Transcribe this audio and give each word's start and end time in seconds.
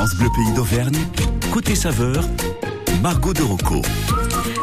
France 0.00 0.14
Bleu 0.14 0.30
Pays 0.34 0.50
d'Auvergne, 0.54 0.96
côté 1.52 1.74
saveur, 1.74 2.24
Margot 3.02 3.34
de 3.34 3.42
Rocco. 3.42 3.82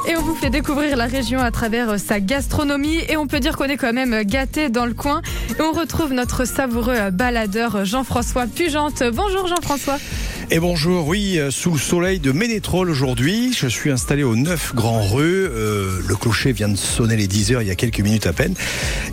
Et 0.08 0.16
on 0.16 0.22
vous 0.24 0.34
fait 0.34 0.50
découvrir 0.50 0.98
la 0.98 1.06
région 1.06 1.40
à 1.40 1.52
travers 1.52 2.00
sa 2.00 2.20
gastronomie 2.20 3.02
et 3.08 3.18
on 3.18 3.28
peut 3.28 3.40
dire 3.40 3.56
qu'on 3.56 3.66
est 3.66 3.78
quand 3.78 3.94
même 3.94 4.24
gâté 4.24 4.70
dans 4.70 4.88
le 4.88 4.96
coin. 4.96 5.22
Et 5.60 5.62
on 5.62 5.74
retrouve 5.74 6.12
notre 6.12 6.46
savoureux 6.46 7.12
baladeur 7.12 7.86
Jean-François 7.86 8.48
Pugente. 8.48 9.04
Bonjour 9.14 9.46
Jean-François. 9.46 10.00
Et 10.50 10.62
bonjour, 10.62 11.06
oui, 11.10 11.38
euh, 11.40 11.52
sous 11.52 11.72
le 11.72 11.78
soleil 11.78 12.20
de 12.20 12.32
Ménétrol 12.32 12.90
aujourd'hui, 12.90 13.52
je 13.54 13.68
suis 13.68 13.92
installé 13.92 14.24
au 14.24 14.38
9 14.38 14.76
Grand 14.76 15.02
Rue. 15.06 15.46
Euh, 15.46 16.00
le 16.08 16.16
clocher 16.16 16.54
vient 16.54 16.70
de 16.70 16.78
sonner 16.78 17.18
les 17.18 17.28
10 17.28 17.52
heures 17.52 17.62
il 17.62 17.68
y 17.68 17.72
a 17.72 17.76
quelques 17.76 18.00
minutes 18.00 18.28
à 18.28 18.32
peine. 18.32 18.54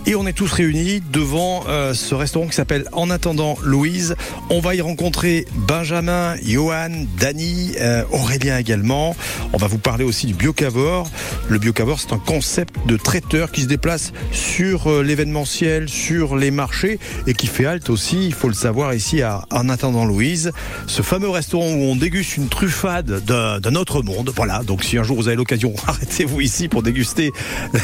Et 0.05 0.15
on 0.15 0.25
est 0.27 0.33
tous 0.33 0.49
réunis 0.49 1.03
devant 1.11 1.65
euh, 1.67 1.93
ce 1.93 2.15
restaurant 2.15 2.47
qui 2.47 2.55
s'appelle 2.55 2.85
En 2.93 3.09
attendant 3.09 3.57
Louise. 3.61 4.15
On 4.49 4.61
va 4.61 4.75
y 4.75 4.81
rencontrer 4.81 5.45
Benjamin, 5.55 6.35
Johan, 6.41 7.05
Dany, 7.19 7.73
Aurélien 8.11 8.57
également. 8.57 9.13
On 9.51 9.57
va 9.57 9.67
vous 9.67 9.77
parler 9.77 10.05
aussi 10.05 10.27
du 10.27 10.33
biocavor. 10.33 11.09
Le 11.49 11.59
biocavor, 11.59 11.99
c'est 11.99 12.13
un 12.13 12.19
concept 12.19 12.75
de 12.87 12.95
traiteur 12.95 13.51
qui 13.51 13.63
se 13.63 13.67
déplace 13.67 14.13
sur 14.31 15.03
l'événementiel, 15.03 15.89
sur 15.89 16.37
les 16.37 16.51
marchés 16.51 16.97
et 17.27 17.33
qui 17.33 17.47
fait 17.47 17.65
halte 17.65 17.89
aussi, 17.89 18.25
il 18.25 18.33
faut 18.33 18.47
le 18.47 18.53
savoir 18.53 18.93
ici 18.93 19.21
à 19.21 19.45
En 19.51 19.67
attendant 19.67 20.05
Louise. 20.05 20.53
Ce 20.87 21.01
fameux 21.01 21.24
restaurant 21.31 21.67
où 21.67 21.83
on 21.83 21.95
déguste 21.95 22.37
une 22.37 22.47
truffade 22.47 23.23
d'un 23.25 23.75
autre 23.75 24.01
monde. 24.01 24.31
Voilà, 24.35 24.63
donc 24.63 24.83
si 24.83 24.97
un 24.97 25.03
jour 25.03 25.17
vous 25.17 25.27
avez 25.27 25.37
l'occasion, 25.37 25.73
arrêtez-vous 25.87 26.41
ici 26.41 26.67
pour 26.67 26.83
déguster 26.83 27.31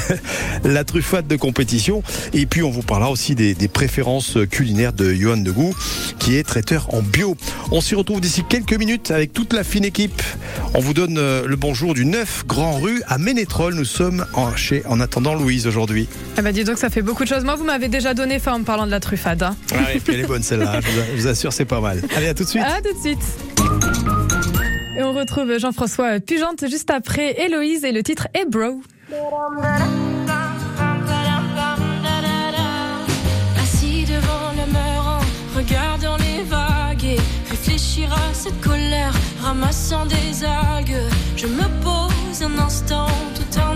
la 0.63 0.83
truffade 0.83 1.27
de 1.27 1.35
compétition. 1.35 2.03
Et 2.33 2.45
puis 2.45 2.63
on 2.63 2.71
vous 2.71 2.81
parlera 2.81 3.11
aussi 3.11 3.35
des, 3.35 3.55
préférences 3.67 4.37
culinaires 4.49 4.93
de 4.93 5.13
Johan 5.13 5.37
Degou, 5.37 5.73
qui 6.19 6.35
est 6.35 6.43
traiteur 6.43 6.93
en 6.93 7.01
bio. 7.01 7.37
On 7.71 7.79
s'y 7.81 7.95
retrouve 7.95 8.21
d'ici 8.21 8.43
quelques 8.47 8.73
minutes 8.73 9.11
avec 9.11 9.33
toute 9.33 9.53
la 9.53 9.63
fine 9.63 9.85
équipe. 9.85 10.21
On 10.73 10.79
vous 10.79 10.93
donne 10.93 11.17
euh, 11.17 11.45
le 11.47 11.55
bonjour 11.55 11.93
du 11.93 12.05
9 12.05 12.45
Grand 12.47 12.79
Rue 12.79 13.01
à 13.07 13.17
Ménétrol. 13.17 13.73
Nous 13.73 13.85
sommes 13.85 14.25
en, 14.33 14.55
chez 14.55 14.83
En 14.85 14.99
attendant 14.99 15.35
Louise 15.35 15.67
aujourd'hui. 15.67 16.07
Ah 16.37 16.41
bah 16.41 16.51
dis 16.51 16.63
donc, 16.63 16.77
ça 16.77 16.89
fait 16.89 17.01
beaucoup 17.01 17.23
de 17.23 17.29
choses. 17.29 17.43
Moi, 17.43 17.55
vous 17.55 17.63
m'avez 17.63 17.87
déjà 17.87 18.13
donné 18.13 18.39
faim 18.39 18.53
en 18.53 18.63
parlant 18.63 18.85
de 18.85 18.91
la 18.91 18.99
truffade. 18.99 19.43
Hein. 19.43 19.55
Ah 19.73 19.77
oui, 19.93 20.01
elle 20.07 20.19
est 20.21 20.27
bonne 20.27 20.43
celle-là. 20.43 20.79
Je 20.81 21.21
vous 21.21 21.27
assure, 21.27 21.53
c'est 21.53 21.65
pas 21.65 21.81
mal. 21.81 22.01
Allez, 22.15 22.27
à 22.27 22.33
tout 22.33 22.43
de 22.43 22.49
suite. 22.49 22.63
À 22.63 22.81
tout 22.81 22.93
de 22.93 22.99
suite. 22.99 23.19
Et 24.97 25.03
on 25.03 25.13
retrouve 25.13 25.57
Jean-François 25.57 26.19
Pugente 26.19 26.67
juste 26.69 26.91
après 26.91 27.41
Héloïse 27.41 27.83
et 27.85 27.91
le 27.91 28.03
titre 28.03 28.27
est 28.33 28.45
Bro. 28.45 28.81
Assis 33.61 34.05
devant 34.05 34.51
le 34.57 34.65
meurant, 34.71 35.21
regardant 35.55 36.17
les 36.17 36.43
vagues 36.43 37.05
et 37.05 37.19
réfléchir 37.49 38.11
à 38.11 38.33
cette 38.33 38.59
colère, 38.61 39.13
ramassant 39.41 40.05
des 40.05 40.43
algues. 40.43 41.01
Je 41.37 41.47
me 41.47 41.67
pose 41.81 42.43
un 42.43 42.57
instant 42.59 43.07
tout 43.35 43.59
en 43.59 43.70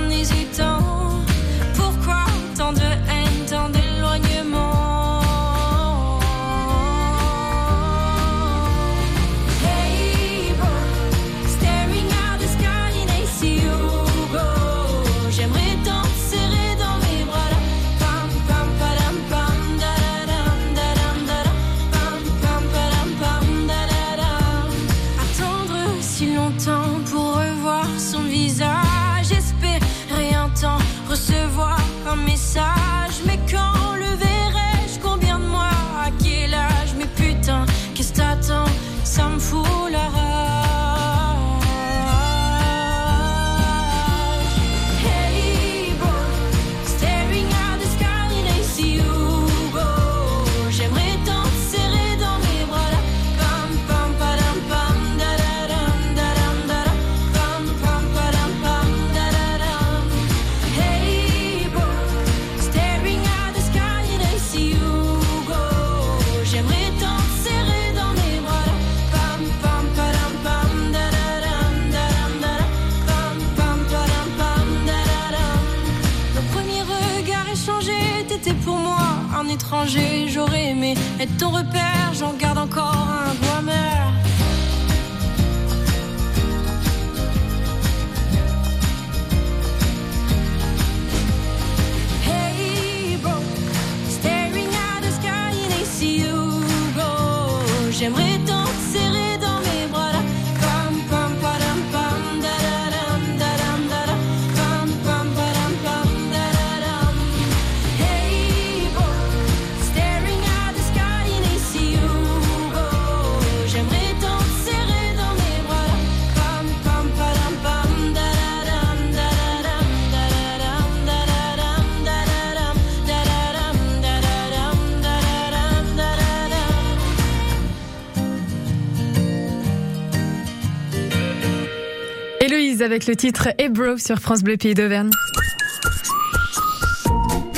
avec 132.86 133.08
le 133.08 133.16
titre 133.16 133.48
Hey 133.58 133.68
Bro 133.70 133.98
sur 133.98 134.20
France 134.20 134.44
Bleu 134.44 134.58
Pays 134.58 134.76
d'Auvergne. 134.76 135.10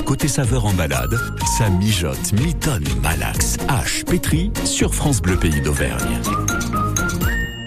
Côté 0.06 0.30
saveur 0.30 0.66
en 0.66 0.74
balade, 0.74 1.20
ça 1.58 1.70
mijote, 1.70 2.32
mitonne, 2.32 2.86
malaxe, 3.04 3.58
hache, 3.68 4.06
pétri 4.06 4.52
sur 4.64 4.96
France 4.96 5.22
Bleu 5.22 5.36
Pays 5.36 5.60
d'Auvergne. 5.60 6.22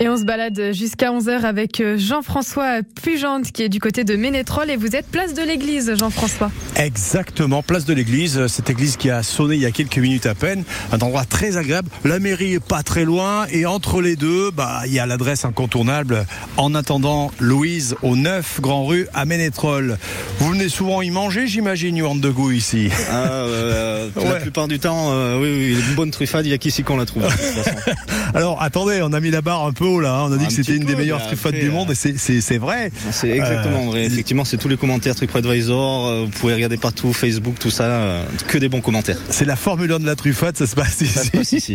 Et 0.00 0.08
on 0.08 0.16
se 0.16 0.24
balade 0.24 0.72
jusqu'à 0.72 1.12
11h 1.12 1.42
avec 1.42 1.82
euh, 1.82 1.98
Jean-François 1.98 2.80
Pugente 3.02 3.52
qui 3.52 3.62
est 3.62 3.68
du 3.68 3.78
côté 3.78 4.04
de 4.04 4.16
Ménétrol 4.16 4.70
et 4.70 4.76
vous 4.76 4.96
êtes 4.96 5.06
place 5.06 5.34
de 5.34 5.42
l'église 5.42 5.94
Jean-François. 5.98 6.50
Exactement, 6.84 7.62
place 7.62 7.84
de 7.84 7.92
l'église, 7.92 8.46
cette 8.46 8.70
église 8.70 8.96
qui 8.96 9.10
a 9.10 9.22
sonné 9.22 9.54
il 9.56 9.60
y 9.60 9.66
a 9.66 9.70
quelques 9.70 9.98
minutes 9.98 10.24
à 10.24 10.34
peine, 10.34 10.64
un 10.92 10.98
endroit 10.98 11.26
très 11.26 11.58
agréable. 11.58 11.90
La 12.06 12.18
mairie 12.18 12.54
est 12.54 12.58
pas 12.64 12.82
très 12.82 13.04
loin 13.04 13.44
et 13.52 13.66
entre 13.66 14.00
les 14.00 14.16
deux, 14.16 14.50
bah 14.50 14.80
il 14.86 14.92
y 14.94 14.98
a 14.98 15.04
l'adresse 15.04 15.44
incontournable. 15.44 16.24
En 16.56 16.74
attendant, 16.74 17.32
Louise 17.38 17.96
au 18.02 18.16
9 18.16 18.60
Grand 18.62 18.86
Rue 18.86 19.06
à 19.12 19.26
Ménétrol. 19.26 19.98
Vous 20.38 20.52
venez 20.52 20.70
souvent 20.70 21.02
y 21.02 21.10
manger, 21.10 21.46
j'imagine, 21.46 21.96
Yohan 21.96 22.14
de 22.14 22.30
goût 22.30 22.50
ici. 22.50 22.88
Ah, 23.10 23.24
euh, 23.30 24.08
La 24.16 24.22
Ouais. 24.32 24.40
plupart 24.40 24.66
du 24.66 24.78
temps, 24.78 25.08
euh, 25.12 25.38
oui, 25.38 25.74
oui, 25.74 25.84
une 25.86 25.94
bonne 25.94 26.10
truffade, 26.10 26.46
il 26.46 26.48
y 26.50 26.54
a 26.54 26.58
qu'ici 26.58 26.82
qu'on 26.82 26.96
la 26.96 27.04
trouve. 27.04 27.24
de 27.24 27.28
toute 27.28 27.36
façon. 27.38 27.76
Alors 28.34 28.62
attendez, 28.62 29.00
on 29.02 29.12
a 29.12 29.20
mis 29.20 29.30
la 29.30 29.42
barre 29.42 29.66
un 29.66 29.72
peu 29.72 29.84
haut 29.84 30.00
là. 30.00 30.14
hein. 30.14 30.26
On 30.30 30.32
a 30.32 30.38
dit 30.38 30.44
Un 30.46 30.48
que 30.48 30.54
c'était 30.54 30.76
une 30.76 30.84
des 30.86 30.96
meilleures 30.96 31.26
truffades 31.26 31.52
après, 31.56 31.66
du 31.66 31.70
monde 31.70 31.90
euh, 31.90 31.92
et 31.92 32.40
c'est- 32.40 32.58
vrai. 32.58 32.90
C'est 33.10 33.28
exactement 33.28 33.82
Euh, 33.82 33.90
vrai. 33.90 34.04
Effectivement, 34.06 34.46
c'est 34.46 34.56
tous 34.56 34.68
les 34.68 34.78
commentaires 34.78 35.14
TripAdvisor. 35.14 36.06
euh, 36.06 36.22
Vous 36.24 36.30
pouvez 36.30 36.54
regarder 36.54 36.69
regardez 36.70 36.80
partout, 36.80 37.12
Facebook, 37.12 37.54
tout 37.58 37.70
ça, 37.70 37.84
euh, 37.84 38.24
que 38.46 38.56
des 38.58 38.68
bons 38.68 38.80
commentaires. 38.80 39.16
C'est 39.30 39.44
la 39.44 39.56
Formule 39.56 39.90
1 39.92 39.98
de 40.00 40.06
la 40.06 40.14
truffade, 40.14 40.56
ça 40.56 40.66
se 40.68 40.76
passe 40.76 40.98
se 40.98 41.04
ici. 41.04 41.30
passe 41.30 41.52
ici. 41.52 41.74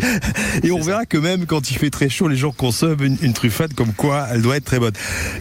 Et 0.64 0.72
on 0.72 0.80
verra 0.80 1.06
que 1.06 1.18
même 1.18 1.46
quand 1.46 1.70
il 1.70 1.78
fait 1.78 1.90
très 1.90 2.08
chaud, 2.08 2.28
les 2.30 2.38
gens 2.38 2.52
consomment 2.52 3.04
une, 3.04 3.18
une 3.22 3.34
truffade 3.34 3.74
comme 3.74 3.92
quoi 3.94 4.28
elle 4.32 4.42
doit 4.42 4.56
être 4.56 4.64
très 4.64 4.80
bonne. 4.80 4.94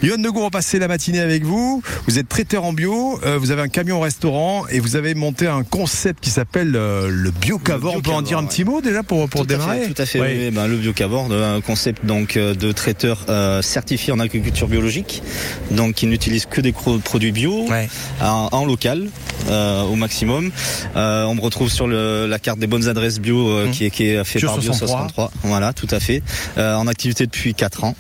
Yoann 0.03 0.21
Degour, 0.23 0.41
on 0.43 0.45
va 0.47 0.51
passer 0.51 0.79
la 0.81 0.89
matinée 0.89 1.21
avec 1.21 1.45
vous. 1.45 1.83
Vous 2.09 2.19
êtes 2.19 2.29
traiteur 2.29 2.65
en 2.65 2.73
bio, 2.73 3.21
euh, 3.25 3.39
vous 3.39 3.53
avez 3.53 3.63
un 3.63 3.69
camion 3.69 4.01
restaurant 4.01 4.65
et 4.71 4.81
vous 4.81 4.97
avez 4.97 5.15
monté 5.15 5.47
un 5.47 5.63
concept 5.63 6.23
qui 6.25 6.31
s'appelle 6.31 6.75
euh, 6.75 7.09
le 7.09 7.31
biocavor. 7.31 7.93
Le 7.93 7.99
On 7.99 8.03
peut 8.03 8.11
en 8.11 8.23
dire 8.23 8.39
un 8.39 8.45
petit 8.47 8.65
mot 8.65 8.81
déjà 8.81 9.03
pour, 9.05 9.29
pour 9.29 9.43
tout 9.47 9.53
à 9.55 9.57
démarrer 9.57 9.81
fait, 9.83 9.93
tout 9.93 10.03
à 10.03 10.07
fait. 10.07 10.21
Oui, 10.21 10.51
ben, 10.51 10.67
le 10.67 10.77
biocavor, 10.79 11.29
de- 11.29 11.41
un 11.41 11.61
concept 11.61 12.05
donc 12.05 12.37
de 12.37 12.73
traiteur 12.73 13.25
certifié 13.63 14.13
en 14.13 14.19
agriculture 14.19 14.67
biologique, 14.67 15.23
donc 15.71 15.95
qui 15.95 16.07
n'utilise 16.09 16.47
que 16.47 16.61
des 16.61 16.73
produits 16.73 17.31
bio 17.33 17.69
Ouais. 17.69 17.89
en, 18.21 18.49
en 18.53 18.65
local 18.65 19.09
au 19.51 19.95
maximum. 19.97 20.51
Euh, 20.97 21.25
on 21.25 21.35
me 21.35 21.41
retrouve 21.41 21.71
sur 21.71 21.87
le- 21.87 22.27
la 22.27 22.39
carte 22.39 22.59
des 22.59 22.67
bonnes 22.67 22.89
adresses 22.89 23.19
bio 23.21 23.49
euh, 23.51 23.67
Mmh. 23.67 23.71
qui, 23.71 23.85
est, 23.87 23.91
qui 23.91 24.05
est 24.09 24.25
fait 24.25 24.41
par 24.41 24.59
Bio 24.59 24.73
63. 24.73 24.89
63. 25.09 25.31
Voilà, 25.45 25.73
tout 25.73 25.89
à 25.91 26.01
fait. 26.01 26.23
Euh, 26.59 26.75
en 26.77 26.87
activité 26.87 27.27
depuis 27.27 27.55
4 27.55 27.85
ans. 27.85 27.95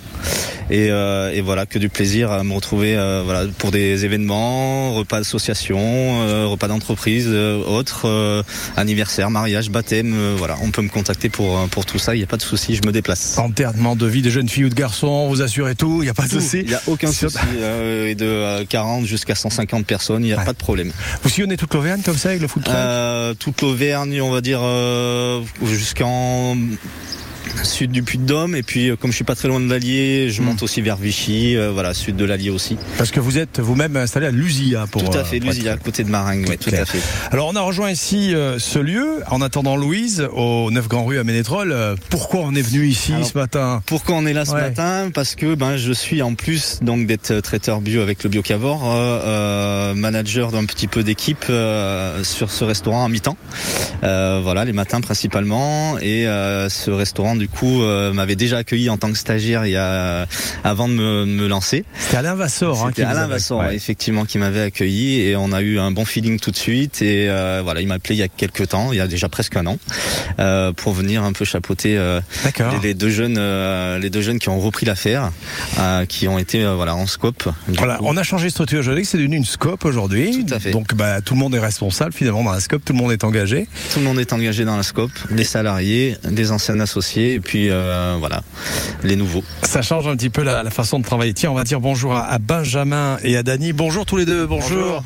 Et, 0.71 0.89
euh, 0.91 1.31
et 1.35 1.43
voilà, 1.43 1.67
que 1.67 1.79
du 1.79 1.89
plaisir 1.91 2.31
à 2.33 2.43
me 2.43 2.55
retrouver 2.55 2.97
euh, 2.97 3.23
voilà, 3.25 3.45
pour 3.59 3.71
des 3.71 4.05
événements, 4.07 4.95
repas 4.95 5.19
d'association, 5.19 5.79
euh, 5.79 6.47
repas 6.47 6.69
d'entreprise, 6.69 7.27
euh, 7.29 7.63
autres, 7.65 8.03
euh, 8.09 8.43
anniversaire, 8.77 9.29
mariage, 9.31 9.69
baptême. 9.71 10.15
euh, 10.17 10.35
voilà, 10.37 10.57
on 10.63 10.71
peut 10.71 10.81
me 10.83 10.89
contacter 10.89 11.29
pour, 11.29 11.59
euh, 11.59 11.67
pour 11.67 11.85
tout 11.85 11.99
ça, 11.99 12.15
il 12.15 12.19
n'y 12.19 12.25
a 12.25 12.27
pas 12.27 12.39
de 12.39 12.43
souci, 12.43 12.77
je 12.77 12.87
me 12.87 12.93
déplace. 12.93 13.37
Enterrement 13.37 13.95
de 13.95 14.07
vie 14.07 14.23
de 14.23 14.31
jeunes 14.31 14.49
filles 14.49 14.65
ou 14.65 14.69
de 14.71 14.75
garçons, 14.75 15.29
vous 15.29 15.43
assurez 15.43 15.75
tout, 15.75 15.99
il 16.01 16.05
n'y 16.05 16.11
a 16.11 16.15
pas 16.15 16.25
de 16.25 16.31
souci. 16.31 16.61
Il 16.61 16.69
n'y 16.69 16.75
a 16.75 16.81
aucun 16.87 17.13
souci. 17.13 17.37
euh, 17.59 18.09
et 18.09 18.15
de 18.15 18.25
euh, 18.25 18.65
40 18.67 19.05
jusqu'à 19.05 19.35
150 19.35 19.85
personnes, 19.87 20.23
il 20.23 20.29
n'y 20.29 20.33
a 20.33 20.39
Ouais. 20.39 20.45
pas 20.45 20.53
de 20.53 20.59
problème. 20.59 20.93
Vous 21.25 21.31
sillonnez 21.31 21.57
toute 21.57 21.73
l'Auvergne 21.73 22.03
comme 22.03 22.19
ça 22.19 22.29
avec 22.29 22.43
le 22.43 22.49
foot 22.49 22.63
truck 22.65 22.77
Euh, 22.77 23.33
toute 23.35 23.63
l'Auvergne, 23.63 24.21
on 24.21 24.31
va 24.31 24.43
dire 24.43 24.61
euh, 24.63 25.41
jusqu'en 25.65 26.55
sud 27.65 27.91
du 27.91 28.03
Puy-de-Dôme 28.03 28.55
et 28.57 28.63
puis 28.63 28.89
euh, 28.91 28.97
comme 28.97 29.11
je 29.11 29.17
suis 29.17 29.25
pas 29.25 29.35
très 29.35 29.49
loin 29.49 29.61
de 29.61 29.69
l'Allier, 29.71 30.31
je 30.31 30.43
Hmm. 30.43 30.47
monte 30.47 30.63
aussi 30.63 30.81
vers 30.83 30.97
Vichy, 30.97 31.57
euh, 31.57 31.71
voilà, 31.73 31.95
sud 31.95 32.17
de 32.17 32.25
l'Allier 32.25 32.51
aussi. 32.51 32.77
Parce 32.99 33.11
que 33.11 33.21
vous 33.21 33.39
êtes 33.39 33.61
vous-même 33.61 33.97
installé 33.97 34.27
à 34.27 34.31
Lusia 34.31 34.87
pour. 34.91 35.03
tout 35.05 35.17
à 35.17 35.21
euh, 35.21 35.25
fait, 35.25 35.37
être 35.39 35.45
Lusia, 35.45 35.73
à 35.73 35.77
côté 35.77 36.05
de 36.05 36.11
Maringue, 36.11 36.47
oui, 36.49 36.59
tout 36.59 36.71
clair. 36.71 36.83
à 36.83 36.85
fait. 36.87 36.99
Alors 37.31 37.49
on 37.49 37.57
a 37.57 37.61
rejoint 37.61 37.91
ici 37.91 38.35
euh, 38.35 38.59
ce 38.59 38.79
lieu 38.79 39.23
en 39.31 39.41
attendant 39.41 39.77
Louise 39.77 40.27
au 40.33 40.71
9 40.71 40.89
Grand 40.89 41.05
Rue 41.05 41.19
à 41.19 41.25
Ménétrol. 41.25 41.73
Euh, 41.73 41.95
pourquoi 42.11 42.41
on 42.45 42.55
est 42.55 42.63
venu 42.63 42.87
ici 42.87 43.13
Alors, 43.15 43.27
ce 43.27 43.39
matin 43.39 43.83
Pourquoi 43.87 44.17
on 44.17 44.27
est 44.27 44.33
là 44.33 44.45
ce 44.45 44.53
Ouais. 44.55 44.61
matin 44.61 45.11
Parce 45.13 45.35
que 45.35 45.55
ben 45.55 45.77
je 45.77 45.93
suis 45.93 46.23
en 46.23 46.35
plus 46.35 46.79
donc 46.83 47.07
d'être 47.07 47.41
traiteur 47.41 47.81
bio 47.81 48.03
avec 48.03 48.23
le 48.25 48.31
Biocavor, 48.31 48.83
euh, 48.85 49.21
euh, 49.25 49.95
manager 49.95 50.53
d'un 50.53 50.65
petit 50.65 50.87
peu 50.89 51.03
d'équipe 51.03 51.45
euh, 51.51 52.23
sur 52.25 52.51
ce 52.51 52.65
restaurant 52.65 53.05
à 53.05 53.09
mi-temps. 53.09 53.37
Euh, 54.03 54.41
voilà 54.43 54.65
les 54.65 54.73
matins 54.73 55.01
principalement 55.01 55.99
et 55.99 56.27
euh, 56.27 56.69
ce 56.69 56.91
restaurant 56.91 57.34
du 57.37 57.49
coup 57.49 57.83
euh, 57.83 58.13
m'avait 58.13 58.37
déjà 58.37 58.59
accueilli 58.59 58.91
en 58.91 58.97
tant 58.97 59.11
que 59.11 59.19
stagiaire 59.19 59.67
il 59.67 59.73
y 59.73 59.77
a 59.77 60.27
avant 60.63 60.89
de 60.89 60.95
me, 60.95 61.47
lancer. 61.49 61.85
C'est 61.99 62.17
Alain 62.17 62.35
Vassor. 62.35 62.83
hein, 62.83 62.87
C'était 62.89 63.03
qui 63.03 63.09
Alain 63.09 63.29
ouais. 63.29 63.75
effectivement 63.75 64.25
qui 64.25 64.39
m'avait 64.39 64.63
accueilli 64.63 65.21
et 65.21 65.37
on 65.37 65.53
a 65.53 65.61
eu 65.61 65.79
un 65.79 65.91
bon 65.91 66.05
feeling 66.05 66.39
tout 66.39 66.51
de 66.51 66.57
suite 66.57 67.03
et 67.03 67.29
euh, 67.29 67.61
voilà 67.63 67.81
il 67.81 67.87
m'a 67.87 67.95
appelé 67.95 68.15
il 68.15 68.19
y 68.19 68.23
a 68.23 68.29
quelques 68.29 68.69
temps, 68.69 68.93
il 68.93 68.99
y 68.99 69.01
a 69.01 69.07
déjà 69.07 69.29
presque 69.29 69.57
un 69.57 69.67
an, 69.67 69.79
euh, 70.39 70.73
pour 70.73 70.93
venir 70.93 71.23
un 71.23 71.33
peu 71.33 71.45
chapeauter 71.45 71.95
les, 71.95 72.79
les 72.83 72.95
deux 72.95 73.11
jeunes, 73.11 73.39
les 73.99 74.11
deux 74.11 74.23
jeunes 74.23 74.39
qui 74.39 74.49
ont 74.49 74.61
repris 74.61 74.87
l'affaire, 74.87 75.31
qui 76.09 76.29
ont 76.29 76.39
été 76.39 76.65
voilà 76.65 76.95
en 76.95 77.07
scope. 77.07 77.49
Voilà, 77.69 77.97
coup, 77.97 78.05
on 78.07 78.17
a 78.17 78.23
changé 78.23 78.47
de 78.47 78.51
structure 78.51 78.81
aujourd'hui, 78.81 79.05
c'est 79.05 79.19
devenu 79.19 79.37
une 79.37 79.45
scope 79.45 79.85
aujourd'hui. 79.85 80.45
Tout 80.47 80.55
à 80.55 80.61
fait. 80.61 80.71
Donc 80.71 80.95
bah, 80.95 81.21
tout 81.21 81.35
le 81.35 81.41
monde 81.41 81.55
est 81.55 81.61
responsable 81.61 82.13
finalement 82.13 82.45
dans 82.45 82.53
la 82.53 82.61
scope, 82.61 82.85
tout 82.85 82.93
le 82.93 82.99
monde 82.99 83.13
est 83.13 83.25
engagé. 83.25 83.67
Tout 83.93 84.01
le 84.01 84.05
monde 84.07 84.19
est 84.19 84.33
engagé 84.33 84.65
dans 84.65 84.77
la 84.77 84.83
scope, 84.83 85.13
les 85.31 85.45
salariés, 85.45 86.17
des 86.29 86.51
anciens 86.51 86.79
associés 86.81 87.24
et 87.33 87.41
puis 87.41 87.69
euh, 87.71 88.17
voilà 88.19 88.43
les 89.03 89.17
nouveaux. 89.17 89.43
Ça 89.63 89.83
change 89.83 90.07
un 90.07 90.17
petit 90.17 90.31
peu 90.31 90.43
la, 90.43 90.63
la 90.63 90.71
façon 90.71 90.99
de 90.99 91.05
travailler. 91.05 91.35
Tiens, 91.35 91.51
on 91.51 91.55
va 91.55 91.65
dire 91.65 91.81
bonjour 91.81 92.15
à, 92.15 92.25
à 92.27 92.39
Benjamin 92.39 93.19
et 93.23 93.37
à 93.37 93.43
Dany. 93.43 93.73
Bonjour 93.73 94.07
tous 94.07 94.17
les 94.17 94.25
deux, 94.27 94.47
bonjour. 94.47 95.03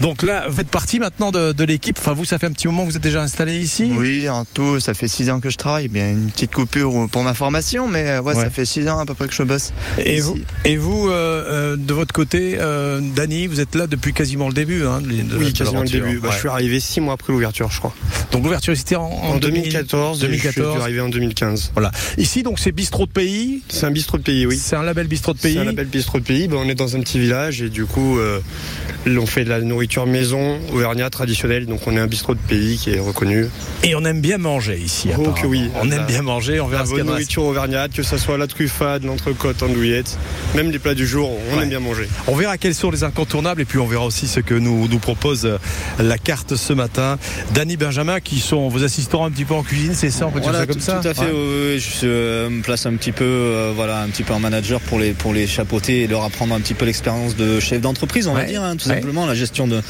Donc 0.00 0.22
là, 0.22 0.44
vous 0.48 0.54
faites 0.56 0.68
partie 0.70 0.98
maintenant 0.98 1.30
de, 1.30 1.52
de 1.52 1.64
l'équipe. 1.64 1.96
Enfin, 1.98 2.12
vous, 2.12 2.24
ça 2.24 2.38
fait 2.38 2.46
un 2.46 2.52
petit 2.52 2.66
moment 2.68 2.84
que 2.84 2.90
vous 2.90 2.96
êtes 2.96 3.02
déjà 3.02 3.22
installé 3.22 3.58
ici 3.58 3.90
Oui, 3.96 4.28
en 4.28 4.44
tout, 4.44 4.80
ça 4.80 4.94
fait 4.94 5.08
six 5.08 5.28
ans 5.30 5.40
que 5.40 5.50
je 5.50 5.56
travaille. 5.56 5.88
Bien 5.88 6.10
une 6.10 6.30
petite 6.30 6.54
coupure 6.54 7.08
pour 7.10 7.22
ma 7.22 7.34
formation, 7.34 7.88
mais 7.88 8.08
euh, 8.08 8.20
ouais, 8.22 8.34
Ouais. 8.34 8.44
ça 8.44 8.50
fait 8.50 8.64
six 8.66 8.88
ans 8.88 8.98
à 8.98 9.06
peu 9.06 9.14
près 9.14 9.26
que 9.26 9.34
je 9.34 9.42
bosse. 9.42 9.72
Et 9.98 10.14
ici. 10.18 10.20
vous, 10.20 10.38
et 10.64 10.76
vous 10.76 11.08
euh, 11.08 11.12
euh, 11.48 11.76
de 11.76 11.92
votre 11.94 12.12
côté, 12.12 12.56
euh, 12.58 13.00
Dany, 13.16 13.46
vous 13.46 13.60
êtes 13.60 13.74
là 13.74 13.86
depuis 13.86 14.12
quasiment 14.12 14.46
le 14.48 14.54
début. 14.54 14.84
Hein, 14.86 15.00
de- 15.00 15.08
de- 15.08 15.36
Oui, 15.38 15.52
de 15.52 15.58
quasiment 15.58 15.82
le 15.82 15.88
début. 15.88 16.18
Bah, 16.18 16.28
Ouais. 16.28 16.34
Je 16.34 16.38
suis 16.40 16.48
arrivé 16.48 16.78
six 16.80 17.00
mois 17.00 17.14
après 17.14 17.32
l'ouverture, 17.32 17.70
je 17.70 17.78
crois. 17.78 17.94
Donc 18.32 18.44
l'ouverture 18.44 18.76
c'était 18.76 18.96
en, 18.96 19.04
en 19.04 19.34
En 19.34 19.36
2014, 19.38 20.18
et 20.18 20.20
je 20.20 20.26
2014. 20.26 20.72
suis 20.74 20.82
arrivé 20.82 21.00
en 21.00 21.08
2015. 21.08 21.47
Voilà. 21.74 21.90
Ici, 22.16 22.42
donc, 22.42 22.58
c'est 22.58 22.72
bistrot 22.72 23.06
de 23.06 23.10
pays. 23.12 23.62
C'est 23.68 23.86
un 23.86 23.90
bistrot 23.90 24.18
de 24.18 24.22
pays, 24.22 24.46
oui. 24.46 24.56
C'est 24.60 24.76
un 24.76 24.82
label 24.82 25.06
bistrot 25.06 25.32
de 25.34 25.38
pays. 25.38 25.54
C'est 25.54 25.60
un 25.60 25.64
label 25.64 25.86
bistrot 25.86 26.20
de 26.20 26.24
pays. 26.24 26.48
Bah, 26.48 26.56
on 26.58 26.68
est 26.68 26.74
dans 26.74 26.96
un 26.96 27.00
petit 27.00 27.18
village 27.18 27.62
et 27.62 27.68
du 27.68 27.84
coup, 27.86 28.18
euh, 28.18 28.40
on 29.06 29.26
fait 29.26 29.44
de 29.44 29.48
la 29.50 29.60
nourriture 29.60 30.06
maison, 30.06 30.58
auvergnat 30.72 31.10
traditionnelle. 31.10 31.66
Donc 31.66 31.80
on 31.86 31.96
est 31.96 32.00
un 32.00 32.06
bistrot 32.06 32.34
de 32.34 32.40
pays 32.40 32.76
qui 32.78 32.90
est 32.90 32.98
reconnu. 33.00 33.46
Et 33.82 33.94
on 33.94 34.04
aime 34.04 34.20
bien 34.20 34.38
manger 34.38 34.78
ici. 34.78 35.08
Oh, 35.18 35.30
que 35.30 35.46
oui. 35.46 35.70
On 35.80 35.84
aime 35.90 35.98
La- 35.98 36.02
bien 36.04 36.22
manger. 36.22 36.60
On 36.60 36.64
La 36.68 36.70
verra 36.70 36.84
ce 36.84 36.90
qu'il 36.90 36.98
y 36.98 37.00
bonne 37.02 37.08
en 37.08 37.12
a. 37.12 37.14
nourriture 37.14 37.44
auvergnate, 37.44 37.92
que 37.92 38.02
ce 38.02 38.18
soit 38.18 38.38
la 38.38 38.46
truffade, 38.46 39.04
l'entrecôte, 39.04 39.62
andouillette, 39.62 40.18
même 40.54 40.70
les 40.70 40.78
plats 40.78 40.94
du 40.94 41.06
jour, 41.06 41.30
on 41.52 41.56
Ouais. 41.56 41.62
aime 41.62 41.68
bien 41.70 41.80
manger. 41.80 42.08
On 42.26 42.34
verra 42.34 42.58
quels 42.58 42.74
sont 42.74 42.90
les 42.90 43.04
incontournables 43.04 43.62
et 43.62 43.64
puis 43.64 43.78
on 43.78 43.86
verra 43.86 44.04
aussi 44.06 44.26
ce 44.28 44.40
que 44.40 44.54
nous, 44.54 44.88
nous 44.88 44.98
propose 44.98 45.46
euh, 45.46 45.58
la 45.98 46.18
carte 46.18 46.56
ce 46.56 46.72
matin. 46.72 47.18
Dany 47.54 47.76
Benjamin, 47.76 48.20
qui 48.20 48.38
sont 48.40 48.68
vos 48.68 48.84
assistants 48.84 49.24
un 49.24 49.30
petit 49.30 49.44
peu 49.44 49.54
en 49.54 49.62
cuisine, 49.62 49.94
c'est 49.94 50.10
ça 50.10 50.26
On 50.26 50.30
peut 50.30 50.40
dire 50.40 50.52
ça 50.54 50.66
comme 50.66 50.80
ça 50.80 51.00
tout 51.02 51.08
à 51.08 51.14
fait. 51.14 51.22
Ouais. 51.22 51.37
Oui, 51.38 51.78
je 51.80 52.06
euh, 52.06 52.50
me 52.50 52.62
place 52.62 52.86
un 52.86 52.94
petit 52.96 53.12
peu, 53.12 53.24
euh, 53.24 53.72
voilà, 53.74 54.00
un 54.02 54.08
petit 54.08 54.22
peu 54.22 54.32
en 54.34 54.40
manager 54.40 54.80
pour 54.80 54.98
les 54.98 55.12
pour 55.12 55.32
les 55.32 55.46
chapeauter 55.46 56.02
et 56.02 56.06
leur 56.06 56.24
apprendre 56.24 56.54
un 56.54 56.60
petit 56.60 56.74
peu 56.74 56.84
l'expérience 56.84 57.36
de 57.36 57.60
chef 57.60 57.80
d'entreprise, 57.80 58.26
on 58.28 58.34
Ouais. 58.34 58.42
va 58.42 58.46
dire, 58.48 58.62
hein, 58.62 58.76
tout 58.76 58.88
Ouais. 58.88 58.94
simplement 58.96 59.26
la 59.26 59.34
gestion 59.34 59.66
de 59.66 59.80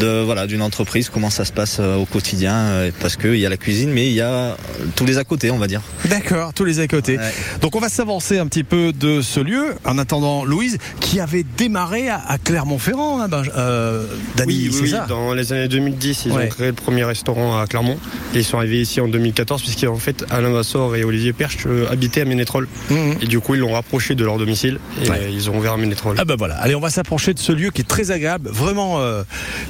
de 0.00 0.22
voilà 0.22 0.46
d'une 0.46 0.62
entreprise, 0.62 1.08
comment 1.08 1.30
ça 1.30 1.44
se 1.44 1.52
passe 1.52 1.78
euh, 1.80 1.96
au 1.96 2.04
quotidien, 2.06 2.54
euh, 2.54 2.90
parce 3.00 3.16
que 3.16 3.28
il 3.28 3.40
y 3.40 3.46
a 3.46 3.48
la 3.48 3.56
cuisine, 3.56 3.90
mais 3.90 4.06
il 4.08 4.14
y 4.14 4.20
a 4.20 4.56
tous 4.96 5.04
les 5.04 5.18
à 5.18 5.24
côté, 5.24 5.50
on 5.50 5.58
va 5.58 5.66
dire. 5.66 5.82
D'accord, 6.08 6.52
tous 6.54 6.64
les 6.64 6.80
à 6.80 6.86
côté. 6.88 7.18
Ouais. 7.18 7.32
Donc 7.60 7.76
on 7.76 7.80
va 7.80 7.88
s'avancer 7.88 8.38
un 8.38 8.46
petit 8.46 8.64
peu 8.64 8.92
de 8.92 9.20
ce 9.22 9.40
lieu 9.40 9.74
en 9.84 9.98
attendant 9.98 10.44
Louise, 10.44 10.78
qui 11.00 11.20
avait 11.20 11.44
démarré 11.56 12.08
à, 12.08 12.20
à 12.26 12.38
Clermont-Ferrand, 12.38 13.20
hein, 13.22 13.28
euh, 13.56 14.06
Oui, 14.46 14.70
c'est 14.72 14.80
oui, 14.82 14.90
ça 14.90 15.06
dans 15.08 15.34
les 15.34 15.52
années 15.52 15.68
2010, 15.68 16.24
ils 16.26 16.32
Ouais. 16.32 16.44
ont 16.44 16.48
créé 16.48 16.66
le 16.68 16.72
premier 16.72 17.04
restaurant 17.04 17.58
à 17.60 17.66
Clermont 17.66 17.98
et 18.34 18.38
ils 18.38 18.44
sont 18.44 18.58
arrivés 18.58 18.80
ici 18.80 19.00
en 19.00 19.08
2014 19.08 19.62
puisqu'en 19.62 19.96
fait 19.96 20.24
Alain 20.30 20.50
Vassor 20.50 20.93
et 20.94 21.04
Olivier 21.04 21.32
Perche 21.32 21.58
euh, 21.66 21.86
habitaient 21.90 22.22
à 22.22 22.24
Ménétrol 22.24 22.68
Mhm. 22.90 23.16
et 23.20 23.26
du 23.26 23.40
coup 23.40 23.54
ils 23.54 23.60
l'ont 23.60 23.72
rapproché 23.72 24.14
de 24.14 24.24
leur 24.24 24.38
domicile 24.38 24.78
et 25.02 25.08
Ouais. 25.10 25.18
euh, 25.22 25.28
ils 25.30 25.50
ont 25.50 25.56
ouvert 25.58 25.72
à 25.72 25.76
Ménétrol. 25.76 26.16
Ah 26.18 26.24
ben 26.24 26.36
voilà, 26.36 26.56
allez 26.56 26.74
on 26.74 26.80
va 26.80 26.90
s'approcher 26.90 27.34
de 27.34 27.38
ce 27.38 27.52
lieu 27.52 27.70
qui 27.70 27.82
est 27.82 27.88
très 27.88 28.10
agréable, 28.10 28.48
vraiment 28.52 29.00
euh, 29.00 29.22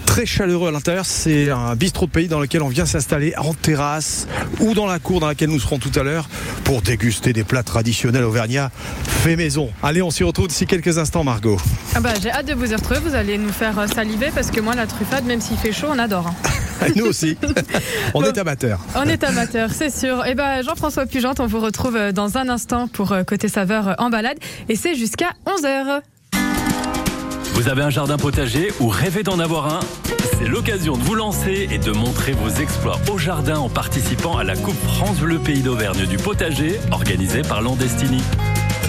très 0.06 0.26
chaleureux 0.26 0.68
à 0.68 0.72
l'intérieur. 0.72 1.04
C'est 1.06 1.50
un 1.50 1.74
bistrot 1.76 2.06
de 2.06 2.10
pays 2.10 2.28
dans 2.28 2.40
lequel 2.40 2.62
on 2.62 2.68
vient 2.68 2.86
s'installer 2.86 3.34
en 3.36 3.54
terrasse 3.54 4.26
ou 4.60 4.74
dans 4.74 4.86
la 4.86 4.98
cour 4.98 5.20
dans 5.20 5.26
laquelle 5.28 5.50
nous 5.50 5.60
serons 5.60 5.78
tout 5.78 5.92
à 5.98 6.02
l'heure 6.02 6.28
pour 6.64 6.82
déguster 6.82 7.32
des 7.32 7.44
plats 7.44 7.62
traditionnels 7.62 8.24
auvergnats 8.24 8.70
fait 9.06 9.36
maison. 9.36 9.70
Allez, 9.82 10.02
on 10.02 10.10
s'y 10.10 10.22
retrouve 10.24 10.48
d'ici 10.48 10.66
quelques 10.66 10.98
instants, 10.98 11.24
Margot. 11.24 11.58
Ah 11.94 12.00
bah, 12.00 12.10
j'ai 12.22 12.30
hâte 12.30 12.46
de 12.46 12.54
vous 12.54 12.70
y 12.70 12.74
retrouver. 12.74 13.00
Vous 13.00 13.14
allez 13.14 13.38
nous 13.38 13.52
faire 13.52 13.74
saliver 13.92 14.30
parce 14.34 14.50
que 14.50 14.60
moi, 14.60 14.74
la 14.74 14.86
truffade, 14.86 15.24
même 15.24 15.40
s'il 15.40 15.56
fait 15.56 15.72
chaud, 15.72 15.86
on 15.90 15.98
adore. 15.98 16.26
hein. 16.28 16.34
Nous 16.96 17.06
aussi, 17.06 17.36
on 18.14 18.20
Bon. 18.20 18.26
est 18.26 18.36
amateurs. 18.36 18.80
On 18.96 19.04
est 19.08 19.22
amateur, 19.24 19.70
c'est 19.72 19.94
sûr. 19.96 20.26
Et 20.26 20.34
ben 20.34 20.62
Jean-François 20.62 21.03
Pugente, 21.06 21.40
on 21.40 21.46
vous 21.46 21.60
retrouve 21.60 21.96
euh, 21.96 22.12
dans 22.12 22.38
un 22.38 22.48
instant 22.48 22.88
pour 22.88 23.12
euh, 23.12 23.22
Côté 23.24 23.48
Saveur 23.48 23.88
euh, 23.88 23.94
en 23.98 24.10
balade. 24.10 24.38
Et 24.68 24.76
c'est 24.76 24.94
jusqu'à 24.94 25.30
11h. 25.46 26.00
Vous 27.54 27.68
avez 27.68 27.82
un 27.82 27.90
jardin 27.90 28.16
potager 28.16 28.72
ou 28.80 28.88
rêvez 28.88 29.22
d'en 29.22 29.38
avoir 29.38 29.72
un? 29.72 29.80
C'est 30.38 30.48
l'occasion 30.48 30.96
de 30.96 31.02
vous 31.02 31.14
lancer 31.14 31.68
et 31.70 31.78
de 31.78 31.92
montrer 31.92 32.32
vos 32.32 32.48
exploits 32.48 32.98
au 33.12 33.18
jardin 33.18 33.58
en 33.58 33.68
participant 33.68 34.36
à 34.36 34.44
la 34.44 34.56
Coupe 34.56 34.80
France 34.84 35.18
Bleu 35.18 35.38
Pays 35.38 35.62
d'Auvergne 35.62 36.06
du 36.06 36.16
potager 36.16 36.80
organisée 36.90 37.42
par 37.42 37.62
Landestini. 37.62 38.22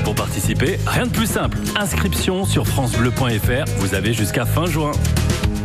Pour 0.03 0.15
participer, 0.15 0.77
rien 0.87 1.05
de 1.05 1.11
plus 1.11 1.27
simple. 1.27 1.57
Inscription 1.75 2.45
sur 2.45 2.67
francebleu.fr, 2.67 3.65
vous 3.77 3.93
avez 3.95 4.13
jusqu'à 4.13 4.45
fin 4.45 4.65
juin. 4.65 4.91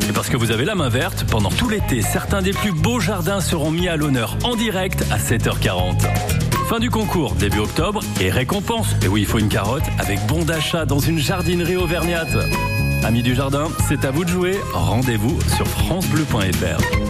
Et 0.09 0.12
parce 0.12 0.28
que 0.28 0.37
vous 0.37 0.50
avez 0.50 0.64
la 0.64 0.75
main 0.75 0.88
verte, 0.88 1.25
pendant 1.30 1.50
tout 1.50 1.69
l'été, 1.69 2.02
certains 2.02 2.42
des 2.42 2.52
plus 2.52 2.73
beaux 2.73 3.00
jardins 3.00 3.40
seront 3.40 3.71
mis 3.71 3.88
à 3.88 3.97
l'honneur 3.97 4.37
en 4.45 4.57
direct 4.57 5.04
à 5.11 5.19
7h40. 5.19 6.00
Fin 6.69 6.78
du 6.78 6.90
concours, 6.90 7.35
début 7.35 7.59
octobre, 7.59 8.00
et 8.21 8.30
récompense. 8.30 8.95
Et 9.02 9.09
oui, 9.09 9.23
il 9.23 9.26
faut 9.26 9.38
une 9.38 9.49
carotte 9.49 9.83
avec 9.99 10.25
bon 10.26 10.45
d'achat 10.45 10.87
dans 10.87 11.00
une 11.00 11.19
jardinerie 11.19 11.76
auvergnate. 11.76 12.37
Amis 13.02 13.23
du 13.23 13.35
jardin, 13.35 13.69
c'est 13.88 14.04
à 14.04 14.11
vous 14.11 14.25
de 14.25 14.30
jouer. 14.30 14.59
Rendez-vous 14.73 15.38
sur 15.57 15.66
francebleu.fr. 15.66 17.10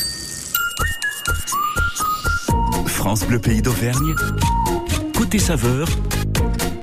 France 3.01 3.25
Bleu 3.25 3.39
Pays 3.39 3.63
d'Auvergne. 3.63 4.13
Côté 5.17 5.39
saveur, 5.39 5.87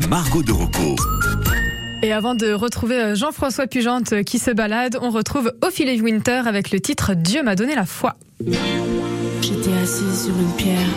Margot 0.08 0.42
de 0.42 0.50
Rocco. 0.50 0.96
Et 2.02 2.12
avant 2.12 2.34
de 2.34 2.52
retrouver 2.52 3.00
euh, 3.00 3.14
Jean-François 3.14 3.68
Pugente 3.68 4.12
euh, 4.12 4.22
qui 4.24 4.40
se 4.40 4.50
balade, 4.50 4.98
on 5.00 5.10
retrouve 5.10 5.52
Ophélie 5.62 6.00
Winter 6.00 6.42
avec 6.44 6.72
le 6.72 6.80
titre 6.80 7.14
Dieu 7.14 7.44
m'a 7.44 7.54
donné 7.54 7.76
la 7.76 7.86
foi. 7.86 8.16
J'étais 9.42 9.72
assise 9.80 10.24
sur 10.24 10.36
une 10.36 10.50
pierre, 10.56 10.88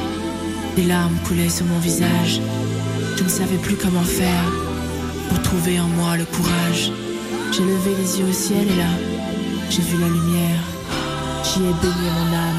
des 0.75 0.85
larmes 0.85 1.15
coulaient 1.27 1.49
sur 1.49 1.67
mon 1.67 1.77
visage. 1.77 2.41
Je 3.15 3.23
ne 3.23 3.29
savais 3.29 3.57
plus 3.57 3.75
comment 3.75 4.01
faire 4.01 4.51
pour 5.29 5.39
trouver 5.43 5.79
en 5.79 5.87
moi 5.87 6.17
le 6.17 6.25
courage. 6.25 6.91
J'ai 7.51 7.63
levé 7.63 7.91
les 7.95 8.19
yeux 8.19 8.25
au 8.27 8.33
ciel 8.33 8.63
et 8.63 8.75
là, 8.75 8.89
j'ai 9.69 9.83
vu 9.83 10.01
la 10.01 10.07
lumière. 10.07 10.63
J'y 11.43 11.59
ai 11.59 11.73
baigné 11.79 12.09
mon 12.09 12.35
âme. 12.35 12.50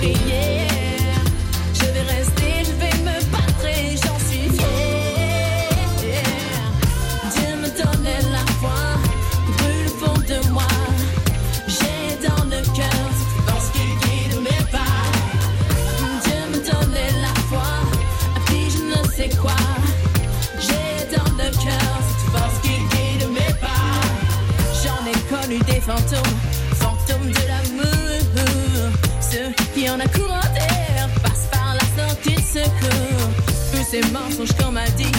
Peux 0.00 0.55
fantômes, 25.86 26.36
fantômes 26.74 27.30
de 27.30 27.46
l'amour. 27.46 28.90
Ceux 29.20 29.52
qui 29.72 29.88
en 29.88 30.00
a 30.00 30.08
courant 30.08 30.48
d'air 30.52 31.08
passent 31.22 31.48
par 31.52 31.74
la 31.74 32.02
sortie 32.02 32.34
de 32.34 32.40
secours. 32.40 33.28
Tous 33.72 33.84
ces 33.88 34.00
mensonges 34.10 34.52
qu'on 34.58 34.72
m'a 34.72 34.88
dit, 34.96 35.12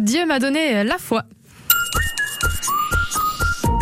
Dieu 0.00 0.26
m'a 0.26 0.38
donné 0.38 0.84
la 0.84 0.98
foi. 0.98 1.24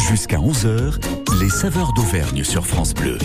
Jusqu'à 0.08 0.38
11h, 0.38 1.00
les 1.40 1.48
saveurs 1.48 1.92
d'Auvergne 1.94 2.44
sur 2.44 2.66
France 2.66 2.94
Bleu. 2.94 3.18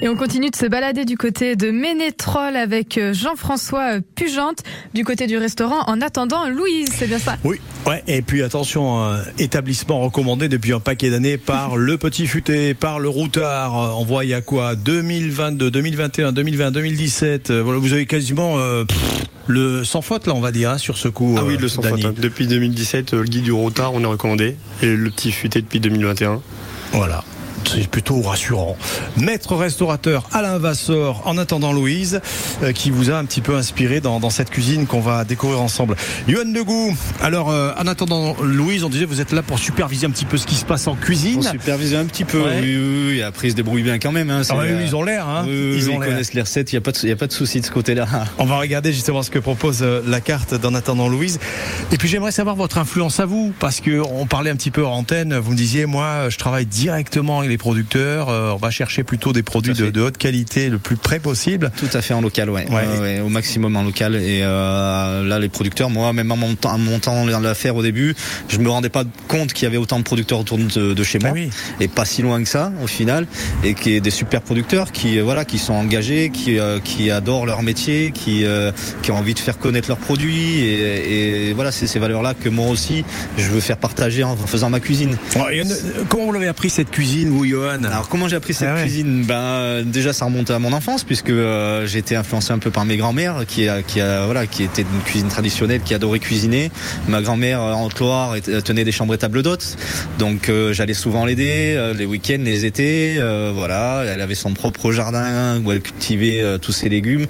Et 0.00 0.08
on 0.08 0.16
continue 0.16 0.50
de 0.50 0.56
se 0.56 0.66
balader 0.66 1.04
du 1.04 1.16
côté 1.16 1.56
de 1.56 1.70
Ménétrol 1.70 2.56
avec 2.56 2.98
euh, 2.98 3.12
Jean-François 3.12 3.96
euh, 3.96 4.00
Pugente 4.14 4.62
du 4.94 5.04
côté 5.04 5.26
du 5.26 5.36
restaurant 5.36 5.82
en 5.88 6.00
attendant 6.00 6.48
Louise, 6.48 6.88
c'est 6.96 7.06
bien 7.08 7.18
ça 7.18 7.36
Oui, 7.44 7.56
ouais. 7.86 8.02
Et 8.06 8.22
puis 8.22 8.42
attention, 8.42 9.02
euh, 9.04 9.22
établissement 9.38 10.00
recommandé 10.00 10.48
depuis 10.48 10.72
un 10.72 10.80
paquet 10.80 11.10
d'années 11.10 11.36
par 11.36 11.76
le 11.76 11.98
Petit 11.98 12.26
Futé, 12.26 12.74
par 12.74 13.00
le 13.00 13.08
Routard. 13.08 13.76
Euh, 13.78 13.92
On 13.96 14.04
voit 14.04 14.24
il 14.24 14.30
y 14.30 14.34
a 14.34 14.40
quoi 14.40 14.76
2022, 14.76 15.70
2021, 15.70 16.32
2020, 16.32 16.70
2017. 16.70 17.50
euh, 17.50 17.62
Voilà, 17.62 17.80
vous 17.80 17.92
avez 17.92 18.06
quasiment 18.06 18.58
euh, 18.58 18.84
pff, 18.84 19.24
le 19.48 19.84
sans 19.84 20.00
faute 20.00 20.26
là, 20.26 20.34
on 20.34 20.40
va 20.40 20.52
dire, 20.52 20.70
hein, 20.70 20.78
sur 20.78 20.96
ce 20.96 21.08
coup. 21.08 21.34
Ah 21.38 21.42
oui, 21.44 21.56
le 21.58 21.68
sans 21.68 21.82
faute. 21.82 22.04
hein. 22.04 22.14
Depuis 22.16 22.46
2017, 22.46 23.14
euh, 23.14 23.18
le 23.18 23.24
guide 23.24 23.42
du 23.44 23.52
retard, 23.52 23.92
on 23.94 24.00
est 24.00 24.06
recommandé. 24.06 24.56
Et 24.82 24.86
le 24.94 25.10
petit 25.10 25.32
futé 25.32 25.60
depuis 25.60 25.80
2021. 25.80 26.40
Voilà. 26.92 27.24
C'est 27.74 27.88
plutôt 27.88 28.20
rassurant. 28.20 28.76
Maître 29.16 29.56
restaurateur 29.56 30.28
Alain 30.32 30.58
Vassor, 30.58 31.22
en 31.24 31.38
attendant 31.38 31.72
Louise, 31.72 32.20
euh, 32.62 32.72
qui 32.72 32.90
vous 32.90 33.10
a 33.10 33.14
un 33.14 33.24
petit 33.24 33.40
peu 33.40 33.56
inspiré 33.56 34.00
dans, 34.00 34.20
dans 34.20 34.30
cette 34.30 34.50
cuisine 34.50 34.86
qu'on 34.86 35.00
va 35.00 35.24
découvrir 35.24 35.60
ensemble. 35.60 35.96
Yoann 36.28 36.52
Legout, 36.52 36.94
alors 37.20 37.50
euh, 37.50 37.72
en 37.76 37.86
attendant 37.86 38.36
Louise, 38.42 38.84
on 38.84 38.88
disait 38.88 39.06
vous 39.06 39.20
êtes 39.20 39.32
là 39.32 39.42
pour 39.42 39.58
superviser 39.58 40.06
un 40.06 40.10
petit 40.10 40.24
peu 40.24 40.36
ce 40.36 40.46
qui 40.46 40.54
se 40.54 40.64
passe 40.64 40.86
en 40.86 40.94
cuisine. 40.94 41.40
On 41.40 41.50
supervise 41.50 41.94
un 41.94 42.04
petit 42.04 42.24
peu. 42.24 42.42
Ouais. 42.42 42.60
Oui, 42.62 42.76
oui, 42.76 43.06
oui. 43.08 43.22
Après, 43.22 43.48
ils 43.48 43.52
se 43.52 43.56
débrouillent 43.56 43.82
bien 43.82 43.98
quand 43.98 44.12
même. 44.12 44.30
Hein. 44.30 44.42
Ah 44.48 44.54
oui, 44.58 44.68
ils 44.84 44.94
ont 44.94 45.02
l'air, 45.02 45.28
hein. 45.28 45.44
ils 45.48 45.90
ont 45.90 45.98
connaissent 45.98 46.34
les 46.34 46.42
recettes. 46.42 46.72
Il 46.72 46.76
n'y 46.76 46.78
a 46.78 46.82
pas 46.82 46.92
de, 46.92 46.98
il 47.02 47.08
y 47.08 47.12
a 47.12 47.16
pas 47.16 47.26
de 47.26 47.32
souci 47.32 47.60
de 47.60 47.66
ce 47.66 47.70
côté-là. 47.70 48.06
On 48.38 48.44
va 48.44 48.58
regarder 48.58 48.92
justement 48.92 49.22
ce 49.22 49.30
que 49.30 49.38
propose 49.38 49.82
euh, 49.82 50.00
la 50.06 50.20
carte 50.20 50.54
d'en 50.54 50.74
attendant 50.74 51.08
Louise. 51.08 51.40
Et 51.92 51.98
puis 51.98 52.08
j'aimerais 52.08 52.32
savoir 52.32 52.56
votre 52.56 52.78
influence 52.78 53.20
à 53.20 53.26
vous, 53.26 53.52
parce 53.58 53.80
que 53.80 54.00
on 54.00 54.26
parlait 54.26 54.50
un 54.50 54.56
petit 54.56 54.70
peu 54.70 54.86
en 54.86 54.92
antenne. 54.92 55.36
Vous 55.36 55.52
me 55.52 55.56
disiez, 55.56 55.86
moi, 55.86 56.28
je 56.28 56.38
travaille 56.38 56.66
directement 56.66 57.38
avec 57.38 57.50
les 57.50 57.58
producteurs. 57.64 58.28
euh, 58.28 58.52
on 58.52 58.56
va 58.56 58.70
chercher 58.70 59.04
plutôt 59.04 59.32
des 59.32 59.42
produits 59.42 59.72
de, 59.72 60.00
haute 60.02 60.18
qualité 60.18 60.68
le 60.68 60.78
plus 60.78 60.96
près 60.96 61.18
possible. 61.18 61.70
Tout 61.78 61.88
à 61.94 62.02
fait 62.02 62.12
en 62.12 62.20
local, 62.20 62.50
ouais. 62.50 62.66
Ouais. 62.68 62.74
Ouais, 62.74 62.98
ouais, 63.00 63.20
au 63.20 63.30
maximum 63.30 63.74
en 63.74 63.82
local. 63.82 64.16
Et 64.16 64.40
euh, 64.42 65.24
là, 65.24 65.38
les 65.38 65.48
producteurs, 65.48 65.88
moi, 65.88 66.12
même 66.12 66.30
en 66.30 66.36
montant, 66.36 66.72
en 66.72 66.78
montant 66.78 67.24
l'affaire 67.24 67.74
au 67.74 67.82
début, 67.82 68.14
je 68.50 68.58
me 68.58 68.68
rendais 68.68 68.90
pas 68.90 69.04
compte 69.28 69.54
qu'il 69.54 69.64
y 69.64 69.66
avait 69.66 69.78
autant 69.78 69.98
de 69.98 70.04
producteurs 70.04 70.40
autour 70.40 70.58
de, 70.58 70.92
de 70.92 71.02
chez 71.04 71.18
moi. 71.18 71.30
Ah 71.30 71.34
oui. 71.34 71.48
Et 71.80 71.88
pas 71.88 72.04
si 72.04 72.20
loin 72.20 72.42
que 72.42 72.48
ça, 72.50 72.70
au 72.82 72.86
final. 72.86 73.26
Et 73.62 73.72
qui 73.72 73.94
est 73.94 74.00
des 74.02 74.10
super 74.10 74.42
producteurs 74.42 74.92
qui, 74.92 75.18
euh, 75.18 75.22
voilà, 75.24 75.46
qui 75.46 75.58
sont 75.58 75.72
engagés, 75.72 76.28
qui, 76.28 76.58
euh, 76.58 76.80
qui 76.80 77.10
adorent 77.10 77.46
leur 77.46 77.62
métier, 77.62 78.10
qui, 78.12 78.44
euh, 78.44 78.72
qui 79.02 79.10
ont 79.10 79.16
envie 79.16 79.32
de 79.32 79.38
faire 79.38 79.58
connaître 79.58 79.88
leurs 79.88 79.96
produits. 79.96 80.60
Et, 80.60 81.48
et 81.48 81.52
voilà, 81.54 81.72
c'est 81.72 81.86
ces 81.86 81.98
valeurs-là 81.98 82.34
que 82.34 82.50
moi 82.50 82.68
aussi, 82.68 83.06
je 83.38 83.48
veux 83.48 83.60
faire 83.60 83.78
partager 83.78 84.22
en 84.22 84.36
faisant 84.36 84.68
ma 84.68 84.80
cuisine. 84.80 85.16
Comment 86.10 86.26
vous 86.26 86.32
l'avez 86.32 86.48
appris 86.48 86.68
cette 86.68 86.90
cuisine, 86.90 87.30
vous, 87.30 87.43
Johan 87.44 87.82
Alors 87.84 88.08
comment 88.08 88.28
j'ai 88.28 88.36
appris 88.36 88.54
cette 88.54 88.68
Ah 88.70 88.74
ouais. 88.74 88.82
cuisine? 88.82 89.24
Ben 89.24 89.34
euh, 89.34 89.82
déjà 89.84 90.12
ça 90.12 90.24
remonte 90.24 90.50
à 90.50 90.58
mon 90.58 90.72
enfance 90.72 91.04
puisque 91.04 91.30
euh, 91.30 91.86
j'ai 91.86 91.98
été 91.98 92.16
influencé 92.16 92.52
un 92.52 92.58
peu 92.58 92.70
par 92.70 92.84
mes 92.84 92.96
grands-mères 92.96 93.44
qui 93.46 93.68
a, 93.68 93.82
qui 93.82 94.00
a 94.00 94.24
voilà 94.24 94.46
qui 94.46 94.62
était 94.62 94.84
d'une 94.84 95.00
cuisine 95.04 95.28
traditionnelle 95.28 95.80
qui 95.84 95.94
adorait 95.94 96.18
cuisiner. 96.18 96.70
Ma 97.08 97.20
grand-mère 97.22 97.60
euh, 97.62 97.72
en 97.72 97.88
Loire 98.00 98.36
était- 98.36 98.60
tenait 98.62 98.84
des 98.84 98.92
chambres 98.92 99.14
et 99.14 99.18
tables 99.18 99.42
d'hôtes 99.42 99.76
donc 100.18 100.48
euh, 100.48 100.72
j'allais 100.72 100.94
souvent 100.94 101.24
l'aider 101.26 101.74
euh, 101.76 101.94
les 101.94 102.06
week-ends, 102.06 102.38
les 102.42 102.64
étés. 102.64 103.16
euh, 103.18 103.52
voilà, 103.54 104.04
elle 104.06 104.20
avait 104.20 104.34
son 104.34 104.52
propre 104.54 104.92
jardin 104.92 105.60
où 105.64 105.72
elle 105.72 105.80
cultivait 105.80 106.40
euh, 106.40 106.58
tous 106.58 106.72
ses 106.72 106.88
légumes 106.88 107.26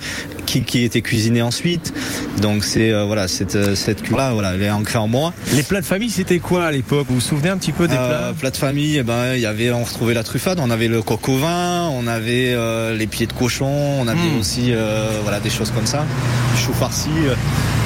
qui, 0.47 0.63
qui 0.63 0.85
étaient 0.85 1.03
cuisinés 1.03 1.43
ensuite. 1.43 1.93
Donc 2.41 2.65
c'est 2.65 2.91
euh, 2.93 3.05
voilà 3.05 3.29
cette 3.29 3.57
euh, 3.57 3.75
cette 3.75 3.99
culture 3.99 4.17
là 4.19 4.33
voilà 4.33 4.55
elle 4.55 4.63
est 4.63 4.71
ancrée 4.71 4.99
en 4.99 5.09
moi. 5.09 5.33
Les 5.55 5.63
plats 5.63 5.81
de 5.81 5.87
famille, 5.87 6.11
c'était 6.11 6.39
quoi 6.39 6.67
à 6.67 6.73
l'époque? 6.73 7.07
Vous 7.09 7.17
vous 7.17 7.21
souvenez 7.21 7.49
un 7.49 7.57
petit 7.57 7.73
peu 7.73 7.89
des 7.89 7.95
Euh, 7.99 8.31
plats? 8.31 8.35
plat 8.39 8.51
de 8.51 8.57
famille, 8.57 8.99
eh 8.99 9.03
ben 9.03 9.35
il 9.35 9.41
y 9.41 9.47
avait, 9.47 9.71
on 9.71 9.83
retrouvait 9.83 10.04
la 10.13 10.23
truffade, 10.23 10.59
on 10.61 10.71
avait 10.71 10.89
le 10.89 11.01
coq 11.03 11.29
au 11.31 11.39
vin, 11.39 11.89
on 11.89 12.07
avait 12.07 12.53
euh, 12.53 12.95
les 12.95 13.07
pieds 13.07 13.27
de 13.27 13.33
cochon, 13.33 13.65
on 14.01 14.07
avait 14.09 14.19
Mm. 14.35 14.39
aussi 14.39 14.73
euh, 14.73 15.21
voilà 15.23 15.41
des 15.41 15.49
choses 15.51 15.71
comme 15.71 15.87
ça, 15.87 16.05
du 16.55 16.61
chou 16.61 16.75
farci, 16.75 17.09
euh, 17.27 17.35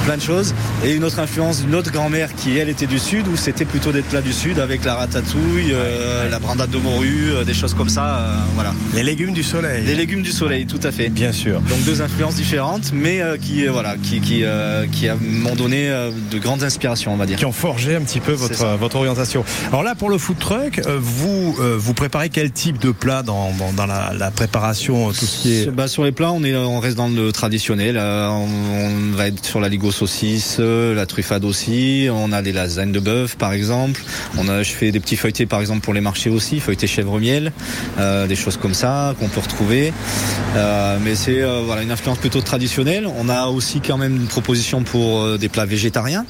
plein 0.09 0.17
de 0.17 0.23
choses. 0.23 0.55
Et 0.83 0.95
une 0.95 1.03
autre 1.03 1.19
influence 1.19 1.61
d'une 1.61 1.75
autre 1.75 1.91
grand-mère 1.91 2.33
qui 2.33 2.57
elle 2.57 2.67
était 2.69 2.87
du 2.87 2.97
sud 2.97 3.27
où 3.27 3.37
c'était 3.37 3.65
plutôt 3.65 3.91
des 3.91 4.01
plats 4.01 4.21
du 4.21 4.33
sud 4.33 4.57
avec 4.57 4.83
la 4.83 4.95
ratatouille, 4.95 5.71
euh, 5.71 6.27
la 6.31 6.39
brandade 6.39 6.71
de 6.71 6.79
morue, 6.79 7.29
euh, 7.31 7.43
des 7.43 7.53
choses 7.53 7.75
comme 7.75 7.89
ça, 7.89 8.05
euh, 8.17 8.35
voilà. 8.55 8.73
Les 8.95 9.03
légumes 9.03 9.33
du 9.33 9.43
soleil. 9.43 9.85
Des 9.85 9.93
légumes 9.93 10.23
du 10.23 10.31
soleil, 10.31 10.65
tout 10.65 10.79
à 10.81 10.91
fait. 10.91 11.09
Bien 11.09 11.31
sûr. 11.31 11.61
Donc 11.61 11.83
deux 11.85 12.01
influences 12.01 12.33
différentes, 12.33 12.91
mais 12.91 13.21
qui 13.39 13.67
voilà, 13.67 13.97
qui 14.01 14.19
qui, 14.19 14.43
qui 14.91 15.07
m'ont 15.21 15.55
donné 15.55 15.91
de 16.31 16.39
grandes 16.39 16.63
inspirations, 16.63 17.13
on 17.13 17.17
va 17.17 17.27
dire. 17.27 17.37
qui 17.37 17.45
ont 17.45 17.51
forgé 17.51 17.95
un 17.95 18.01
petit 18.01 18.19
peu 18.19 18.31
votre, 18.31 18.65
votre 18.77 18.95
orientation. 18.95 19.43
Alors 19.67 19.83
là, 19.83 19.93
pour 19.93 20.09
le 20.09 20.17
food 20.17 20.39
truck, 20.39 20.81
vous 20.99 21.55
vous 21.77 21.93
préparez 21.93 22.29
quel 22.29 22.51
type 22.51 22.79
de 22.79 22.89
plat 22.89 23.21
dans, 23.21 23.51
dans, 23.59 23.73
dans 23.73 23.85
la, 23.85 24.13
la 24.17 24.31
préparation, 24.31 25.09
tout 25.09 25.25
ce 25.25 25.41
qui 25.43 25.53
est... 25.53 25.63
Sur- 25.65 25.71
bah, 25.71 25.87
sur 25.87 26.03
les 26.03 26.11
plats, 26.11 26.31
on 26.31 26.43
est, 26.43 26.55
on 26.55 26.79
reste 26.79 26.97
dans 26.97 27.09
le 27.09 27.31
traditionnel. 27.31 27.99
On, 27.99 28.47
on 28.47 29.15
va 29.15 29.27
être 29.27 29.45
sur 29.45 29.59
la 29.59 29.69
ligo 29.69 29.91
saucisse, 29.99 30.57
euh, 30.59 30.95
la 30.95 31.05
truffade 31.05 31.43
aussi. 31.43 32.07
On 32.11 32.31
a 32.31 32.41
des 32.41 32.53
lasagnes 32.53 32.91
de 32.91 32.99
bœuf, 32.99 33.35
par 33.35 33.51
exemple. 33.53 34.01
On 34.37 34.47
a, 34.47 34.63
je 34.63 34.71
fais 34.71 34.91
des 34.91 34.99
petits 34.99 35.17
feuilletés, 35.17 35.45
par 35.45 35.59
exemple, 35.59 35.81
pour 35.81 35.93
les 35.93 36.01
marchés 36.01 36.29
aussi, 36.29 36.59
feuilletés 36.59 36.87
chèvre 36.87 37.19
miel, 37.19 37.51
euh, 37.99 38.27
des 38.27 38.35
choses 38.35 38.57
comme 38.57 38.73
ça 38.73 39.13
qu'on 39.19 39.27
peut 39.27 39.41
retrouver. 39.41 39.91
Euh, 40.55 40.97
mais 41.03 41.15
c'est 41.15 41.41
euh, 41.41 41.61
voilà 41.65 41.81
une 41.81 41.91
influence 41.91 42.17
plutôt 42.17 42.41
traditionnelle. 42.41 43.07
On 43.21 43.27
a 43.29 43.47
aussi 43.47 43.81
quand 43.81 43.97
même 43.97 44.15
une 44.15 44.27
proposition 44.27 44.83
pour 44.83 45.37
des 45.37 45.49
plats 45.49 45.65
végétariens, 45.65 46.25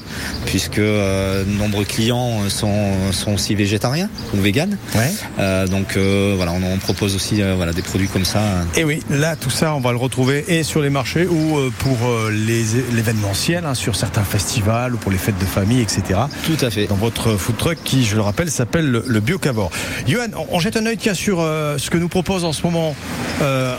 puisque 0.46 0.80
de 0.80 1.44
nombreux 1.58 1.84
clients 1.84 2.48
sont, 2.48 3.12
sont 3.12 3.34
aussi 3.34 3.54
végétariens 3.54 4.08
ou 4.34 4.40
véganes. 4.40 4.76
Ouais. 4.94 5.66
Donc 5.66 5.96
voilà, 5.96 6.52
on, 6.52 6.62
on 6.74 6.78
propose 6.78 7.14
aussi 7.14 7.40
voilà 7.56 7.72
des 7.72 7.82
produits 7.82 8.08
comme 8.08 8.24
ça. 8.24 8.40
Et 8.76 8.84
oui, 8.84 9.00
là, 9.10 9.36
tout 9.36 9.50
ça, 9.50 9.74
on 9.74 9.80
va 9.80 9.92
le 9.92 9.98
retrouver 9.98 10.44
et 10.48 10.62
sur 10.62 10.80
les 10.82 10.90
marchés 10.90 11.26
ou 11.26 11.70
pour 11.78 11.98
les 12.30 13.08
hein, 13.56 13.74
sur 13.74 13.96
certains 13.96 14.22
festivals 14.24 14.94
ou 14.94 14.98
pour 14.98 15.10
les 15.10 15.18
fêtes 15.18 15.38
de 15.38 15.44
famille, 15.44 15.80
etc. 15.80 16.02
Tout 16.46 16.64
à 16.64 16.70
fait. 16.70 16.86
Dans 16.86 16.94
votre 16.96 17.36
food 17.36 17.56
truck 17.56 17.78
qui, 17.84 18.04
je 18.04 18.16
le 18.16 18.22
rappelle, 18.22 18.50
s'appelle 18.50 18.90
le, 18.90 19.04
le 19.06 19.20
Biocavor. 19.20 19.70
Johan, 20.06 20.26
on, 20.36 20.56
on 20.56 20.60
jette 20.60 20.76
un 20.76 20.86
œil 20.86 20.96
tiens, 20.96 21.14
sur 21.14 21.40
euh, 21.40 21.76
ce 21.78 21.90
que 21.90 21.98
nous 21.98 22.08
propose 22.08 22.44
en 22.44 22.52
ce 22.52 22.62
moment. 22.62 22.94
euh, 23.42 23.76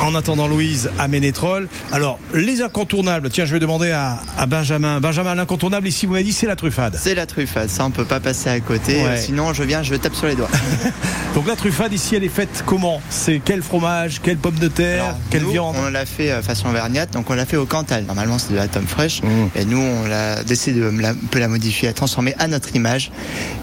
en 0.00 0.14
attendant 0.16 0.48
Louise 0.48 0.90
à 0.98 1.06
Ménétrol. 1.06 1.68
Alors, 1.92 2.18
les 2.34 2.60
incontournables, 2.62 3.30
tiens, 3.30 3.44
je 3.44 3.52
vais 3.52 3.60
demander 3.60 3.92
à, 3.92 4.18
à 4.36 4.46
Benjamin. 4.46 4.98
Benjamin, 5.00 5.34
l'incontournable 5.36 5.86
ici, 5.86 6.06
vous 6.06 6.12
m'avez 6.12 6.24
dit, 6.24 6.32
c'est 6.32 6.46
la 6.46 6.56
truffade. 6.56 6.98
C'est 7.00 7.14
la 7.14 7.26
truffade, 7.26 7.68
ça 7.68 7.84
on 7.84 7.90
peut 7.92 8.06
pas 8.06 8.18
passer 8.18 8.48
à 8.48 8.58
côté. 8.58 8.96
Ouais. 8.96 9.08
euh, 9.10 9.16
Sinon, 9.16 9.52
je 9.52 9.62
viens, 9.62 9.82
je 9.84 9.94
tape 9.94 10.14
sur 10.16 10.26
les 10.26 10.34
doigts. 10.34 10.48
Donc 11.34 11.46
la 11.46 11.54
truffade 11.56 11.92
ici, 11.92 12.16
elle 12.16 12.24
est 12.24 12.28
faite 12.28 12.64
comment? 12.66 13.00
C'est 13.10 13.40
quel 13.44 13.62
fromage, 13.62 14.20
quelle 14.22 14.38
pomme 14.38 14.58
de 14.58 14.68
terre, 14.68 15.04
Alors, 15.04 15.18
quelle 15.30 15.42
nous, 15.42 15.50
viande? 15.52 15.76
On 15.78 15.88
l'a 15.90 16.04
fait 16.04 16.42
façon 16.42 16.70
vergnate, 16.70 17.12
donc 17.12 17.30
on 17.30 17.34
l'a 17.34 17.46
fait 17.46 17.56
au 17.56 17.66
Cantal. 17.66 18.04
Normalement, 18.04 18.38
c'est 18.38 18.50
de 18.52 18.56
la 18.56 18.68
tome 18.68 18.86
fraîche. 18.86 19.11
Mmh. 19.22 19.26
Et 19.58 19.64
nous, 19.66 19.78
on 19.80 20.08
l'a 20.08 20.42
décidé 20.44 20.80
de 20.80 20.90
la- 21.00 21.10
un 21.10 21.14
peu 21.30 21.38
la 21.40 21.48
modifier, 21.48 21.88
la 21.88 21.92
transformer 21.94 22.34
à 22.38 22.46
notre 22.48 22.74
image. 22.74 23.10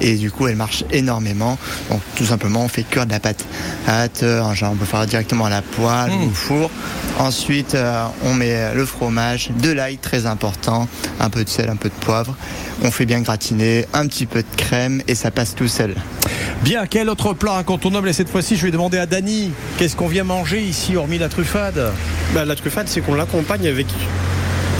Et 0.01 0.15
du 0.15 0.29
coup, 0.29 0.47
elle 0.47 0.55
marche 0.57 0.83
énormément. 0.91 1.57
Donc, 1.89 2.01
tout 2.15 2.25
simplement, 2.25 2.63
on 2.63 2.67
fait 2.67 2.83
cuire 2.83 3.05
de 3.07 3.11
la 3.11 3.19
pâte. 3.19 3.43
Pâte, 3.85 4.21
euh, 4.23 4.53
genre, 4.53 4.73
on 4.73 4.75
peut 4.75 4.85
faire 4.85 5.05
directement 5.07 5.45
à 5.45 5.49
la 5.49 5.61
poêle 5.61 6.11
Mmh. 6.11 6.23
ou 6.23 6.27
au 6.27 6.33
four. 6.33 6.69
Ensuite, 7.17 7.73
euh, 7.75 8.03
on 8.23 8.33
met 8.33 8.73
le 8.75 8.85
fromage, 8.85 9.49
de 9.61 9.71
l'ail 9.71 9.97
très 9.97 10.25
important, 10.25 10.87
un 11.19 11.29
peu 11.29 11.43
de 11.43 11.49
sel, 11.49 11.69
un 11.69 11.75
peu 11.77 11.89
de 11.89 12.05
poivre. 12.05 12.35
On 12.83 12.91
fait 12.91 13.05
bien 13.05 13.21
gratiner, 13.21 13.85
un 13.93 14.05
petit 14.07 14.25
peu 14.25 14.39
de 14.41 14.55
crème 14.57 15.01
et 15.07 15.15
ça 15.15 15.31
passe 15.31 15.55
tout 15.55 15.67
seul. 15.67 15.95
Bien, 16.63 16.85
quel 16.87 17.09
autre 17.09 17.33
plat 17.33 17.53
incontournable? 17.55 18.09
Et 18.09 18.13
cette 18.13 18.29
fois-ci, 18.29 18.55
je 18.57 18.65
vais 18.65 18.71
demander 18.71 18.97
à 18.97 19.05
Dany, 19.05 19.51
qu'est-ce 19.77 19.95
qu'on 19.95 20.07
vient 20.07 20.23
manger 20.23 20.61
ici, 20.61 20.95
hormis 20.95 21.17
la 21.17 21.29
truffade? 21.29 21.91
Bah, 22.33 22.45
la 22.45 22.55
truffade, 22.55 22.87
c'est 22.87 23.01
qu'on 23.01 23.15
l'accompagne 23.15 23.67
avec 23.67 23.87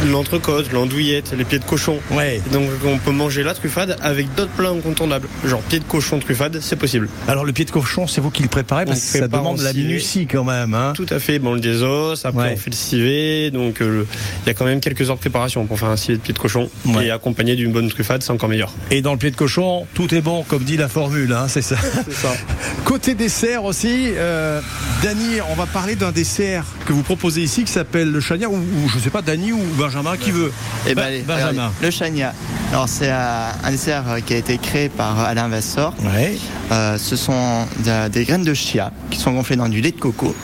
l'entrecôte, 0.08 0.72
l'andouillette, 0.72 1.34
les 1.38 1.44
pieds 1.44 1.60
de 1.60 1.64
cochon. 1.66 2.00
Ouais. 2.12 2.42
Donc 2.52 2.70
on 2.86 2.98
peut 2.98 3.12
manger 3.12 3.44
la 3.44 3.54
truffade 3.54 3.98
avec 4.02 4.34
d'autres 4.36 4.52
plats 4.52 4.70
incontournables. 4.70 5.28
Genre 5.46 5.62
pieds 5.62 5.80
de 5.80 5.84
cochon 5.84 6.20
truffade, 6.20 6.60
c'est 6.62 6.76
possible. 6.78 7.10
Alors 7.28 7.44
le 7.46 7.52
pied 7.52 7.66
de 7.66 7.72
cochon, 7.72 8.08
c'est 8.08 8.22
vous 8.22 8.32
qui 8.32 8.42
le 8.44 8.50
préparez 8.50 8.86
parce 8.86 9.00
On 9.10 9.14
que 9.14 9.20
ça 9.20 9.28
demande 9.28 9.60
la 9.62 9.74
minutie 9.74 10.26
quand 10.28 10.44
même. 10.44 10.74
Hein 10.74 10.94
Tout 10.96 11.06
à 11.10 11.20
fait, 11.20 11.40
bon, 11.40 11.54
le 11.54 11.60
des 11.60 11.82
os, 11.84 12.26
après 12.26 12.40
Ouais. 12.40 12.52
on 12.54 12.58
fait 12.58 12.70
le 12.70 12.76
civet, 12.76 13.52
donc 13.52 13.82
euh, 13.82 14.06
il 14.46 14.48
y 14.48 14.50
a 14.50 14.54
quand 14.54 14.64
même 14.64 14.80
quelques 14.80 15.10
heures 15.10 15.16
de 15.18 15.20
préparation 15.20 15.66
pour 15.66 15.78
faire 15.78 15.90
un 15.90 15.98
civet 15.98 16.18
de 16.18 16.22
pied 16.22 16.34
de 16.34 16.40
cochon. 16.40 16.70
Ouais. 16.86 17.08
Et 17.08 17.12
accompagné 17.12 17.56
d'une 17.58 17.72
bonne 17.74 17.90
truffade, 17.90 18.24
c'est 18.24 18.32
encore 18.32 18.48
meilleur. 18.50 18.72
Et 18.92 19.02
dans 19.02 19.12
le 19.12 19.18
pied 19.20 19.32
de 19.32 19.36
cochon, 19.36 19.86
tout 19.94 20.14
est 20.16 20.22
bon, 20.22 20.44
comme 20.44 20.64
dit 20.64 20.78
la 20.78 20.88
formule, 20.88 21.34
hein, 21.34 21.48
c'est 21.50 21.62
ça. 21.62 21.76
Ça. 22.12 22.34
Côté 22.86 23.14
dessert 23.16 23.66
aussi, 23.66 24.12
euh, 24.16 24.62
Dany, 25.04 25.42
on 25.52 25.56
va 25.56 25.66
parler 25.66 25.96
d'un 25.96 26.12
dessert 26.12 26.64
que 26.86 26.94
vous 26.94 27.04
proposez 27.04 27.42
ici 27.42 27.64
qui 27.66 27.72
s'appelle 27.72 28.12
le 28.12 28.22
chagnin, 28.22 28.48
ou, 28.48 28.56
ou 28.56 28.90
je 28.94 29.00
sais 29.00 29.10
pas, 29.10 29.22
Dany 29.22 29.52
ou 29.52 29.60
Benjamin, 29.90 30.18
qui 30.18 30.30
veut 30.32 30.52
Eh 30.88 30.94
ben, 30.94 31.04
allez, 31.04 31.22
Benjamin. 31.22 31.72
le 31.82 31.90
chagna. 31.90 32.32
Alors 32.72 32.88
c'est 32.88 33.10
euh, 33.10 33.50
un 33.64 33.72
dessert 33.72 34.04
euh, 34.08 34.20
qui 34.20 34.36
a 34.36 34.38
été 34.38 34.60
créé 34.60 34.88
par 34.88 35.20
Alain 35.20 35.48
Vassor. 35.48 35.94
Ouais. 36.04 36.38
Euh, 36.72 36.98
ce 37.00 37.16
sont 37.16 37.66
de- 37.84 38.08
des 38.10 38.24
graines 38.24 38.44
de 38.44 38.54
chia 38.54 38.92
qui 39.10 39.18
sont 39.20 39.32
gonflées 39.32 39.56
dans 39.56 39.68
du 39.68 39.82
lait 39.82 39.92
de 39.92 40.00
coco. 40.00 40.36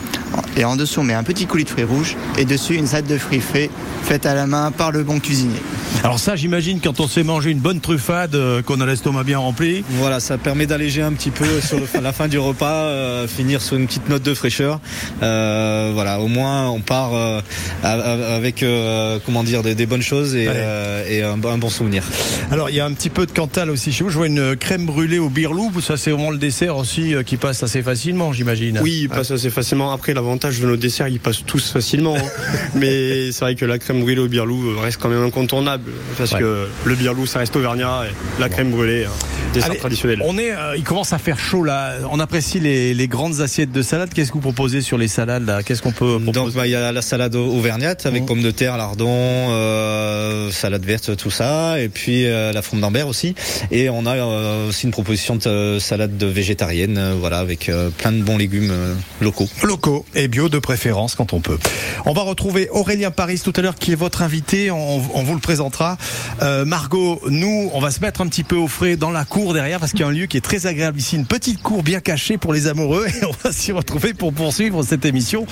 Et 0.58 0.66
en 0.66 0.76
dessous, 0.76 1.02
on 1.02 1.04
met 1.04 1.14
un 1.14 1.24
petit 1.24 1.46
coulis 1.46 1.64
de 1.64 1.70
fruits 1.70 1.84
rouges 1.84 2.16
et 2.38 2.46
dessus 2.46 2.76
une 2.76 2.88
salade 2.88 3.08
de 3.08 3.18
fruits 3.18 3.42
faits, 3.42 3.70
faite 4.04 4.26
à 4.26 4.34
la 4.34 4.48
main 4.48 4.72
par 4.72 4.92
le 4.92 5.04
bon 5.04 5.20
cuisinier. 5.20 5.60
Alors 6.04 6.20
ça, 6.20 6.36
j'imagine 6.36 6.80
quand 6.82 7.00
on 7.00 7.08
se 7.08 7.14
fait 7.14 7.24
manger 7.24 7.52
une 7.52 7.60
bonne 7.60 7.80
truffade, 7.80 8.36
euh, 8.36 8.62
qu'on 8.62 8.80
a 8.82 8.86
l'estomac 8.86 9.24
bien 9.24 9.40
rempli. 9.40 9.84
Voilà, 9.92 10.20
ça 10.20 10.38
permet 10.38 10.66
d'alléger 10.66 11.02
un 11.02 11.14
petit 11.14 11.32
peu 11.32 11.46
sur 11.62 11.78
le- 11.80 12.02
la 12.02 12.12
fin 12.14 12.28
du 12.28 12.38
repas, 12.38 12.72
euh, 12.86 13.28
finir 13.28 13.62
sur 13.62 13.78
une 13.78 13.88
petite 13.88 14.08
note 14.10 14.22
de 14.24 14.34
fraîcheur. 14.34 14.80
Euh, 15.24 15.92
voilà, 15.94 16.20
au 16.20 16.28
moins 16.28 16.70
on 16.70 16.82
part 16.82 17.14
euh, 17.14 17.42
avec 17.84 18.64
euh, 18.64 19.20
comment 19.26 19.44
dire 19.44 19.64
des, 19.64 19.76
des 19.76 19.86
bonnes 19.86 20.02
choses 20.02 20.36
et, 20.36 20.48
euh, 20.50 21.34
un, 21.34 21.38
bon- 21.38 21.50
un 21.52 21.58
bon 21.58 21.70
souvenir. 21.70 22.04
Alors 22.52 22.70
il 22.70 22.76
y 22.76 22.80
a 22.80 22.86
un 22.86 22.94
petit 22.94 23.10
peu 23.10 23.26
de 23.26 23.32
Cantal 23.32 23.70
aussi 23.70 23.92
chez 23.92 24.04
vous. 24.04 24.10
Je 24.10 24.18
vois 24.18 24.28
une 24.28 24.56
crème 24.56 24.86
brûlée 24.86 25.20
au 25.20 25.30
birlou. 25.30 25.72
Ça 25.82 25.98
c'est 25.98 26.12
vraiment 26.12 26.32
le 26.32 26.38
dessert 26.38 26.78
aussi 26.78 27.14
euh, 27.16 27.24
qui 27.24 27.38
passe 27.38 27.64
assez 27.64 27.82
facilement, 27.82 28.34
j'imagine. 28.34 28.80
Oui, 28.82 29.00
il 29.04 29.10
passe 29.10 29.32
assez 29.32 29.50
facilement. 29.50 29.92
Après, 29.92 30.14
l'avantage 30.26 30.60
de 30.60 30.66
nos 30.66 30.76
desserts, 30.76 31.08
ils 31.08 31.20
passent 31.20 31.44
tous 31.46 31.72
facilement. 31.72 32.16
hein. 32.18 32.22
Mais 32.76 33.32
c'est 33.32 33.42
vrai 33.42 33.56
que 33.56 33.66
la 33.66 33.78
crème 33.80 34.02
brûlée 34.02 34.22
au 34.22 34.28
birlou 34.28 34.72
euh, 34.72 34.80
reste 34.82 34.98
quand 35.00 35.10
même 35.10 35.24
incontournable. 35.24 35.92
Parce 36.18 36.32
Ouais. 36.34 36.40
que 36.40 36.68
le 36.86 36.96
birlou, 36.96 37.26
ça 37.28 37.40
reste 37.40 37.56
auvergnat. 37.56 38.04
Et 38.10 38.42
la 38.42 38.50
crème 38.50 38.72
brûlée, 38.72 39.06
hein, 39.06 39.10
dessert 39.54 39.70
Allez, 39.72 39.80
traditionnel. 39.80 40.22
On 40.24 40.38
est, 40.38 40.52
euh, 40.52 40.76
il 40.76 40.84
commence 40.84 41.14
à 41.14 41.18
faire 41.20 41.40
chaud 41.40 41.64
là. 41.64 41.94
On 42.12 42.20
apprécie 42.20 42.60
les, 42.60 42.94
les 42.94 43.08
grandes 43.08 43.40
assiettes 43.42 43.72
de 43.72 43.82
salade. 43.82 44.10
Qu'est-ce 44.14 44.30
que 44.30 44.34
vous 44.36 44.40
proposez 44.42 44.82
sur 44.82 44.98
les 44.98 45.08
salades 45.08 45.46
là? 45.46 45.62
Qu'est-ce 45.64 45.82
qu'on 45.84 45.92
peut 45.92 46.14
Donc 46.20 46.34
proposer 46.34 46.56
bah, 46.58 46.68
il 46.68 46.72
y 46.72 46.76
a 46.76 46.92
la 46.92 47.02
salade 47.04 47.36
au- 47.36 47.54
auvergnate 47.54 48.06
avec 48.08 48.22
Mhm. 48.24 48.28
pommes 48.28 48.42
de 48.42 48.52
terre, 48.52 48.78
lardons, 48.78 49.08
euh, 49.10 50.52
salade 50.52 50.84
verte, 50.86 51.16
tout 51.18 51.32
ça, 51.32 51.80
et 51.80 51.90
puis 51.90 52.26
euh, 52.26 52.52
la 52.52 52.62
forme 52.62 52.82
d'ambert 52.82 53.08
aussi. 53.08 53.36
Et 53.72 53.90
on 53.90 54.06
a 54.06 54.16
euh, 54.16 54.70
aussi 54.70 54.86
une 54.86 54.92
proposition 54.92 55.36
de 55.36 55.48
euh, 55.48 55.80
salade 55.80 56.18
de 56.18 56.26
végétarienne, 56.26 56.98
euh, 56.98 57.14
voilà, 57.20 57.38
avec 57.40 57.70
euh, 57.70 57.90
plein 57.96 58.12
de 58.12 58.22
bons 58.24 58.38
légumes 58.38 58.70
euh, 58.72 58.94
locaux. 59.22 59.48
locaux 59.64 60.06
et 60.16 60.28
bio 60.28 60.50
de 60.50 60.60
préférence 60.60 61.16
quand 61.16 61.34
on 61.34 61.40
peut. 61.40 61.60
On 62.06 62.14
va 62.14 62.22
retrouver 62.22 62.70
Aurélien 62.72 63.12
Paris 63.12 63.42
tout 63.44 63.54
à 63.56 63.62
l'heure 63.62 63.76
qui 63.76 63.92
est 63.92 63.96
votre 63.96 64.22
invité. 64.22 64.72
On, 64.72 65.00
vous 65.00 65.34
le 65.34 65.40
présentera. 65.40 65.98
Euh, 66.42 66.66
Margot, 66.66 67.22
nous, 67.30 67.70
on 67.74 67.80
va 67.80 67.92
se 67.92 68.00
mettre 68.00 68.22
un 68.22 68.28
petit 68.28 68.44
peu 68.44 68.56
au 68.56 68.68
frais 68.68 68.96
dans 68.96 69.12
la 69.12 69.26
cour 69.26 69.54
derrière 69.54 69.80
parce 69.80 69.92
qu'il 69.92 70.02
y 70.02 70.04
a 70.04 70.08
un 70.08 70.12
lieu 70.12 70.26
qui 70.26 70.38
est 70.38 70.42
très 70.42 70.68
agréable 70.68 71.00
ici, 71.00 71.16
une 71.16 71.26
petite 71.26 71.62
cour 71.62 71.84
bien 71.84 72.00
cachée 72.00 72.38
pour 72.38 72.54
les 72.54 72.68
amoureux 72.68 73.06
et 73.08 73.26
on 73.26 73.34
va 73.44 73.52
s'y 73.52 73.72
retrouver 73.72 74.14
pour 74.14 74.34
poursuivre 74.34 74.84
cette 74.84 75.06
émission. 75.06 75.46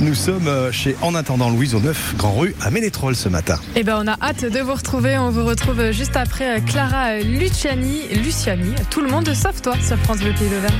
Nous 0.00 0.14
sommes 0.14 0.48
euh, 0.48 0.72
chez 0.72 0.96
En 1.02 1.14
attendant 1.14 1.50
Louise 1.50 1.74
au 1.74 1.80
9 1.80 2.14
Grand 2.16 2.32
Rue 2.32 2.54
à 2.60 2.70
Ménétrol 2.70 3.14
ce 3.14 3.28
matin. 3.28 3.58
Eh 3.76 3.84
ben, 3.84 4.02
on 4.02 4.08
a 4.08 4.16
hâte 4.20 4.44
de 4.44 4.60
vous 4.60 4.74
retrouver. 4.74 5.18
On 5.18 5.30
vous 5.30 5.44
retrouve 5.44 5.90
juste 5.92 6.16
après 6.16 6.58
euh, 6.58 6.60
Clara 6.60 7.18
Luciani, 7.18 8.08
Luciani, 8.22 8.74
tout 8.90 9.00
le 9.00 9.08
monde 9.08 9.32
sauf 9.34 9.62
toi 9.62 9.74
sur 9.86 9.96
France 9.98 10.18
Bleu 10.18 10.32
Pays 10.38 10.48
d'Auvergne. 10.48 10.74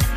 Tout 0.00 0.07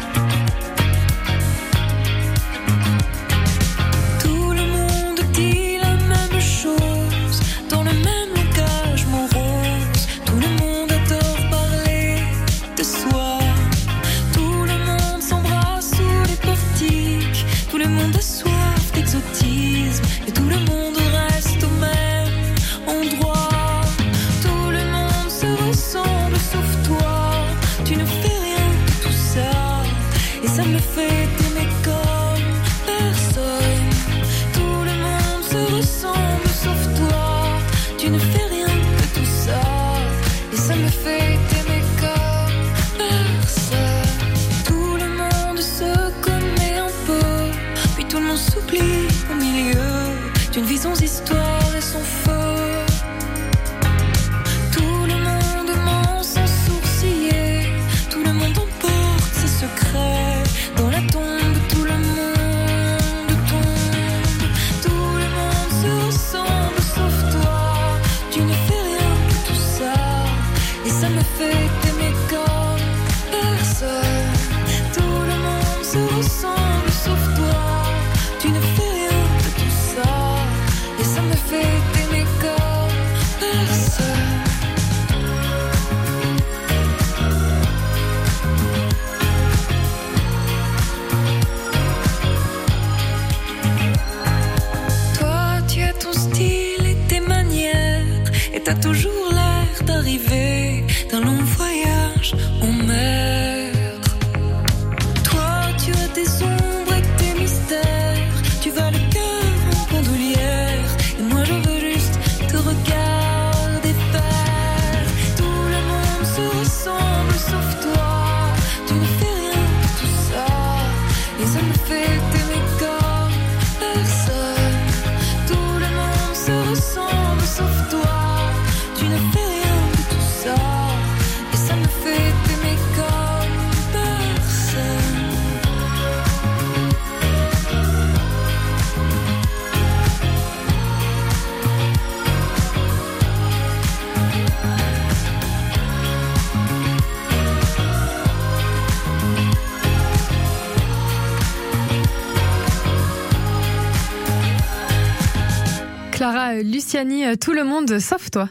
Euh, 157.31 157.35
tout 157.39 157.53
le 157.53 157.63
monde 157.63 157.99
sauf 157.99 158.29
toi. 158.29 158.49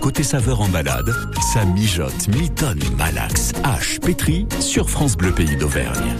Côté 0.00 0.22
saveur 0.22 0.60
en 0.60 0.68
balade, 0.68 1.12
ça 1.52 1.64
mijote, 1.64 2.28
mitonne, 2.28 2.80
malaxe, 2.96 3.52
hache, 3.62 4.00
pétri 4.00 4.46
sur 4.58 4.90
France 4.90 5.16
Bleu 5.16 5.30
Pays 5.32 5.56
d'Auvergne. 5.56 6.16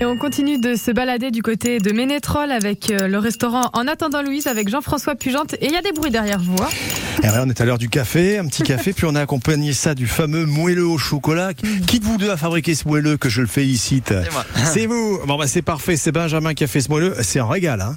Et 0.00 0.06
on 0.06 0.16
continue 0.16 0.58
de 0.58 0.76
se 0.76 0.90
balader 0.90 1.30
du 1.30 1.42
côté 1.42 1.78
de 1.78 1.92
Ménétrol 1.92 2.50
avec 2.52 2.90
euh, 2.90 3.06
le 3.08 3.18
restaurant 3.18 3.70
En 3.74 3.86
attendant 3.86 4.22
Louise 4.22 4.46
avec 4.46 4.68
Jean-François 4.68 5.14
Pugente. 5.14 5.54
Et 5.54 5.66
il 5.66 5.72
y 5.72 5.76
a 5.76 5.82
des 5.82 5.92
bruits 5.92 6.10
derrière 6.10 6.38
vous. 6.38 6.56
hein. 6.62 6.68
Et 7.22 7.26
ouais, 7.26 7.38
on 7.40 7.48
est 7.48 7.60
à 7.60 7.64
l'heure 7.64 7.78
du 7.78 7.88
café, 7.88 8.38
un 8.38 8.46
petit 8.46 8.62
café, 8.62 8.92
puis 8.92 9.06
on 9.06 9.14
a 9.14 9.20
accompagné 9.20 9.72
ça 9.72 9.94
du 9.94 10.06
fameux 10.06 10.46
moelleux 10.46 10.86
au 10.86 10.98
chocolat. 10.98 11.52
Qui 11.86 12.00
de 12.00 12.04
vous 12.04 12.18
deux 12.18 12.30
a 12.30 12.36
fabriqué 12.36 12.74
ce 12.74 12.86
moelleux 12.88 13.16
que 13.16 13.28
je 13.28 13.40
le 13.40 13.46
félicite 13.46 14.12
moi. 14.32 14.44
C'est 14.72 14.86
vous. 14.86 15.20
Bon 15.26 15.36
bah 15.36 15.46
c'est 15.46 15.62
parfait, 15.62 15.96
c'est 15.96 16.12
Benjamin 16.12 16.54
qui 16.54 16.64
a 16.64 16.66
fait 16.66 16.80
ce 16.80 16.88
moelleux. 16.88 17.14
C'est 17.22 17.38
un 17.38 17.46
régal. 17.46 17.80
Hein 17.80 17.96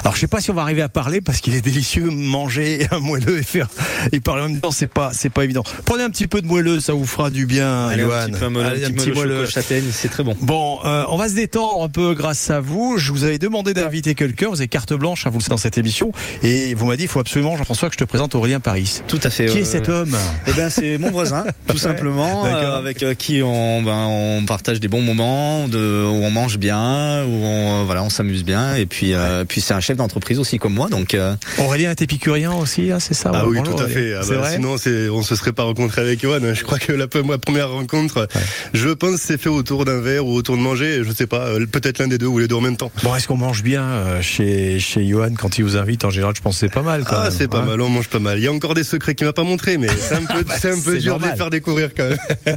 Alors 0.00 0.14
je 0.14 0.20
sais 0.20 0.26
pas 0.26 0.40
si 0.40 0.50
on 0.50 0.54
va 0.54 0.62
arriver 0.62 0.82
à 0.82 0.88
parler 0.88 1.20
parce 1.20 1.40
qu'il 1.40 1.54
est 1.54 1.60
délicieux 1.60 2.10
manger 2.10 2.86
un 2.90 3.00
moelleux 3.00 3.38
et 3.38 3.42
faire 3.42 3.68
et 4.12 4.20
parler 4.20 4.42
en 4.42 4.48
même 4.48 4.60
temps, 4.60 4.70
c'est 4.70 4.86
pas 4.86 5.10
c'est 5.12 5.30
pas 5.30 5.44
évident. 5.44 5.62
Prenez 5.84 6.02
un 6.02 6.10
petit 6.10 6.26
peu 6.26 6.40
de 6.40 6.46
moelleux, 6.46 6.80
ça 6.80 6.92
vous 6.92 7.06
fera 7.06 7.30
du 7.30 7.46
bien, 7.46 7.88
Allez, 7.88 8.02
Johan. 8.02 8.14
un 8.14 8.26
petit 8.28 8.38
peu, 8.38 8.46
un, 8.46 8.64
Allez, 8.64 8.84
un 8.84 8.90
petit 8.90 9.12
moelleux 9.12 9.46
châtaigne, 9.46 9.84
c'est 9.92 10.08
très 10.08 10.24
bon. 10.24 10.36
Bon, 10.40 10.78
euh, 10.84 11.04
on 11.08 11.16
va 11.16 11.28
se 11.28 11.34
détendre 11.34 11.82
un 11.82 11.88
peu 11.88 12.14
grâce 12.14 12.50
à 12.50 12.60
vous. 12.60 12.96
Je 12.98 13.12
vous 13.12 13.24
avais 13.24 13.38
demandé 13.38 13.74
d'inviter 13.74 14.14
quelqu'un. 14.14 14.48
Vous 14.48 14.60
avez 14.60 14.68
carte 14.68 14.92
blanche, 14.94 15.26
hein, 15.26 15.30
vous 15.30 15.38
le 15.38 15.42
savez, 15.42 15.50
dans 15.50 15.56
cette 15.56 15.78
émission. 15.78 16.12
Et 16.42 16.74
vous 16.74 16.86
m'avez 16.86 16.96
dit, 16.96 17.04
il 17.04 17.08
faut 17.08 17.20
absolument, 17.20 17.56
Jean-François, 17.56 17.88
que 17.88 17.94
je 17.94 17.98
te 17.98 18.04
présente 18.04 18.34
Aurélien 18.34 18.47
Aurélien 18.48 18.60
Paris. 18.60 19.02
Tout 19.06 19.20
à 19.24 19.28
fait. 19.28 19.44
Qui 19.46 19.58
euh, 19.58 19.60
est 19.60 19.64
cet 19.64 19.90
homme? 19.90 20.16
Eh 20.46 20.52
ben, 20.54 20.70
c'est 20.70 20.96
mon 20.96 21.10
voisin, 21.10 21.44
tout 21.68 21.76
simplement, 21.76 22.46
euh, 22.46 22.78
avec 22.78 23.02
euh, 23.02 23.12
qui 23.12 23.42
on, 23.42 23.82
ben, 23.82 24.06
on 24.08 24.42
partage 24.46 24.80
des 24.80 24.88
bons 24.88 25.02
moments, 25.02 25.68
de, 25.68 25.76
où 25.78 26.24
on 26.24 26.30
mange 26.30 26.56
bien, 26.56 27.24
où 27.26 27.44
on, 27.44 27.80
euh, 27.80 27.84
voilà, 27.84 28.02
on 28.02 28.08
s'amuse 28.08 28.44
bien, 28.44 28.74
et 28.74 28.86
puis, 28.86 29.12
euh, 29.12 29.44
puis 29.46 29.60
c'est 29.60 29.74
un 29.74 29.80
chef 29.80 29.98
d'entreprise 29.98 30.38
aussi 30.38 30.58
comme 30.58 30.72
moi, 30.72 30.88
donc. 30.88 31.12
euh, 31.12 31.34
Aurélien 31.58 31.90
est 31.90 32.00
épicurien 32.00 32.52
aussi, 32.54 32.90
hein, 32.90 33.00
c'est 33.00 33.12
ça? 33.12 33.32
Ah 33.34 33.44
oui, 33.46 33.58
tout 33.62 33.78
à 33.82 33.86
fait. 33.86 34.14
Ah 34.14 34.20
C'est 34.22 34.30
bah, 34.34 34.38
vrai? 34.40 34.54
sinon, 34.54 34.78
c'est, 34.78 35.10
on 35.10 35.22
se 35.22 35.36
serait 35.36 35.52
pas 35.52 35.64
rencontré 35.64 36.00
avec 36.00 36.22
Johan. 36.22 36.40
Je 36.54 36.62
crois 36.62 36.78
que 36.78 36.92
la 36.92 37.06
ma 37.26 37.36
première 37.36 37.68
rencontre, 37.70 38.28
je 38.72 38.88
pense, 38.88 39.16
c'est 39.16 39.38
fait 39.38 39.50
autour 39.50 39.84
d'un 39.84 40.00
verre 40.00 40.24
ou 40.24 40.34
autour 40.34 40.56
de 40.56 40.62
manger. 40.62 41.02
Je 41.04 41.12
sais 41.12 41.26
pas, 41.26 41.48
peut-être 41.70 41.98
l'un 41.98 42.08
des 42.08 42.16
deux 42.16 42.26
ou 42.26 42.38
les 42.38 42.48
deux 42.48 42.54
en 42.54 42.60
même 42.62 42.76
temps. 42.78 42.90
Bon, 43.02 43.14
est-ce 43.14 43.28
qu'on 43.28 43.36
mange 43.36 43.62
bien 43.62 44.20
chez, 44.22 44.78
chez 44.80 45.06
Johan 45.06 45.34
quand 45.38 45.58
il 45.58 45.64
vous 45.64 45.76
invite? 45.76 46.04
En 46.06 46.10
général, 46.10 46.32
je 46.34 46.40
pense 46.40 46.54
que 46.54 46.60
c'est 46.60 46.72
pas 46.72 46.82
mal 46.82 47.04
quand 47.04 47.16
Ah, 47.18 47.30
c'est 47.30 47.48
pas 47.48 47.58
hein. 47.58 47.64
mal, 47.66 47.80
on 47.82 47.88
mange 47.90 48.08
pas 48.08 48.18
mal. 48.20 48.37
Il 48.38 48.44
y 48.44 48.46
a 48.46 48.52
encore 48.52 48.74
des 48.74 48.84
secrets 48.84 49.14
qu'il 49.14 49.26
m'a 49.26 49.32
pas 49.32 49.42
montré, 49.42 49.76
mais 49.78 49.88
c'est 49.88 50.14
un 50.14 50.24
peu, 50.24 50.44
c'est 50.60 50.70
un 50.72 50.80
peu 50.80 50.94
c'est 50.94 50.98
dur 50.98 51.18
de 51.18 51.26
les 51.26 51.36
faire 51.36 51.50
découvrir 51.50 51.90
quand 51.96 52.08
même. 52.08 52.18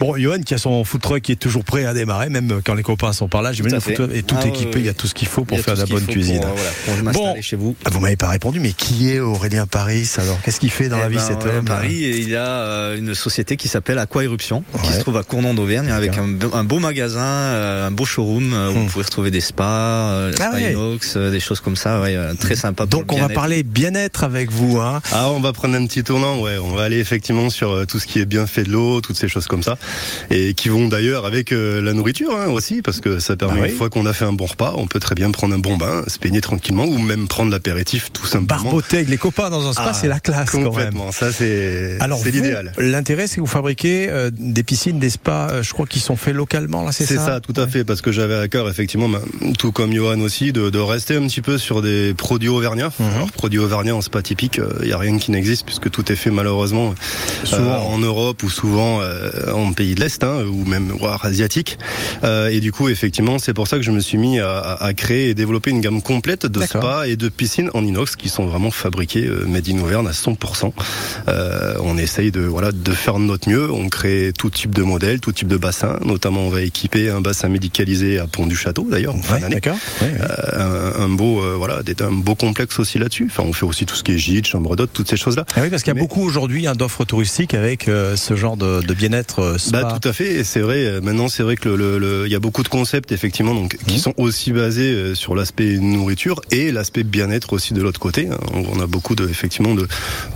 Bon, 0.00 0.16
Johan 0.16 0.40
qui 0.40 0.54
a 0.54 0.58
son 0.58 0.84
food 0.84 1.00
truck 1.00 1.20
qui 1.22 1.32
est 1.32 1.36
toujours 1.36 1.64
prêt 1.64 1.84
à 1.84 1.92
démarrer, 1.94 2.28
même 2.28 2.60
quand 2.64 2.74
les 2.74 2.82
copains 2.82 3.12
sont 3.12 3.28
par 3.28 3.42
là. 3.42 3.52
J'imagine 3.52 3.78
est 3.78 4.26
tout 4.26 4.36
Ah, 4.40 4.46
équipé, 4.46 4.78
il 4.78 4.86
y 4.86 4.88
a 4.88 4.94
tout 4.94 5.06
ce 5.06 5.14
qu'il 5.14 5.28
faut 5.28 5.44
pour 5.44 5.58
faire 5.60 5.74
de 5.74 5.80
la 5.80 5.86
bonne 5.86 6.06
cuisine. 6.06 6.40
Pour, 6.40 6.50
euh, 6.50 6.54
voilà, 6.54 6.70
pour 6.84 7.04
m'installer 7.04 7.34
Bon. 7.36 7.42
chez 7.42 7.56
vous. 7.56 7.76
Ah, 7.84 7.90
Vous 7.90 8.00
m'avez 8.00 8.16
pas 8.16 8.28
répondu, 8.28 8.60
mais 8.60 8.72
qui 8.72 9.10
est 9.10 9.18
Aurélien 9.20 9.66
Paris 9.66 10.08
alors? 10.18 10.40
Qu'est-ce 10.42 10.60
qu'il 10.60 10.70
fait 10.70 10.88
dans 10.88 10.98
Eh 10.98 11.00
la 11.02 11.08
vie 11.08 11.16
ben, 11.16 11.22
cet 11.22 11.44
homme? 11.46 11.64
Paris, 11.64 12.04
et 12.04 12.18
il 12.18 12.28
y 12.28 12.36
a 12.36 12.46
euh, 12.46 12.96
une 12.98 13.14
société 13.14 13.56
qui 13.56 13.68
s'appelle 13.68 13.98
Aqua 13.98 14.24
Éruption, 14.24 14.62
qui 14.84 14.92
se 14.92 15.00
trouve 15.00 15.16
à 15.16 15.22
Cournon 15.24 15.54
d'Auvergne, 15.54 15.90
avec 15.90 16.16
un, 16.16 16.28
un 16.52 16.64
beau 16.64 16.78
magasin, 16.78 17.18
euh, 17.20 17.86
un 17.86 17.90
beau 17.90 18.04
showroom 18.04 18.52
euh, 18.54 18.70
où 18.70 18.74
Hmm. 18.78 18.82
vous 18.82 18.86
pouvez 18.86 19.04
retrouver 19.04 19.30
des 19.30 19.40
spas, 19.40 20.28
Ah 20.28 20.32
spa 20.32 20.50
ouais. 20.52 20.72
inox, 20.72 21.16
des 21.16 21.40
choses 21.40 21.60
comme 21.60 21.76
ça, 21.76 22.00
ouais, 22.00 22.16
très 22.38 22.54
sympa. 22.56 22.86
pour 22.86 23.00
Donc 23.00 23.12
on 23.12 23.18
va 23.18 23.28
parler 23.28 23.62
bien-être 23.64 24.22
avec 24.24 24.50
vous. 24.52 24.77
Ah, 25.12 25.30
on 25.30 25.40
va 25.40 25.52
prendre 25.52 25.74
un 25.76 25.86
petit 25.86 26.02
tournant, 26.04 26.40
ouais. 26.40 26.58
On 26.58 26.74
va 26.74 26.82
aller 26.84 26.98
effectivement 26.98 27.50
sur 27.50 27.70
euh, 27.70 27.84
tout 27.86 27.98
ce 27.98 28.06
qui 28.06 28.18
est 28.20 28.26
bien 28.26 28.46
fait 28.46 28.62
de 28.64 28.70
l'eau, 28.70 29.00
toutes 29.00 29.16
ces 29.16 29.28
choses 29.28 29.46
comme 29.46 29.62
ça. 29.62 29.76
Et 30.30 30.54
qui 30.54 30.68
vont 30.68 30.88
d'ailleurs 30.88 31.26
avec 31.26 31.52
euh, 31.52 31.80
la 31.82 31.92
nourriture 31.92 32.30
hein, 32.36 32.48
aussi, 32.48 32.82
parce 32.82 33.00
que 33.00 33.18
ça 33.18 33.36
permet, 33.36 33.60
Ah 33.60 33.62
oui. 33.64 33.70
une 33.70 33.76
fois 33.76 33.90
qu'on 33.90 34.06
a 34.06 34.12
fait 34.12 34.24
un 34.24 34.32
bon 34.32 34.46
repas, 34.46 34.74
on 34.76 34.86
peut 34.86 35.00
très 35.00 35.14
bien 35.14 35.30
prendre 35.30 35.54
un 35.54 35.58
bon 35.58 35.76
bain, 35.76 36.02
se 36.06 36.18
baigner 36.18 36.40
tranquillement, 36.40 36.84
ou 36.84 36.98
même 36.98 37.28
prendre 37.28 37.50
l'apéritif 37.50 38.10
tout 38.12 38.26
simplement. 38.26 38.62
Barboter 38.64 38.96
avec 38.98 39.08
les 39.08 39.16
copains 39.18 39.50
dans 39.50 39.66
un 39.68 39.72
spa, 39.72 39.86
Ah, 39.88 39.94
c'est 39.94 40.08
la 40.08 40.20
classe 40.20 40.50
quand 40.50 40.58
même. 40.58 40.68
Complètement, 40.68 41.12
ça 41.12 41.32
c'est 41.32 41.96
Alors 42.00 42.18
c'est 42.22 42.30
vous, 42.30 42.36
l'idéal. 42.36 42.72
L'intérêt, 42.78 43.26
c'est 43.26 43.36
que 43.36 43.40
vous 43.40 43.46
fabriquez 43.46 44.08
euh, 44.08 44.30
des 44.32 44.62
piscines, 44.62 44.98
des 44.98 45.10
spas, 45.10 45.48
euh, 45.50 45.62
je 45.62 45.72
crois, 45.72 45.86
qui 45.86 46.00
sont 46.00 46.16
faits 46.16 46.34
localement, 46.34 46.84
là, 46.84 46.92
c'est 46.92 47.04
ça 47.04 47.14
C'est 47.14 47.20
ça, 47.20 47.40
tout 47.40 47.58
à 47.60 47.66
fait, 47.66 47.84
parce 47.84 48.00
que 48.02 48.12
j'avais 48.12 48.36
à 48.36 48.48
cœur, 48.48 48.68
effectivement, 48.68 49.08
bah, 49.08 49.20
tout 49.58 49.72
comme 49.72 49.92
Johan 49.92 50.20
aussi, 50.20 50.52
de, 50.52 50.70
de 50.70 50.78
rester 50.78 51.16
un 51.16 51.26
petit 51.26 51.40
peu 51.42 51.58
sur 51.58 51.82
des 51.82 52.14
produits 52.14 52.48
auvergnats. 52.48 52.90
Mhm. 52.98 53.06
Alors, 53.16 53.32
produits 53.32 53.58
auvergnats, 53.58 53.94
en 53.94 54.00
spa 54.02 54.22
typique, 54.22 54.58
il 54.82 54.86
n'y 54.86 54.92
a 54.92 54.98
rien 54.98 55.18
qui 55.18 55.30
n'existe, 55.30 55.64
puisque 55.66 55.90
tout 55.90 56.10
est 56.12 56.16
fait 56.16 56.30
malheureusement 56.30 56.90
euh, 56.90 57.46
Souvent. 57.46 57.86
en 57.88 57.98
Europe 57.98 58.42
ou 58.42 58.50
souvent 58.50 59.00
euh, 59.00 59.52
en 59.52 59.72
pays 59.72 59.94
de 59.94 60.00
l'Est, 60.00 60.22
hein, 60.24 60.42
ou 60.50 60.64
même 60.64 60.88
voire 60.98 61.24
asiatique. 61.24 61.78
Euh, 62.24 62.48
et 62.48 62.60
du 62.60 62.72
coup, 62.72 62.88
effectivement, 62.88 63.38
c'est 63.38 63.54
pour 63.54 63.68
ça 63.68 63.76
que 63.76 63.82
je 63.82 63.90
me 63.90 64.00
suis 64.00 64.18
mis 64.18 64.38
à, 64.40 64.92
créer 64.96 65.30
et 65.30 65.34
développer 65.34 65.70
une 65.70 65.80
gamme 65.80 66.02
complète 66.02 66.46
de 66.46 66.60
spas 66.64 67.04
et 67.06 67.16
de 67.16 67.28
piscines 67.28 67.70
en 67.74 67.84
inox 67.84 68.16
qui 68.16 68.28
sont 68.28 68.46
vraiment 68.46 68.70
fabriquées 68.70 69.26
euh, 69.26 69.44
made 69.46 69.68
in 69.68 69.78
Auvergne 69.80 70.06
à 70.06 70.12
100%. 70.12 70.72
Euh, 71.28 71.74
on 71.82 71.98
essaye 71.98 72.30
de 72.30 72.40
voilà 72.40 72.72
de 72.72 72.92
faire 72.92 73.14
de 73.14 73.24
notre 73.24 73.48
mieux. 73.48 73.70
On 73.70 73.88
crée 73.88 74.32
tout 74.36 74.50
type 74.50 74.74
de 74.74 74.82
modèles, 74.82 75.20
tout 75.20 75.32
type 75.32 75.48
de 75.48 75.56
bassins. 75.56 75.98
Notamment, 76.04 76.40
on 76.42 76.48
va 76.50 76.62
équiper 76.62 77.10
un 77.10 77.20
bassin 77.20 77.48
médicalisé 77.48 78.18
à 78.18 78.26
Pont 78.26 78.46
du 78.46 78.56
Château 78.56 78.86
d'ailleurs 78.90 79.14
en 79.14 79.22
fin 79.22 79.34
Ouais, 79.36 79.40
d'année. 79.40 79.56
d'accord. 79.56 79.78
Ouais, 80.00 80.08
ouais. 80.08 80.18
Euh, 80.20 80.92
un, 80.98 81.04
un 81.04 81.08
beau 81.08 81.40
euh, 81.42 81.54
voilà 81.56 81.80
un 82.00 82.12
beau 82.12 82.34
complexe 82.34 82.78
aussi 82.78 82.98
là-dessus. 82.98 83.28
Enfin, 83.30 83.42
on 83.46 83.52
fait 83.52 83.66
aussi 83.66 83.86
tout 83.86 83.94
ce 83.94 84.02
qui 84.04 84.12
est 84.12 84.18
gîte, 84.18 84.46
chambre 84.58 84.76
d'hôte, 84.76 84.90
toutes 84.92 85.08
ces 85.08 85.16
choses-là. 85.16 85.44
Ah 85.56 85.60
oui, 85.62 85.70
parce 85.70 85.82
qu'il 85.82 85.90
y 85.90 85.92
a 85.92 85.94
Mais- 85.94 86.00
beaucoup 86.00 86.22
aujourd'hui 86.22 86.66
hein, 86.66 86.74
d'offres 86.74 87.04
touristiques 87.04 87.54
avec 87.54 87.88
euh, 87.88 88.16
ce 88.16 88.34
genre 88.36 88.56
de, 88.56 88.80
de 88.82 88.94
bien-être 88.94 89.40
euh, 89.40 89.58
spa. 89.58 89.82
Bah 89.82 89.98
tout 90.00 90.08
à 90.08 90.12
fait, 90.12 90.34
et 90.34 90.44
c'est 90.44 90.60
vrai. 90.60 90.84
euh, 90.84 91.00
Maintenant, 91.00 91.28
c'est 91.28 91.42
vrai 91.42 91.56
que 91.56 91.68
le, 91.68 91.76
le- 91.76 91.98
le- 91.98 92.26
il 92.26 92.32
y 92.32 92.34
a 92.34 92.40
beaucoup 92.40 92.62
de 92.62 92.68
concepts 92.68 93.12
effectivement, 93.12 93.54
donc 93.54 93.76
qui 93.86 93.94
Mhm. 93.94 94.00
sont 94.00 94.14
aussi 94.16 94.52
basés 94.52 94.92
euh, 94.92 95.14
sur 95.14 95.34
l'aspect 95.34 95.78
nourriture 95.78 96.40
et 96.50 96.72
l'aspect 96.72 97.04
bien-être 97.04 97.52
aussi 97.52 97.72
de 97.74 97.80
l'autre 97.82 98.00
côté. 98.00 98.28
hein. 98.28 98.36
On 98.52 98.64
on 98.78 98.80
a 98.80 98.86
beaucoup 98.86 99.14
de 99.14 99.28
effectivement 99.28 99.74
de, 99.74 99.86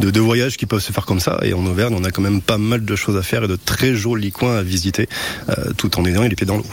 de, 0.00 0.10
de 0.10 0.20
voyages 0.20 0.56
qui 0.56 0.66
peuvent 0.66 0.80
se 0.82 0.92
faire 0.92 1.04
comme 1.06 1.20
ça, 1.20 1.38
et 1.42 1.52
en 1.54 1.64
Auvergne, 1.66 1.94
on 1.98 2.04
a 2.04 2.10
quand 2.10 2.22
même 2.22 2.40
pas 2.40 2.58
mal 2.58 2.84
de 2.84 2.96
choses 2.96 3.16
à 3.16 3.22
faire 3.22 3.44
et 3.44 3.48
de 3.48 3.56
très 3.56 3.94
jolis 3.94 4.32
coins 4.32 4.56
à 4.56 4.62
visiter, 4.62 5.08
euh, 5.48 5.72
tout 5.76 5.98
en 5.98 6.04
ayant 6.06 6.22
les 6.22 6.34
pieds 6.36 6.46
dans 6.46 6.56
l'eau. 6.56 6.66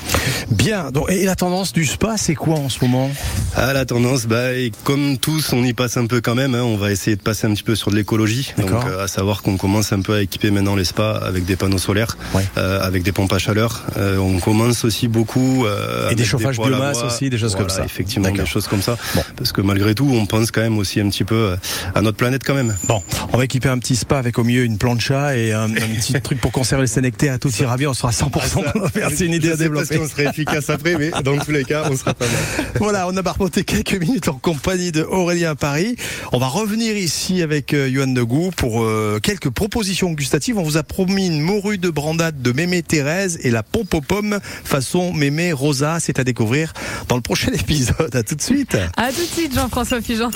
Bien. 0.51 0.91
Donc, 0.91 1.11
et 1.11 1.25
la 1.25 1.35
tendance 1.35 1.73
du 1.73 1.85
spa, 1.85 2.15
c'est 2.17 2.35
quoi 2.35 2.55
en 2.55 2.69
ce 2.69 2.79
moment? 2.83 3.09
Ah 3.55 3.73
la 3.73 3.85
tendance, 3.85 4.25
bah 4.25 4.53
et 4.53 4.71
comme 4.83 5.17
tous, 5.17 5.53
on 5.53 5.63
y 5.63 5.73
passe 5.73 5.97
un 5.97 6.05
peu 6.05 6.21
quand 6.21 6.35
même. 6.35 6.55
hein. 6.55 6.63
On 6.63 6.77
va 6.77 6.91
essayer 6.91 7.15
de 7.15 7.21
passer 7.21 7.38
un 7.47 7.53
petit 7.53 7.63
peu 7.63 7.75
sur 7.75 7.91
de 7.91 7.95
l'écologie. 7.95 8.53
Donc 8.57 8.69
euh, 8.85 9.03
à 9.03 9.07
savoir 9.07 9.41
qu'on 9.41 9.57
commence 9.57 9.91
un 9.93 10.01
peu 10.01 10.13
à 10.15 10.21
équiper 10.21 10.51
maintenant 10.51 10.75
les 10.75 10.83
spas 10.85 11.17
avec 11.17 11.45
des 11.45 11.55
panneaux 11.55 11.77
solaires, 11.77 12.17
Ouais. 12.33 12.43
euh, 12.57 12.81
avec 12.81 13.03
des 13.03 13.11
pompes 13.11 13.31
à 13.33 13.39
chaleur. 13.39 13.83
Euh, 13.97 14.17
on 14.17 14.39
commence 14.39 14.83
aussi 14.85 15.07
beaucoup 15.07 15.65
euh, 15.65 16.09
Et 16.09 16.15
des 16.15 16.25
chauffages 16.25 16.59
à 16.59 16.63
biomasse 16.63 17.03
aussi, 17.03 17.29
des 17.29 17.37
choses 17.37 17.55
comme 17.55 17.69
ça. 17.69 17.83
Effectivement, 17.85 18.29
des 18.31 18.45
choses 18.45 18.67
comme 18.67 18.81
ça. 18.81 18.97
Bon. 19.15 19.23
Parce 19.35 19.51
que 19.51 19.61
malgré 19.61 19.95
tout, 19.95 20.09
on 20.11 20.25
pense 20.25 20.51
quand 20.51 20.61
même 20.61 20.77
aussi 20.77 20.99
un 20.99 21.09
petit 21.09 21.23
peu 21.23 21.55
à 21.95 22.01
notre 22.01 22.17
planète 22.17 22.43
quand 22.45 22.55
même. 22.55 22.75
Bon, 22.87 23.01
on 23.33 23.37
va 23.37 23.45
équiper 23.45 23.69
un 23.69 23.77
petit 23.79 23.95
spa 23.95 24.17
avec 24.17 24.37
au 24.39 24.43
milieu 24.43 24.63
une 24.63 24.77
plancha 24.77 25.35
et 25.37 25.53
un, 25.53 25.63
un 25.65 25.69
petit 25.95 26.13
truc 26.21 26.39
pour 26.41 26.51
conserver 26.51 26.81
le 26.83 26.87
sénectaire. 26.87 27.39
Tout 27.39 27.49
ira 27.59 27.77
bien, 27.77 27.89
on 27.89 27.93
sera 27.93 28.09
à 28.09 28.11
100%. 28.11 29.09
C'est 29.15 29.25
une 29.25 29.33
idée 29.33 29.47
Je 29.49 29.53
à 29.53 29.57
sais 29.57 29.63
pas 29.69 29.75
développer. 29.75 29.95
si 29.95 29.99
on 30.01 30.07
serait 30.07 30.25
efficace 30.29 30.69
après, 30.69 30.95
mais 30.97 31.11
dans 31.23 31.37
tous 31.37 31.51
les 31.51 31.63
cas, 31.63 31.83
on 31.89 31.95
sera 31.95 32.13
pas 32.13 32.25
mal. 32.25 32.65
Voilà, 32.79 33.07
on 33.07 33.15
a 33.17 33.21
barboté 33.21 33.63
quelques 33.63 33.95
minutes 33.99 34.27
en 34.29 34.33
compagnie 34.33 34.91
de 34.91 35.03
Aurélien 35.03 35.55
Paris. 35.55 35.95
On 36.31 36.39
va 36.39 36.47
revenir 36.47 36.95
ici 36.97 37.18
avec 37.27 37.73
euh, 37.73 37.89
Johan 37.91 38.07
Negou 38.07 38.49
pour 38.55 38.81
euh, 38.81 39.19
quelques 39.21 39.49
propositions 39.49 40.11
gustatives. 40.13 40.57
On 40.57 40.63
vous 40.63 40.77
a 40.77 40.83
promis 40.83 41.27
une 41.27 41.41
morue 41.41 41.77
de 41.77 41.89
brandade 41.89 42.41
de 42.41 42.51
Mémé 42.51 42.81
Thérèse 42.81 43.39
et 43.43 43.51
la 43.51 43.61
pompe 43.61 43.93
aux 43.93 44.01
pommes 44.01 44.39
façon 44.63 45.13
Mémé 45.13 45.51
Rosa. 45.51 45.97
C'est 45.99 46.17
à 46.19 46.23
découvrir 46.23 46.73
dans 47.07 47.15
le 47.15 47.21
prochain 47.21 47.51
épisode. 47.53 48.15
À 48.15 48.23
tout 48.23 48.35
de 48.35 48.41
suite. 48.41 48.77
À 48.95 49.11
tout 49.11 49.21
de 49.21 49.39
suite, 49.39 49.53
Jean-François 49.53 50.01
Fugente. 50.01 50.35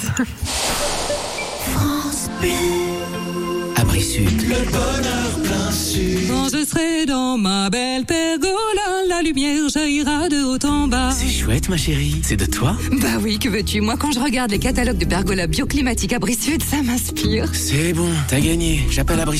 Abri 3.77 4.01
Sud. 4.01 4.53
Quand 6.27 6.49
je 6.49 6.63
serai 6.65 7.07
dans 7.07 7.35
ma 7.35 7.67
belle 7.71 8.05
pergola, 8.05 9.07
la 9.09 9.23
lumière 9.23 9.67
jaillira 9.69 10.29
de 10.29 10.43
haut 10.43 10.63
en 10.69 10.87
bas. 10.87 11.09
C'est 11.11 11.27
chouette, 11.27 11.67
ma 11.67 11.77
chérie. 11.77 12.17
C'est 12.21 12.35
de 12.35 12.45
toi 12.45 12.77
Bah 13.01 13.17
oui, 13.23 13.39
que 13.39 13.49
veux-tu? 13.49 13.81
Moi, 13.81 13.95
quand 13.97 14.11
je 14.11 14.19
regarde 14.19 14.51
les 14.51 14.59
catalogues 14.59 14.99
de 14.99 15.05
pergola 15.05 15.47
bioclimatique 15.47 16.13
Abri 16.13 16.35
Sud, 16.35 16.61
ça 16.61 16.83
m'inspire. 16.83 17.49
C'est 17.53 17.91
bon, 17.93 18.09
t'as 18.27 18.39
gagné. 18.39 18.85
J'appelle 18.91 19.19
Abri 19.19 19.39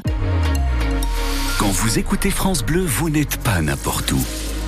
Quand 1.59 1.69
vous 1.71 1.99
écoutez 1.99 2.29
France 2.29 2.63
Bleu, 2.63 2.83
vous 2.85 3.09
n'êtes 3.09 3.37
pas 3.37 3.61
n'importe 3.61 4.11
où. 4.11 4.19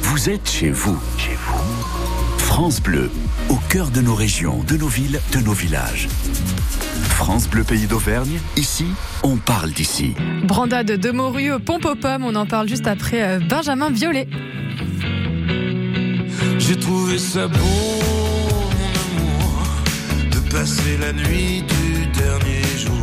Vous 0.04 0.30
êtes 0.30 0.50
chez 0.50 0.70
vous. 0.70 1.00
Chez 1.18 1.36
vous. 1.36 2.38
France 2.38 2.82
Bleu, 2.82 3.10
au 3.50 3.56
cœur 3.70 3.90
de 3.90 4.00
nos 4.02 4.14
régions, 4.14 4.64
de 4.68 4.78
nos 4.78 4.88
villes, 4.88 5.20
de 5.32 5.40
nos 5.40 5.54
villages. 5.54 6.08
France 7.10 7.50
Bleu 7.50 7.64
Pays 7.64 7.88
d'Auvergne, 7.88 8.40
ici, 8.58 8.86
on 9.24 9.38
parle 9.38 9.72
d'ici. 9.72 10.14
Brandade 10.44 10.92
de 10.92 11.12
morue, 11.12 11.60
pompe 11.60 11.86
aux 11.86 11.96
pommes, 11.96 12.26
on 12.26 12.36
en 12.36 12.46
parle 12.46 12.70
juste 12.70 12.86
après 12.88 13.24
euh, 13.24 13.40
Benjamin 13.40 13.90
Violet. 13.90 14.28
J'ai 16.60 16.76
trouvé 16.78 17.18
ça 17.18 17.48
beau, 17.48 17.58
mon 19.18 19.30
amour, 19.30 19.66
de 20.32 20.52
passer 20.52 20.98
la 21.00 21.14
nuit 21.14 21.64
du 21.64 22.06
dernier 22.20 22.64
jour 22.78 23.03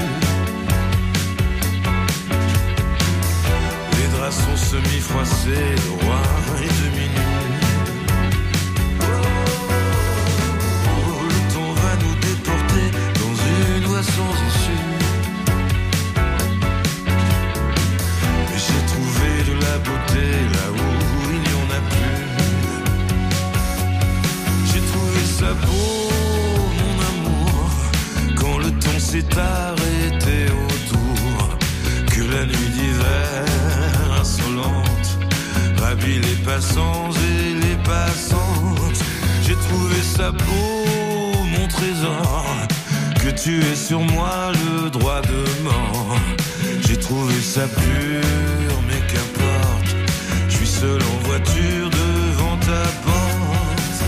Sont 4.31 4.55
semi-froissés, 4.55 5.75
le 5.85 5.91
roi 6.05 6.21
est 6.63 6.75
demi 6.81 7.05
nu. 7.09 7.27
Oh, 10.87 11.23
le 11.27 11.39
temps 11.53 11.73
va 11.83 11.93
nous 12.01 12.15
déporter 12.15 12.87
dans 13.19 13.35
une 13.51 13.85
voie 13.87 14.03
sans 14.03 14.33
issue. 14.49 14.87
Mais 18.47 18.59
j'ai 18.65 18.81
trouvé 18.93 19.29
de 19.49 19.55
la 19.65 19.75
beauté 19.79 20.25
là 20.53 20.65
où 20.71 20.87
il 21.29 21.41
n'y 21.41 21.55
en 21.61 21.67
a 21.77 21.81
plus. 21.91 22.25
J'ai 24.71 24.83
trouvé 24.91 25.21
ça 25.39 25.51
beau, 25.65 25.93
mon 26.79 26.95
amour, 27.11 27.69
quand 28.39 28.57
le 28.59 28.71
temps 28.79 28.99
s'est 28.99 29.27
passants 36.55 37.09
et 37.31 37.53
les 37.65 37.77
passantes. 37.77 39.01
J'ai 39.43 39.55
trouvé 39.55 39.99
ça 40.15 40.31
beau, 40.31 40.83
mon 41.53 41.67
trésor, 41.67 42.45
que 43.23 43.29
tu 43.29 43.61
aies 43.61 43.81
sur 43.89 44.01
moi 44.01 44.51
le 44.61 44.89
droit 44.89 45.21
de 45.21 45.41
mort. 45.63 46.17
J'ai 46.85 46.97
trouvé 46.97 47.35
ça 47.41 47.65
pur, 47.67 48.75
mais 48.87 49.01
qu'importe, 49.09 49.95
je 50.49 50.55
suis 50.57 50.67
seul 50.67 50.99
en 51.13 51.17
voiture 51.27 51.89
devant 51.89 52.57
ta 52.69 52.83
porte. 53.05 53.99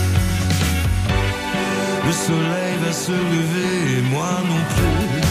Le 2.07 2.13
soleil 2.27 2.73
va 2.85 2.91
se 2.91 3.17
lever 3.33 3.99
et 3.99 4.01
moi 4.13 4.31
non 4.51 4.61
plus. 4.73 5.21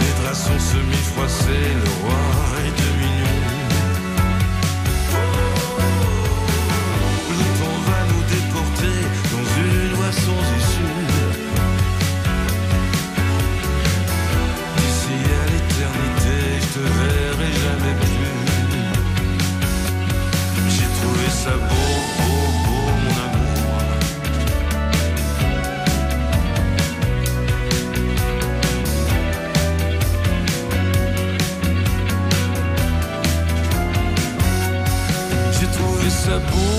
Les 0.00 0.12
draps 0.22 0.40
sont 0.48 0.62
semi-froissés, 0.72 1.68
le 1.84 1.90
roi 2.00 2.22
est 2.66 2.76
demi 2.82 3.21
ça 21.44 21.50
beau, 21.50 21.92
beau, 22.18 22.44
beau, 22.64 22.84
mon 23.02 23.14
amour. 23.26 23.78
J'ai 35.56 35.70
trouvé 35.78 36.08
ça 36.10 36.36
beau, 36.50 36.76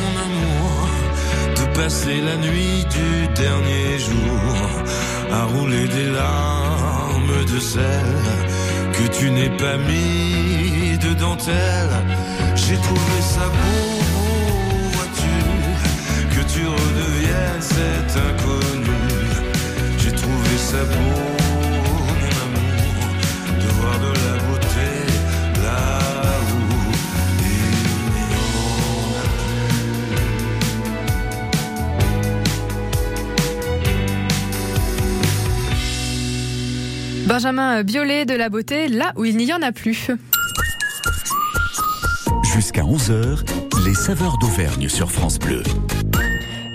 mon 0.00 0.14
amour, 0.26 0.80
de 1.56 1.64
passer 1.78 2.18
la 2.28 2.36
nuit 2.36 2.84
du 2.96 3.08
dernier 3.42 3.98
jour 4.08 4.68
à 5.32 5.44
rouler 5.44 5.86
des 5.88 6.10
larmes 6.10 7.44
de 7.52 7.58
sel 7.58 8.16
que 8.96 9.04
tu 9.16 9.30
n'es 9.30 9.52
pas 9.62 9.78
mis 9.78 10.98
de 10.98 11.14
dentelle. 11.14 12.21
J'ai 12.72 12.78
trouvé 12.78 13.20
ça 13.20 13.46
beau, 13.48 14.00
beau, 14.14 14.32
vois-tu, 14.92 15.34
que 16.34 16.42
tu 16.50 16.62
redeviennes 16.66 17.60
cet 17.60 18.16
inconnu. 18.16 19.00
J'ai 19.98 20.12
trouvé 20.12 20.56
ça 20.56 20.78
beau, 20.78 21.20
mon 22.00 22.32
amour, 22.44 22.96
de 23.60 23.68
voir 23.78 23.96
de 24.00 24.12
la 24.24 24.36
beauté 24.46 24.88
là 25.62 25.84
où 26.48 26.60
il 27.40 27.58
n'y 28.16 28.32
en 28.36 28.56
a 37.26 37.26
Benjamin 37.26 37.82
Biolay 37.82 38.24
de 38.24 38.34
la 38.34 38.48
beauté, 38.48 38.88
là 38.88 39.12
où 39.16 39.26
il 39.26 39.36
n'y 39.36 39.52
en 39.52 39.60
a 39.60 39.72
plus. 39.72 40.08
Jusqu'à 42.54 42.82
11h, 42.82 43.38
les 43.86 43.94
saveurs 43.94 44.38
d'Auvergne 44.38 44.88
sur 44.88 45.10
France 45.10 45.38
Bleu. 45.38 45.62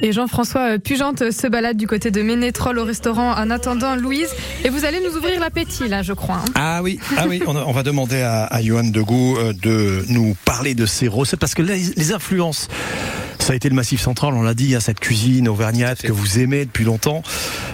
Et 0.02 0.12
Jean-François 0.12 0.78
Pugente 0.80 1.32
se 1.32 1.48
balade 1.48 1.76
du 1.78 1.88
côté 1.88 2.12
de 2.12 2.22
Ménétrol 2.22 2.78
au 2.78 2.84
restaurant 2.86 3.32
en 3.34 3.50
attendant 3.50 3.96
Louise. 3.96 4.30
Et 4.64 4.70
vous 4.70 4.86
allez 4.86 5.00
nous 5.00 5.18
ouvrir 5.18 5.40
l'appétit 5.40 5.88
là, 5.88 6.04
je 6.04 6.14
crois. 6.14 6.36
hein. 6.38 6.52
Ah 6.56 6.82
oui, 6.84 7.00
ah 7.18 7.26
oui, 7.28 7.42
on, 7.48 7.72
va 7.72 7.84
demander 7.84 8.22
à, 8.22 8.46
à 8.46 8.62
Johan 8.62 8.84
Degout 8.84 9.38
euh, 9.38 9.54
de 9.54 10.04
nous 10.10 10.36
parler 10.46 10.76
de 10.76 10.86
ses 10.86 11.08
recettes 11.08 11.40
parce 11.40 11.56
que 11.56 11.64
les, 11.64 11.82
les 11.96 12.12
influences. 12.14 12.68
Ça 13.48 13.54
a 13.54 13.56
été 13.56 13.70
le 13.70 13.76
Massif 13.76 14.02
Central, 14.02 14.34
on 14.34 14.42
l'a 14.42 14.54
dit, 14.54 14.76
hein, 14.76 14.82
cette 14.82 15.00
cuisine 15.00 15.48
auvergnate 15.48 16.02
que 16.02 16.12
vous 16.12 16.40
aimez 16.40 16.66
depuis 16.66 16.84
longtemps. 16.84 17.24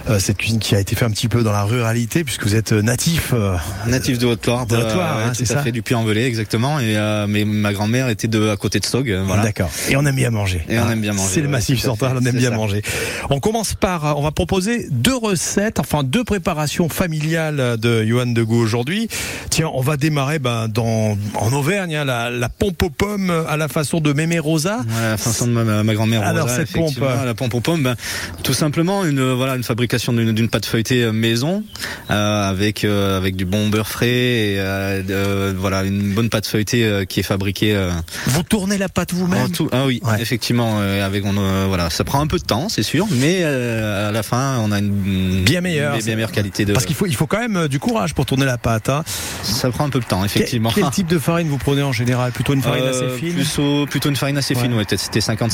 Euh, 0.08 0.20
cette 0.20 0.36
cuisine 0.36 0.60
qui 0.60 0.76
a 0.76 0.78
été 0.78 0.94
faite 0.94 1.08
un 1.08 1.10
petit 1.10 1.26
peu 1.26 1.42
dans 1.42 1.50
la 1.50 1.64
ruralité 1.64 2.22
puisque 2.22 2.44
vous 2.44 2.54
êtes 2.54 2.70
euh, 2.72 2.80
natif. 2.80 3.32
euh, 3.32 3.56
Natif 3.88 4.18
de 4.20 4.26
Haute-Loire, 4.26 4.66
De 4.66 4.76
Haute-Loire, 4.76 5.18
euh, 5.18 5.26
hein, 5.26 5.32
c'est 5.34 5.44
ça 5.46 5.64
fait 5.64 5.72
du 5.72 5.82
Puy-en-Velay 5.82 6.26
exactement. 6.26 6.78
Et 6.78 6.96
euh, 6.96 7.26
mais 7.28 7.44
ma 7.44 7.72
grand-mère 7.72 8.08
était 8.08 8.28
de 8.28 8.50
à 8.50 8.56
côté 8.56 8.78
de 8.78 8.84
Stog, 8.84 9.10
euh, 9.10 9.24
voilà. 9.26 9.42
D'accord. 9.42 9.68
Et 9.88 9.96
on 9.96 10.06
aime 10.06 10.14
bien 10.14 10.30
manger. 10.30 10.64
Et 10.68 10.78
on 10.78 10.84
Ah, 10.86 10.92
aime 10.92 11.00
bien 11.00 11.12
manger. 11.12 11.28
C'est 11.34 11.40
le 11.40 11.48
Massif 11.48 11.80
Central, 11.80 12.18
on 12.22 12.24
aime 12.24 12.36
bien 12.36 12.50
ça. 12.50 12.56
manger. 12.56 12.82
On 13.30 13.40
commence 13.40 13.74
par, 13.74 14.16
on 14.16 14.22
va 14.22 14.30
proposer 14.30 14.86
deux 14.92 15.16
recettes, 15.16 15.80
enfin 15.80 16.04
deux 16.04 16.22
préparations 16.22 16.88
familiales 16.88 17.78
de 17.80 18.04
Johan 18.04 18.26
Degout 18.26 18.60
aujourd'hui. 18.62 19.08
Tiens, 19.50 19.70
on 19.74 19.80
va 19.80 19.96
démarrer 19.96 20.38
ben, 20.38 20.68
dans, 20.68 21.18
en 21.34 21.52
Auvergne, 21.52 21.96
hein, 21.96 22.04
la, 22.04 22.30
la 22.30 22.48
pompe 22.48 22.80
aux 22.84 22.90
pommes 22.90 23.32
à 23.48 23.56
la 23.56 23.66
façon 23.66 24.00
de 24.00 24.12
Mémé 24.12 24.38
Rosa. 24.38 24.76
Ouais, 24.78 24.84
la 25.10 25.16
façon 25.16 25.48
de 25.48 25.63
ma, 25.64 25.94
grand-mère. 25.94 26.22
Alors, 26.22 26.44
Rosa, 26.44 26.56
cette 26.56 26.72
pompe, 26.72 26.98
euh, 27.02 27.24
la 27.24 27.34
pompe 27.34 27.54
aux 27.54 27.60
pommes, 27.60 27.82
ben, 27.82 27.96
tout 28.42 28.54
simplement 28.54 29.04
une 29.04 29.32
voilà 29.32 29.56
une 29.56 29.62
fabrication 29.64 30.12
d'une 30.12 30.48
pâte 30.48 30.66
feuilletée 30.66 31.02
euh, 31.04 31.12
maison 31.12 31.64
euh, 32.10 32.48
avec 32.50 32.84
euh, 32.84 33.16
avec 33.18 33.36
du 33.36 33.44
bon 33.44 33.68
beurre 33.68 33.88
frais 33.88 34.06
et 34.08 34.56
euh, 34.58 35.52
voilà 35.56 35.82
une 35.84 36.12
bonne 36.12 36.28
pâte 36.28 36.46
feuilletée 36.46 36.84
euh, 36.84 37.04
qui 37.04 37.20
est 37.20 37.24
fabriquée. 37.24 37.74
euh, 37.74 37.90
Vous 38.26 38.42
tournez 38.42 38.78
la 38.78 38.88
pâte 38.88 39.12
vous-même 39.12 39.48
Ah 39.72 39.86
oui, 39.86 40.00
effectivement, 40.18 40.76
euh, 40.80 41.04
avec 41.04 41.24
on, 41.24 41.34
euh, 41.36 41.64
voilà, 41.68 41.90
ça 41.90 42.04
prend 42.04 42.20
un 42.20 42.26
peu 42.26 42.38
de 42.38 42.44
temps, 42.44 42.68
c'est 42.68 42.82
sûr, 42.82 43.06
mais 43.10 43.40
euh, 43.42 44.08
à 44.08 44.12
la 44.12 44.22
fin, 44.22 44.58
on 44.60 44.72
a 44.72 44.78
une 44.78 45.42
Bien 45.44 45.60
meilleure. 45.60 45.96
bien 45.98 46.14
meilleure 46.14 46.32
qualité 46.32 46.64
de. 46.64 46.72
Parce 46.72 46.86
qu'il 46.86 46.94
faut, 46.96 47.06
il 47.06 47.14
faut 47.16 47.26
quand 47.26 47.38
même 47.40 47.56
euh, 47.56 47.68
du 47.68 47.78
courage 47.78 48.14
pour 48.14 48.26
tourner 48.26 48.44
la 48.44 48.58
pâte. 48.58 48.88
hein. 48.88 49.02
Ça 49.42 49.70
prend 49.70 49.84
un 49.84 49.90
peu 49.90 50.00
de 50.00 50.04
temps, 50.04 50.24
effectivement. 50.24 50.70
Quel, 50.74 50.84
quel 50.84 50.92
type 50.92 51.06
de 51.06 51.18
farine 51.18 51.48
vous 51.48 51.58
prenez 51.58 51.82
en 51.82 51.92
général? 51.92 52.32
Plutôt 52.32 52.54
une 52.54 52.62
farine 52.62 52.84
Euh, 52.84 52.90
assez 52.90 53.18
fine? 53.18 53.34
plutôt, 53.34 53.86
plutôt 53.86 54.08
une 54.08 54.16
farine 54.16 54.36
assez 54.36 54.54
fine, 54.54 54.72
Ouais. 54.72 54.78
ouais. 54.78 54.84
peut-être 54.84 55.00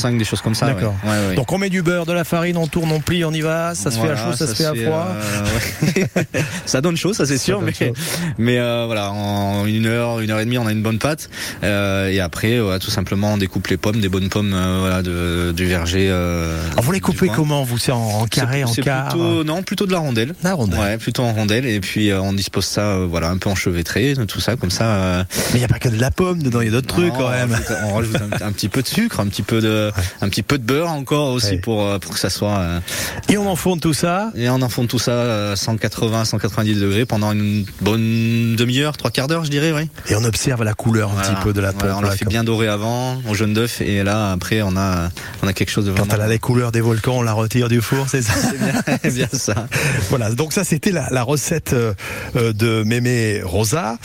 c'était 0.01 0.13
55, 0.13 0.17
des 0.17 0.25
choses 0.25 0.41
comme 0.41 0.55
ça. 0.55 0.67
D'accord. 0.67 0.95
ouais. 1.03 1.09
Ouais, 1.09 1.27
ouais. 1.29 1.35
Donc 1.35 1.51
on 1.51 1.57
met 1.57 1.69
du 1.69 1.81
beurre, 1.81 2.05
de 2.05 2.13
la 2.13 2.23
farine, 2.23 2.57
on 2.57 2.67
tourne, 2.67 2.91
on 2.91 2.99
plie, 2.99 3.23
on 3.25 3.31
y 3.31 3.41
va. 3.41 3.75
Ça 3.75 3.91
se 3.91 3.99
fait 3.99 4.09
à 4.09 4.15
chaud, 4.15 4.33
ça, 4.33 4.47
se 4.47 4.53
fait 4.53 4.65
à 4.65 4.73
froid. 4.73 5.07
euh, 5.97 6.21
ça 6.65 6.81
donne 6.81 6.97
chaud, 6.97 7.13
ça 7.13 7.25
c'est 7.25 7.37
sûr, 7.37 7.61
mais 8.37 8.57
euh, 8.59 8.83
voilà, 8.85 9.11
en 9.11 9.65
une 9.65 9.85
heure, 9.85 10.19
une 10.19 10.31
heure 10.31 10.39
et 10.39 10.45
demie, 10.45 10.57
on 10.57 10.67
a 10.67 10.71
une 10.71 10.83
bonne 10.83 10.99
pâte. 10.99 11.29
Euh, 11.63 12.09
et 12.09 12.19
après, 12.19 12.59
tout 12.79 12.89
simplement, 12.91 13.33
on 13.33 13.37
découpe 13.37 13.67
les 13.67 13.77
pommes, 13.77 13.99
des 13.99 14.09
bonnes 14.09 14.29
pommes, 14.29 14.51
voilà, 14.79 15.01
de, 15.01 15.51
du 15.55 15.65
verger. 15.65 16.09
Alors, 16.09 16.83
vous 16.83 16.91
les 16.91 16.99
coupez 16.99 17.27
comment 17.27 17.63
Vous 17.63 17.77
c'est 17.77 17.91
en, 17.91 17.97
en 18.21 18.25
carré, 18.25 18.63
en 18.63 18.73
quart 18.73 19.09
plutôt, 19.09 19.43
Non, 19.43 19.63
plutôt 19.63 19.85
de 19.85 19.91
la 19.91 19.99
rondelle. 19.99 20.33
La 20.43 20.53
rondelle. 20.53 20.79
Ouais, 20.79 20.97
plutôt 20.97 21.23
en 21.23 21.33
rondelle. 21.33 21.65
Et 21.65 21.79
puis 21.79 22.11
on 22.13 22.33
dispose 22.33 22.65
ça, 22.65 22.97
voilà, 22.99 23.29
un 23.29 23.37
peu 23.37 23.49
enchevêtré, 23.49 24.13
tout 24.27 24.39
ça, 24.39 24.55
comme 24.55 24.71
ça. 24.71 25.25
Mais 25.53 25.55
il 25.55 25.59
n'y 25.59 25.65
a 25.65 25.67
pas 25.67 25.79
que 25.79 25.89
de 25.89 25.99
la 25.99 26.11
pomme 26.11 26.41
dedans, 26.43 26.61
il 26.61 26.65
y 26.65 26.69
a 26.69 26.71
d'autres 26.71 26.87
trucs 26.87 27.13
quand 27.13 27.29
même. 27.29 27.51
On 27.51 27.53
rajoute, 27.53 27.77
on 27.85 27.93
rajoute 27.95 28.17
un, 28.41 28.47
un 28.47 28.51
petit 28.51 28.69
peu 28.69 28.81
de 28.81 28.87
sucre, 28.87 29.19
un 29.19 29.27
petit 29.27 29.43
peu 29.43 29.61
de, 29.61 29.90
un 30.21 30.29
petit 30.29 30.43
peu 30.43 30.57
de 30.57 30.63
beurre 30.63 30.89
encore 30.91 31.29
aussi 31.33 31.57
pour 31.57 31.85
euh, 31.85 31.99
pour 31.99 32.13
que 32.13 32.19
ça 32.19 32.29
soit. 32.29 32.57
euh, 32.59 32.79
Et 33.29 33.37
on 33.37 33.47
enfonce 33.47 33.79
tout 33.79 33.93
ça. 33.93 34.31
Et 34.35 34.49
on 34.49 34.61
enfonce 34.61 34.87
tout 34.87 34.99
ça 34.99 35.11
euh, 35.11 35.55
180, 35.55 36.25
190 36.25 36.75
degrés 36.79 37.05
pendant 37.05 37.31
une 37.31 37.65
bonne 37.81 38.55
demi-heure, 38.55 38.97
trois 38.97 39.11
quarts 39.11 39.27
d'heure, 39.27 39.43
je 39.45 39.49
dirais, 39.51 39.71
oui. 39.71 39.89
Et 40.09 40.15
on 40.15 40.23
observe 40.23 40.63
la 40.63 40.73
couleur 40.73 41.11
un 41.11 41.13
Voilà. 41.15 41.29
petit 41.29 41.43
peu 41.43 41.53
de 41.53 41.61
la 41.61 41.71
Voilà, 41.71 41.93
pompe. 41.95 42.03
on 42.03 42.07
l'a 42.09 42.15
fait 42.15 42.25
bien 42.25 42.43
doré 42.43 42.67
avant, 42.67 43.21
au 43.29 43.33
jaune 43.33 43.53
d'œuf, 43.53 43.81
et 43.81 44.03
là 44.03 44.31
après 44.31 44.61
on 44.61 44.75
a 44.77 45.09
on 45.43 45.47
a 45.47 45.53
quelque 45.53 45.69
chose 45.71 45.85
de 45.85 45.91
Quand 45.91 46.11
elle 46.13 46.21
a 46.21 46.27
les 46.27 46.39
couleurs 46.39 46.71
des 46.71 46.81
volcans, 46.81 47.17
on 47.17 47.21
la 47.21 47.33
retire 47.33 47.69
du 47.69 47.81
four, 47.81 48.07
c'est 48.09 48.21
ça 48.21 48.33
C'est 49.03 49.13
bien 49.13 49.27
ça. 49.31 49.67
Voilà, 50.09 50.31
donc 50.31 50.53
ça 50.53 50.63
c'était 50.63 50.91
la, 50.91 51.07
la 51.11 51.23
recette 51.23 51.73
euh, 51.73 51.93
de 52.53 52.83
Mémé 52.83 53.41
Rosa. 53.43 53.97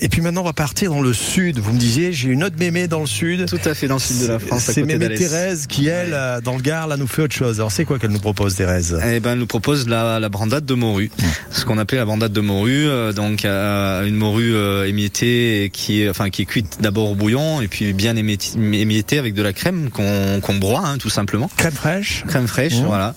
Et 0.00 0.08
puis 0.08 0.20
maintenant 0.20 0.42
on 0.42 0.44
va 0.44 0.52
partir 0.52 0.90
dans 0.90 1.00
le 1.02 1.12
sud. 1.12 1.58
Vous 1.58 1.72
me 1.72 1.78
disiez, 1.78 2.12
j'ai 2.12 2.28
une 2.28 2.44
autre 2.44 2.56
Mémé 2.58 2.86
dans 2.88 3.00
le 3.00 3.06
sud. 3.06 3.46
Tout 3.46 3.58
à 3.64 3.74
fait 3.74 3.88
dans 3.88 3.94
le 3.94 4.00
sud 4.00 4.20
de 4.22 4.26
la 4.28 4.38
France. 4.38 4.68
à 4.68 4.72
C'est 4.72 4.82
d'Alès. 4.98 5.18
Thérèse 5.18 5.66
qui, 5.66 5.88
elle, 5.88 6.12
euh, 6.14 6.40
dans 6.40 6.56
le 6.56 6.62
Gard, 6.62 6.86
là, 6.88 6.96
nous 6.96 7.06
fait 7.06 7.22
autre 7.22 7.34
chose. 7.34 7.58
Alors 7.60 7.72
c'est 7.72 7.84
quoi 7.84 7.98
qu'elle 7.98 8.10
nous 8.10 8.18
propose, 8.20 8.54
Thérèse? 8.54 8.98
Eh 9.06 9.20
ben, 9.20 9.32
elle 9.32 9.38
nous 9.38 9.46
propose 9.46 9.88
la, 9.88 10.18
la 10.20 10.28
brandade 10.28 10.64
de 10.64 10.74
morue, 10.74 11.10
ce 11.50 11.64
qu'on 11.64 11.78
appelait 11.78 11.98
la 11.98 12.04
brandade 12.04 12.32
de 12.32 12.40
morue, 12.40 12.86
euh, 12.88 13.12
donc 13.12 13.44
euh, 13.44 14.06
une 14.06 14.16
morue 14.16 14.54
euh, 14.54 14.86
émiettée 14.88 15.64
et 15.64 15.70
qui 15.70 16.02
est, 16.02 16.08
enfin, 16.08 16.30
qui 16.30 16.42
est 16.42 16.46
cuite 16.46 16.78
d'abord 16.80 17.10
au 17.10 17.14
bouillon 17.14 17.60
et 17.60 17.68
puis 17.68 17.92
bien 17.92 18.14
émiettée, 18.16 19.18
avec 19.18 19.34
de 19.34 19.42
la 19.42 19.52
crème 19.52 19.90
qu'on 19.90 20.40
qu'on 20.40 20.54
broie, 20.56 20.82
hein, 20.84 20.98
tout 20.98 21.10
simplement. 21.10 21.50
Crème 21.56 21.72
fraîche. 21.72 22.24
Crème 22.28 22.46
fraîche, 22.46 22.74
Mmh. 22.74 22.84
voilà. 22.86 23.14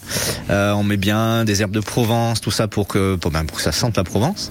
Euh, 0.49 0.71
on 0.73 0.83
met 0.83 0.97
bien 0.97 1.45
des 1.45 1.61
herbes 1.61 1.71
de 1.71 1.79
Provence, 1.79 2.41
tout 2.41 2.51
ça 2.51 2.67
pour 2.67 2.87
que, 2.87 3.15
pour, 3.15 3.31
ben, 3.31 3.45
pour 3.45 3.57
que 3.57 3.63
ça 3.63 3.71
sente 3.71 3.97
la 3.97 4.03
Provence. 4.03 4.49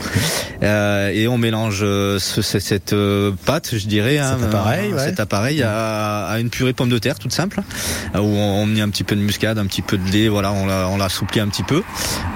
Euh, 0.62 1.10
et 1.10 1.28
on 1.28 1.38
mélange 1.38 1.80
ce- 1.80 2.18
ce- 2.42 2.60
cette 2.60 2.92
euh, 2.92 3.32
pâte, 3.44 3.70
je 3.76 3.86
dirais, 3.86 4.18
hein, 4.18 4.36
Cet 4.40 4.48
appareil, 4.48 4.92
ouais. 4.92 5.04
cet 5.04 5.20
appareil 5.20 5.62
à, 5.62 6.26
à 6.26 6.38
une 6.40 6.50
purée 6.50 6.72
de 6.72 6.76
pommes 6.76 6.88
de 6.88 6.98
terre 6.98 7.15
toute 7.18 7.32
simple, 7.32 7.60
euh, 8.14 8.18
où 8.18 8.24
on, 8.36 8.62
on 8.62 8.66
met 8.66 8.80
un 8.80 8.88
petit 8.88 9.04
peu 9.04 9.16
de 9.16 9.20
muscade, 9.20 9.58
un 9.58 9.66
petit 9.66 9.82
peu 9.82 9.98
de 9.98 10.10
lait, 10.10 10.28
voilà, 10.28 10.52
on 10.52 10.66
la, 10.66 10.88
on 10.88 10.96
la 10.96 11.06
assouplit 11.06 11.40
un 11.40 11.48
petit 11.48 11.62
peu. 11.62 11.82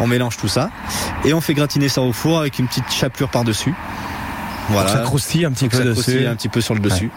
On 0.00 0.06
mélange 0.06 0.36
tout 0.36 0.48
ça 0.48 0.70
et 1.24 1.34
on 1.34 1.40
fait 1.40 1.54
gratiner 1.54 1.88
ça 1.88 2.00
au 2.02 2.12
four 2.12 2.38
avec 2.38 2.58
une 2.58 2.66
petite 2.68 2.90
chapelure 2.90 3.28
par 3.30 3.44
dessus. 3.44 3.74
Voilà. 4.70 4.88
Ça 4.88 4.98
croustille 5.00 5.44
un 5.44 5.50
petit 5.50 5.68
peu 5.68 5.78
dessus. 5.78 5.92
croustille 5.92 6.26
un 6.26 6.36
petit 6.36 6.48
peu 6.48 6.60
sur 6.60 6.74
le 6.74 6.80
dessus. 6.80 7.10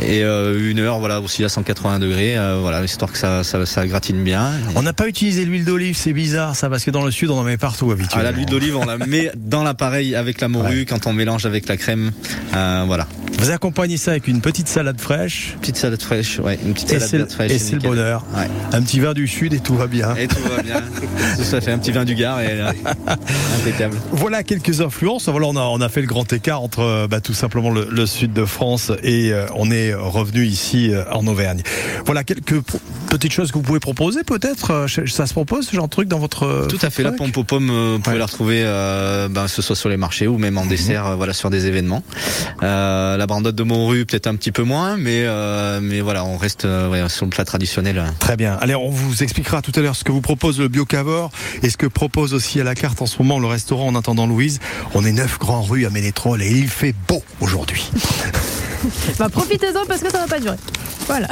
Et 0.00 0.22
euh, 0.22 0.70
une 0.70 0.78
heure, 0.78 1.00
voilà, 1.00 1.20
aussi 1.20 1.44
à 1.44 1.48
180 1.48 1.98
degrés, 1.98 2.38
euh, 2.38 2.58
voilà, 2.60 2.84
histoire 2.84 3.10
que 3.10 3.18
ça, 3.18 3.42
ça, 3.42 3.66
ça 3.66 3.86
gratine 3.86 4.22
bien. 4.22 4.52
On 4.76 4.82
n'a 4.82 4.92
pas 4.92 5.08
utilisé 5.08 5.44
l'huile 5.44 5.64
d'olive, 5.64 5.96
c'est 5.96 6.12
bizarre 6.12 6.54
ça, 6.54 6.70
parce 6.70 6.84
que 6.84 6.90
dans 6.92 7.04
le 7.04 7.10
sud 7.10 7.30
on 7.30 7.38
en 7.38 7.42
met 7.42 7.56
partout 7.56 7.88
Ah, 7.90 7.94
habituellement. 7.94 8.22
la 8.24 8.32
l'huile 8.32 8.46
d'olive, 8.46 8.76
on 8.76 8.84
la 8.86 8.96
met 8.98 9.32
dans 9.36 9.64
l'appareil 9.64 10.14
avec 10.14 10.40
la 10.40 10.48
morue 10.48 10.86
quand 10.88 11.06
on 11.06 11.12
mélange 11.12 11.46
avec 11.46 11.68
la 11.68 11.76
crème. 11.76 12.12
Euh, 12.54 12.84
voilà. 12.86 13.08
Vous 13.40 13.50
accompagnez 13.50 13.96
ça 13.96 14.12
avec 14.12 14.26
une 14.28 14.40
petite 14.40 14.68
salade 14.68 15.00
fraîche. 15.00 15.56
Petite 15.60 15.76
salade 15.76 16.00
fraîche, 16.02 16.38
ouais, 16.40 16.58
une 16.64 16.74
petite 16.74 16.92
Et 16.92 17.00
salade 17.00 17.30
fraîche. 17.30 17.52
et 17.52 17.58
c'est 17.58 17.74
le 17.74 17.80
bonheur. 17.80 18.24
Ouais. 18.36 18.48
Un 18.72 18.82
petit 18.82 19.00
verre 19.00 19.14
du 19.14 19.26
sud 19.28 19.52
et 19.54 19.60
tout 19.60 19.76
va 19.76 19.86
bien. 19.88 20.14
Et 20.16 20.26
tout 20.28 20.42
va 20.56 20.62
bien. 20.62 20.82
Ça 21.42 21.60
fait 21.60 21.70
un 21.72 21.78
petit 21.78 21.92
vin 21.92 22.04
du 22.04 22.14
Gard 22.14 22.40
et 22.40 22.48
euh, 22.50 22.70
impeccable. 23.60 23.96
Voilà 24.12 24.42
quelques 24.42 24.80
influences. 24.80 25.28
Voilà, 25.28 25.46
on 25.46 25.56
a, 25.56 25.60
on 25.62 25.80
a 25.80 25.88
fait 25.88 26.00
le 26.00 26.06
grand 26.06 26.32
écart 26.32 26.62
entre 26.62 27.06
bah, 27.08 27.20
tout 27.20 27.34
simplement 27.34 27.70
le, 27.70 27.86
le 27.90 28.06
sud 28.06 28.32
de 28.32 28.44
France 28.44 28.90
et 29.02 29.32
on 29.54 29.70
est 29.70 29.87
revenu 29.94 30.44
ici 30.46 30.92
euh, 30.92 31.04
en 31.12 31.26
Auvergne. 31.26 31.62
Voilà 32.06 32.24
quelques 32.24 32.60
petites 33.10 33.32
choses 33.32 33.50
que 33.50 33.56
vous 33.58 33.62
pouvez 33.62 33.80
proposer 33.80 34.24
peut-être. 34.24 34.70
euh, 34.72 35.06
Ça 35.06 35.26
se 35.26 35.32
propose 35.32 35.66
ce 35.68 35.74
genre 35.76 35.86
de 35.86 35.90
truc 35.90 36.08
dans 36.08 36.18
votre. 36.18 36.44
euh, 36.44 36.66
Tout 36.66 36.78
à 36.82 36.90
fait. 36.90 37.02
La 37.02 37.12
pompe 37.12 37.36
aux 37.36 37.44
pommes, 37.44 37.70
vous 37.94 37.98
pouvez 38.00 38.18
la 38.18 38.26
retrouver, 38.26 38.62
euh, 38.64 39.28
ben, 39.28 39.48
ce 39.48 39.62
soit 39.62 39.76
sur 39.76 39.88
les 39.88 39.96
marchés 39.96 40.26
ou 40.26 40.38
même 40.38 40.58
en 40.58 40.62
Mhm. 40.64 40.68
dessert, 40.68 41.06
euh, 41.06 41.14
voilà, 41.16 41.32
sur 41.32 41.50
des 41.50 41.66
événements. 41.66 42.02
Euh, 42.62 43.16
la 43.16 43.26
brandade 43.26 43.54
de 43.54 43.62
morue, 43.62 44.04
peut-être 44.06 44.26
un 44.26 44.34
petit 44.36 44.52
peu 44.52 44.62
moins, 44.62 44.96
mais 44.96 45.26
mais 45.80 46.00
voilà, 46.00 46.24
on 46.24 46.36
reste 46.36 46.64
ouais, 46.64 47.08
sur 47.08 47.24
le 47.26 47.30
plat 47.30 47.44
traditionnel. 47.44 48.02
Très 48.18 48.36
bien. 48.36 48.56
Allez, 48.60 48.74
on 48.74 48.90
vous 48.90 49.22
expliquera 49.22 49.62
tout 49.62 49.72
à 49.76 49.80
l'heure 49.80 49.96
ce 49.96 50.04
que 50.04 50.12
vous 50.12 50.20
propose 50.20 50.58
le 50.58 50.68
Biocavor 50.68 51.30
et 51.62 51.70
ce 51.70 51.76
que 51.76 51.86
propose 51.86 52.34
aussi 52.34 52.60
à 52.60 52.64
la 52.64 52.74
carte 52.74 53.00
en 53.02 53.06
ce 53.06 53.18
moment 53.18 53.38
le 53.38 53.46
restaurant 53.46 53.86
en 53.88 53.94
attendant 53.94 54.26
Louise. 54.26 54.58
On 54.94 55.04
est 55.04 55.12
neuf 55.12 55.38
grands 55.38 55.62
rues 55.62 55.86
à 55.86 55.90
Ménétrol 55.90 56.42
et 56.42 56.50
il 56.50 56.68
fait 56.68 56.94
beau 57.08 57.22
aujourd'hui. 57.40 57.90
Bah, 59.18 59.28
profitez-en 59.28 59.84
parce 59.86 60.00
que 60.00 60.10
ça 60.10 60.18
va 60.18 60.26
pas 60.26 60.40
durer. 60.40 60.56
Voilà. 61.06 61.28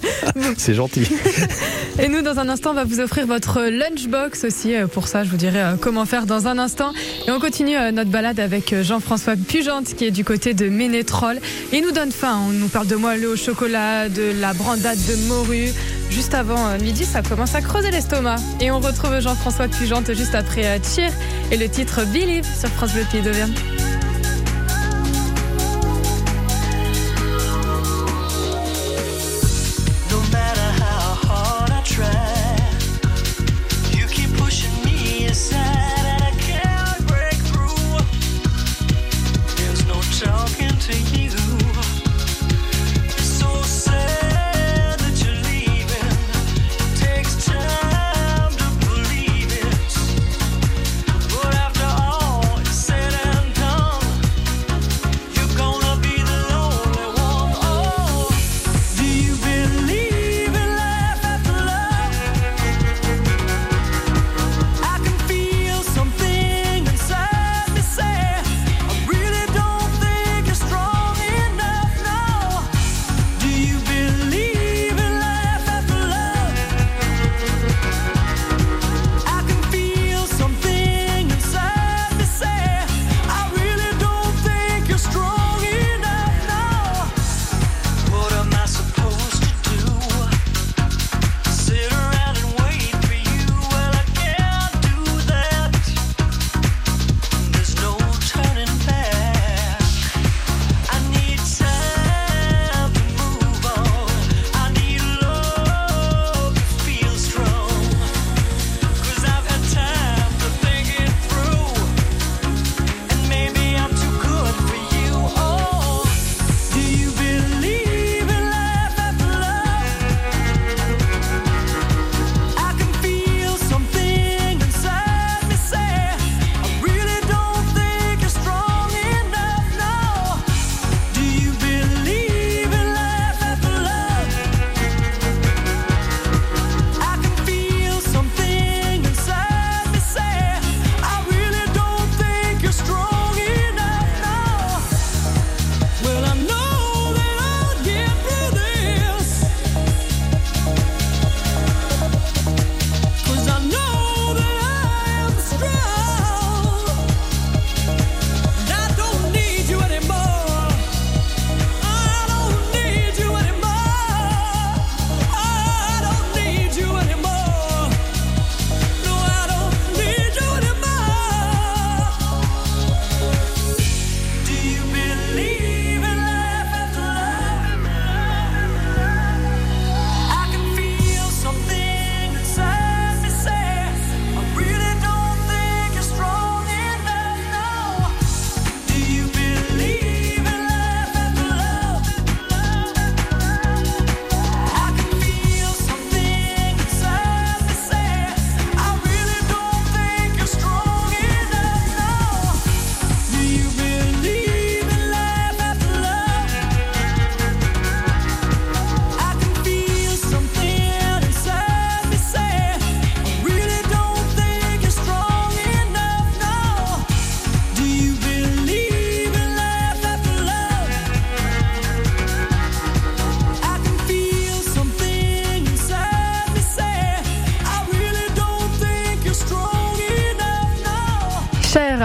C'est 0.58 0.74
gentil. 0.74 1.06
Et 1.98 2.08
nous, 2.08 2.20
dans 2.20 2.38
un 2.38 2.48
instant, 2.48 2.70
on 2.72 2.74
va 2.74 2.84
vous 2.84 3.00
offrir 3.00 3.26
votre 3.26 3.62
lunchbox 3.62 4.44
aussi. 4.44 4.74
Euh, 4.74 4.86
Pour 4.86 5.08
ça, 5.08 5.24
je 5.24 5.30
vous 5.30 5.36
dirai 5.36 5.60
euh, 5.60 5.74
comment 5.80 6.04
faire 6.04 6.26
dans 6.26 6.46
un 6.46 6.58
instant. 6.58 6.92
Et 7.26 7.30
on 7.30 7.40
continue 7.40 7.76
euh, 7.76 7.90
notre 7.90 8.10
balade 8.10 8.38
avec 8.38 8.82
Jean-François 8.82 9.36
Pugente, 9.36 9.94
qui 9.94 10.04
est 10.04 10.10
du 10.10 10.24
côté 10.24 10.52
de 10.52 10.68
Ménétrol. 10.68 11.38
Et 11.72 11.78
il 11.78 11.84
nous 11.84 11.92
donne 11.92 12.12
faim. 12.12 12.38
On 12.48 12.52
nous 12.52 12.68
parle 12.68 12.86
de 12.86 12.96
moelleux 12.96 13.30
au 13.30 13.36
chocolat, 13.36 14.10
de 14.10 14.32
la 14.40 14.52
brandade 14.52 14.98
de 15.08 15.16
morue. 15.28 15.72
Juste 16.10 16.34
avant 16.34 16.76
midi, 16.82 17.04
ça 17.04 17.22
commence 17.22 17.54
à 17.54 17.62
creuser 17.62 17.90
l'estomac. 17.90 18.36
Et 18.60 18.70
on 18.70 18.78
retrouve 18.78 19.18
Jean-François 19.20 19.68
Pugente 19.68 20.12
juste 20.12 20.34
après 20.34 20.80
Cheer 20.82 21.10
et 21.50 21.56
le 21.56 21.68
titre 21.68 22.04
Believe 22.12 22.44
sur 22.58 22.68
France 22.68 22.92
Bleu 22.92 23.04
Pays 23.10 23.22
d'Auvergne. 23.22 23.54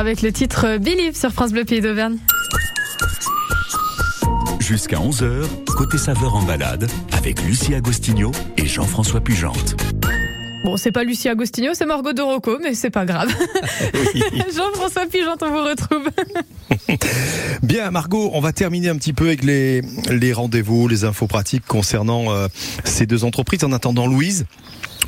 Avec 0.10 0.24
le 0.24 0.32
titre 0.32 0.78
Believe 0.78 1.16
sur 1.16 1.32
France 1.32 1.52
Bleu 1.52 1.66
Pays 1.66 1.82
d'Auvergne. 1.82 2.18
Jusqu'à 4.60 4.98
11h, 4.98 5.46
côté 5.68 6.00
saveur 6.00 6.34
en 6.34 6.42
balade, 6.42 6.90
avec 7.12 7.44
Lucie 7.44 7.76
Agostinho 7.76 8.32
et 8.58 8.66
Jean-François 8.66 9.22
Pugente. 9.22 9.76
Bon, 10.64 10.78
c'est 10.78 10.92
pas 10.92 11.04
Lucie 11.04 11.30
Agostinho, 11.30 11.76
c'est 11.76 11.86
Margot 11.86 12.14
de 12.14 12.24
Rocco, 12.24 12.58
mais 12.60 12.74
c'est 12.74 12.90
pas 12.90 13.06
grave. 13.06 13.30
Jean-François 14.56 15.06
Pugente, 15.06 15.44
on 15.44 15.52
vous 15.52 15.64
retrouve. 15.64 16.10
Bien, 17.62 17.92
Margot, 17.92 18.32
on 18.34 18.42
va 18.42 18.52
terminer 18.52 18.90
un 18.90 18.96
petit 18.96 19.14
peu 19.14 19.28
avec 19.28 19.44
les, 19.44 19.82
les 20.10 20.34
rendez-vous, 20.34 20.88
les 20.88 21.04
infos 21.04 21.28
pratiques 21.28 21.68
concernant 21.68 22.32
euh, 22.32 22.48
ces 22.84 23.06
deux 23.06 23.26
entreprises. 23.26 23.64
En 23.64 23.72
attendant, 23.74 24.08
Louise. 24.08 24.48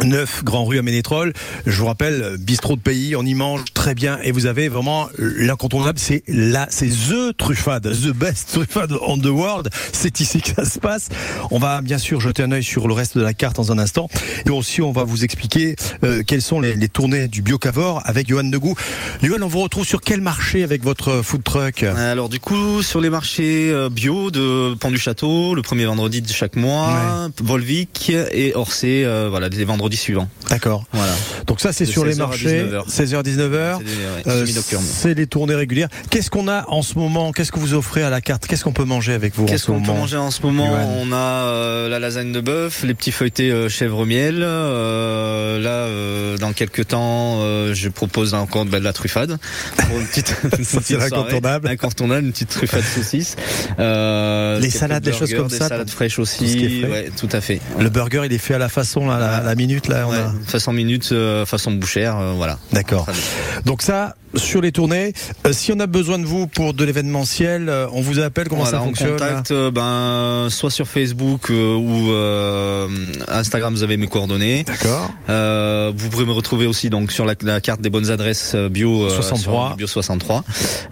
9 0.03 0.43
Grand 0.43 0.65
Rue 0.65 0.79
à 0.79 0.81
Ménétrol. 0.81 1.33
Je 1.65 1.79
vous 1.79 1.85
rappelle, 1.85 2.37
bistrot 2.39 2.75
de 2.75 2.81
pays, 2.81 3.15
on 3.15 3.23
y 3.23 3.33
mange 3.33 3.65
très 3.73 3.95
bien 3.95 4.19
et 4.23 4.31
vous 4.31 4.45
avez 4.45 4.69
vraiment 4.69 5.09
l'incontournable, 5.17 5.99
c'est 5.99 6.23
là, 6.27 6.67
c'est 6.69 6.89
the 6.89 7.35
truffade, 7.37 7.83
the 7.83 8.13
best 8.15 8.51
truffade 8.53 8.93
on 9.01 9.17
the 9.17 9.25
world. 9.27 9.69
C'est 9.91 10.19
ici 10.19 10.41
que 10.41 10.49
ça 10.49 10.65
se 10.65 10.79
passe. 10.79 11.09
On 11.51 11.59
va 11.59 11.81
bien 11.81 11.97
sûr 11.97 12.19
jeter 12.19 12.43
un 12.43 12.51
œil 12.51 12.63
sur 12.63 12.87
le 12.87 12.93
reste 12.93 13.17
de 13.17 13.23
la 13.23 13.33
carte 13.33 13.57
dans 13.57 13.71
un 13.71 13.77
instant 13.77 14.09
et 14.45 14.49
aussi 14.49 14.81
on 14.81 14.91
va 14.91 15.03
vous 15.03 15.23
expliquer 15.23 15.75
euh, 16.03 16.23
quelles 16.25 16.41
sont 16.41 16.59
les, 16.59 16.73
les 16.75 16.89
tournées 16.89 17.27
du 17.27 17.41
Biocavor 17.41 18.01
avec 18.05 18.27
Johan 18.27 18.43
Degou. 18.43 18.75
Johan, 19.21 19.41
on 19.41 19.47
vous 19.47 19.61
retrouve 19.61 19.85
sur 19.85 20.01
quel 20.01 20.21
marché 20.21 20.63
avec 20.63 20.83
votre 20.83 21.21
food 21.21 21.43
truck 21.43 21.83
Alors 21.83 22.29
du 22.29 22.39
coup, 22.39 22.81
sur 22.81 23.01
les 23.01 23.09
marchés 23.09 23.71
euh, 23.71 23.89
bio 23.89 24.31
de 24.31 24.73
Pont 24.75 24.91
du 24.91 24.97
Château, 24.97 25.55
le 25.55 25.61
premier 25.61 25.85
vendredi 25.85 26.21
de 26.21 26.27
chaque 26.31 26.55
mois, 26.55 27.29
Volvic 27.41 28.11
et 28.31 28.53
Orsay, 28.55 29.03
euh, 29.05 29.27
voilà, 29.29 29.49
les 29.49 29.65
vendredis 29.65 29.90
suivants. 29.97 30.29
D'accord. 30.49 30.85
Voilà. 30.91 31.13
Donc 31.47 31.59
ça, 31.61 31.71
c'est 31.73 31.85
sur 31.85 32.05
les 32.05 32.13
16h 32.13 32.21
à 32.23 32.27
marchés, 32.27 32.63
19h. 32.63 32.89
16h, 32.89 33.23
19h. 33.23 33.77
C'est 33.79 33.83
des- 33.83 33.91
ouais, 33.91 34.23
Euh, 34.27 34.45
semi-nocturnes. 34.45 34.83
c'est 34.85 35.13
les 35.13 35.27
tournées 35.27 35.55
régulières. 35.55 35.87
Qu'est-ce 36.09 36.29
qu'on 36.29 36.47
a 36.47 36.65
en 36.69 36.81
ce 36.81 36.97
moment? 36.97 37.31
Qu'est-ce 37.31 37.51
que 37.51 37.59
vous 37.59 37.73
offrez 37.73 38.03
à 38.03 38.09
la 38.09 38.21
carte? 38.21 38.47
Qu'est-ce 38.47 38.63
qu'on 38.63 38.73
peut 38.73 38.83
manger 38.85 39.13
avec 39.13 39.35
vous 39.35 39.45
Qu'est-ce 39.45 39.63
ce 39.63 39.67
qu'on 39.71 39.81
peut 39.81 39.87
manger 39.91 40.17
en 40.17 40.31
ce 40.31 40.41
moment? 40.41 40.69
On 40.99 41.11
a 41.11 41.15
euh, 41.17 41.89
la 41.89 41.99
lasagne 41.99 42.31
de 42.31 42.41
bœuf, 42.41 42.83
les 42.83 42.93
petits 42.93 43.11
feuilletés 43.11 43.51
euh, 43.51 43.69
chèvre 43.69 44.05
miel. 44.05 44.39
Euh, 44.41 45.59
là, 45.59 46.37
dans 46.37 46.53
quelques 46.53 46.87
temps, 46.87 47.39
je 47.73 47.89
propose 47.89 48.33
encore 48.33 48.65
ben, 48.65 48.79
de 48.79 48.83
la 48.83 48.93
truffade. 48.93 49.37
Pour 49.77 49.99
une 49.99 50.05
petite, 50.07 50.35
c'est. 50.63 50.95
Incontournable, 51.01 52.25
une 52.25 52.31
petite 52.31 52.49
truffade 52.49 52.83
saucisse. 52.83 53.35
Les 53.77 54.69
salades, 54.69 55.03
des 55.03 55.13
choses 55.13 55.33
comme 55.33 55.47
des 55.47 55.57
ça, 55.57 55.67
salades 55.69 55.87
tout- 55.87 55.93
fraîches 55.93 56.15
tout 56.15 56.21
aussi. 56.21 56.83
Ouais, 56.89 57.09
tout 57.15 57.29
à 57.31 57.41
fait. 57.41 57.59
Le 57.79 57.89
burger, 57.89 58.23
il 58.25 58.33
est 58.33 58.37
fait 58.37 58.53
à 58.53 58.57
la 58.59 58.69
façon, 58.69 59.07
là, 59.07 59.19
la, 59.19 59.41
la 59.41 59.55
minute, 59.55 59.70
là. 59.87 60.07
on 60.07 60.11
Ouais, 60.11 60.17
a- 60.17 60.33
façon 60.47 60.73
minute, 60.73 61.09
euh, 61.11 61.45
façon 61.45 61.71
bouchère, 61.71 62.17
euh, 62.17 62.33
voilà. 62.33 62.57
D'accord. 62.71 63.05
Donc 63.65 63.81
ça, 63.81 64.15
sur 64.35 64.61
les 64.61 64.71
tournées, 64.71 65.13
euh, 65.45 65.53
si 65.53 65.71
on 65.71 65.79
a 65.79 65.87
besoin 65.87 66.19
de 66.19 66.25
vous 66.25 66.47
pour 66.47 66.73
de 66.73 66.83
l'événementiel, 66.85 67.69
euh, 67.69 67.87
on 67.93 68.01
vous 68.01 68.19
appelle, 68.19 68.47
comment 68.47 68.63
Voilà, 68.63 68.77
ça 68.77 68.83
on 68.83 68.87
fonctionne 68.87 69.11
là 69.17 69.27
contacte, 69.29 69.51
euh, 69.51 69.71
ben, 69.71 70.49
soit 70.49 70.71
sur 70.71 70.87
Facebook 70.87 71.49
ou 71.49 72.11
Instagram, 73.27 73.73
vous 73.73 73.83
avez 73.83 73.97
mes 73.97 74.07
coordonnées. 74.07 74.63
D'accord. 74.63 75.11
Vous 75.27 76.09
pourrez 76.09 76.25
me 76.25 76.31
retrouver 76.31 76.65
aussi 76.67 76.89
donc 76.89 77.11
sur 77.11 77.25
la, 77.25 77.33
la 77.41 77.61
carte 77.61 77.81
des 77.81 77.89
bonnes 77.89 78.09
adresses 78.11 78.55
bio 78.55 79.05
euh, 79.05 79.09
63. 79.09 79.67
sur 79.69 79.75
bio 79.77 79.87
63. 79.87 80.43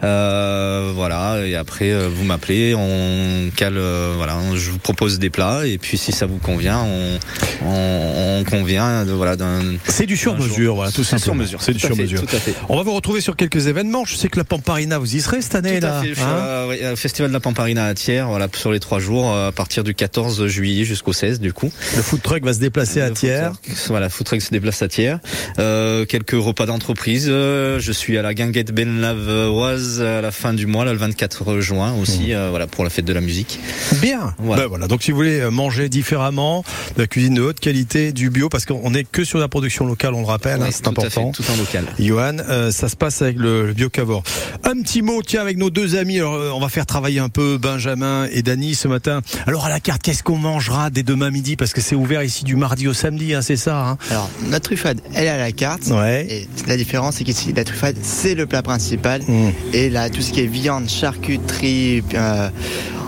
Euh, 0.03 0.91
voilà 0.95 1.39
et 1.45 1.55
après 1.55 1.93
vous 2.07 2.23
m'appelez, 2.23 2.73
on 2.75 3.49
cale, 3.55 3.79
voilà, 4.17 4.37
on- 4.37 4.55
je 4.55 4.71
vous 4.71 4.79
propose 4.79 5.19
des 5.19 5.29
plats 5.29 5.65
et 5.65 5.77
puis 5.77 5.97
si 5.97 6.11
ça 6.11 6.25
vous 6.25 6.37
convient, 6.37 6.79
on, 6.83 7.19
on, 7.65 8.39
on 8.39 8.43
convient 8.43 9.05
de 9.05 9.11
voilà 9.11 9.35
d'un. 9.35 9.61
C'est 9.87 10.05
du 10.05 10.17
sur 10.17 10.37
mesure, 10.37 10.75
voilà, 10.75 10.91
tout 10.91 11.03
C'est 11.03 11.09
sur 11.09 11.19
simplement. 11.19 11.43
mesure. 11.43 11.61
C'est 11.61 11.73
du 11.73 11.79
sur 11.79 11.95
mesure. 11.95 12.21
Tout 12.25 12.35
à 12.35 12.39
fait. 12.39 12.53
On 12.69 12.77
va 12.77 12.83
vous 12.83 12.93
retrouver 12.93 13.21
sur 13.21 13.28
quelques 13.35 13.67
événements. 13.67 14.05
Je 14.05 14.15
sais 14.15 14.29
que 14.29 14.37
la 14.37 14.43
Pamparina, 14.43 14.97
vous 14.97 15.15
y 15.15 15.21
serez 15.21 15.41
cette 15.41 15.55
année 15.55 15.79
Tout 15.79 15.85
à 15.85 15.89
là. 15.89 16.01
fait, 16.01 16.09
je 16.09 16.13
suis 16.15 16.23
hein 16.23 16.27
à- 16.63 16.67
ouais, 16.67 16.91
au 16.91 16.95
Festival 16.95 17.29
de 17.29 17.33
la 17.33 17.39
Pamparina 17.39 17.85
à 17.85 17.93
Thiers, 17.93 18.23
voilà, 18.27 18.47
sur 18.55 18.71
les 18.71 18.79
trois 18.79 18.99
jours, 18.99 19.31
euh, 19.33 19.49
à 19.49 19.51
partir 19.51 19.83
du 19.83 19.93
14 19.93 20.47
juillet 20.47 20.83
jusqu'au 20.85 21.13
16 21.13 21.39
du 21.39 21.53
coup. 21.53 21.71
Le 21.95 22.01
food 22.01 22.21
truck 22.21 22.43
va 22.43 22.53
se 22.53 22.59
déplacer 22.59 23.01
à 23.01 23.11
Thiers. 23.11 23.49
food 23.51 23.61
truck, 23.63 23.77
Voilà, 23.87 24.09
food 24.09 24.25
truck 24.27 24.41
se 24.41 24.49
déplace 24.51 24.81
à 24.81 24.87
Thiers. 24.87 25.15
Euh, 25.59 26.05
quelques 26.05 26.31
repas 26.31 26.65
d'entreprise. 26.65 27.27
euh, 27.29 27.79
je 27.79 27.91
suis 27.91 28.17
à 28.17 28.21
la 28.21 28.33
guinguette 28.33 28.71
Benlavoise 28.73 30.01
à 30.01 30.21
la 30.21 30.31
fin 30.31 30.53
du 30.53 30.65
mois, 30.65 30.85
là, 30.85 30.93
le 30.93 30.99
24 30.99 31.59
juin 31.59 31.93
aussi, 32.01 32.33
euh, 32.33 32.49
voilà, 32.49 32.67
pour 32.67 32.83
la 32.83 32.89
fête 32.89 33.05
de 33.05 33.13
la 33.13 33.21
musique. 33.21 33.59
Bien. 34.01 34.33
Voilà. 34.37 34.63
Ben 34.63 34.67
voilà. 34.69 34.87
Donc 34.87 35.03
si 35.03 35.11
vous 35.11 35.17
voulez 35.17 35.39
euh, 35.39 35.51
manger 35.51 35.89
différemment, 35.89 36.63
de 36.95 37.01
la 37.01 37.07
cuisine 37.07 37.33
de 37.35 37.41
haute 37.41 37.59
qualité, 37.59 38.11
du 38.11 38.29
bio, 38.29 38.49
parce 38.49 38.65
qu'on 38.65 38.93
est 38.93 39.03
que 39.09 39.23
sur 39.23 39.39
la 39.39 39.47
production 39.47 39.85
locale, 39.85 40.13
on 40.13 40.21
le 40.21 40.25
rappelle, 40.27 40.59
Oui, 40.59 40.67
hein, 40.67 40.71
c'est 40.71 40.87
important. 40.87 41.31
fait, 41.33 41.43
tout 41.43 41.49
en 41.51 41.55
local. 41.57 41.85
Johan, 41.99 42.37
ça 42.71 42.89
se 42.89 42.95
passe 42.95 43.18
avec 43.21 43.37
le, 43.37 43.67
le 43.67 43.73
Biocavor. 43.73 44.23
Un 44.63 44.81
petit 44.81 45.01
mot, 45.01 45.21
tiens, 45.25 45.41
avec 45.41 45.57
nos 45.57 45.69
deux 45.69 45.95
amis. 45.95 46.19
Alors, 46.19 46.33
euh, 46.35 46.51
on 46.53 46.59
va 46.59 46.69
faire 46.69 46.85
travailler 46.85 47.19
un 47.19 47.29
peu 47.29 47.57
Benjamin 47.57 48.27
et 48.31 48.41
Dany 48.41 48.75
ce 48.75 48.87
matin. 48.87 49.21
Alors, 49.47 49.65
à 49.65 49.69
la 49.69 49.79
carte, 49.79 50.01
qu'est-ce 50.01 50.23
qu'on 50.23 50.37
mangera 50.37 50.89
dès 50.89 51.03
demain 51.03 51.31
midi? 51.31 51.55
Parce 51.55 51.73
que 51.73 51.81
c'est 51.81 51.95
ouvert 51.95 52.23
ici 52.23 52.43
du 52.43 52.55
mardi 52.55 52.87
au 52.87 52.93
samedi, 52.93 53.33
hein, 53.33 53.41
c'est 53.41 53.55
ça 53.55 53.87
hein? 53.87 53.97
Alors, 54.11 54.29
notre 54.49 54.65
truffade, 54.65 55.01
elle 55.13 55.25
est 55.25 55.29
à 55.29 55.37
la 55.37 55.51
carte. 55.51 55.87
Ouais. 55.87 56.27
Et 56.29 56.47
la 56.67 56.77
différence, 56.77 57.15
c'est 57.15 57.23
qu'ici, 57.23 57.53
la 57.53 57.63
truffade, 57.63 57.95
c'est 58.01 58.35
le 58.35 58.45
plat 58.45 58.61
principal. 58.61 59.21
Mmh. 59.27 59.49
Et 59.73 59.89
là, 59.89 60.09
tout 60.09 60.21
ce 60.21 60.31
qui 60.31 60.41
est 60.41 60.45
viande, 60.47 60.87
charcuterie, 60.89 62.03
euh, 62.13 62.49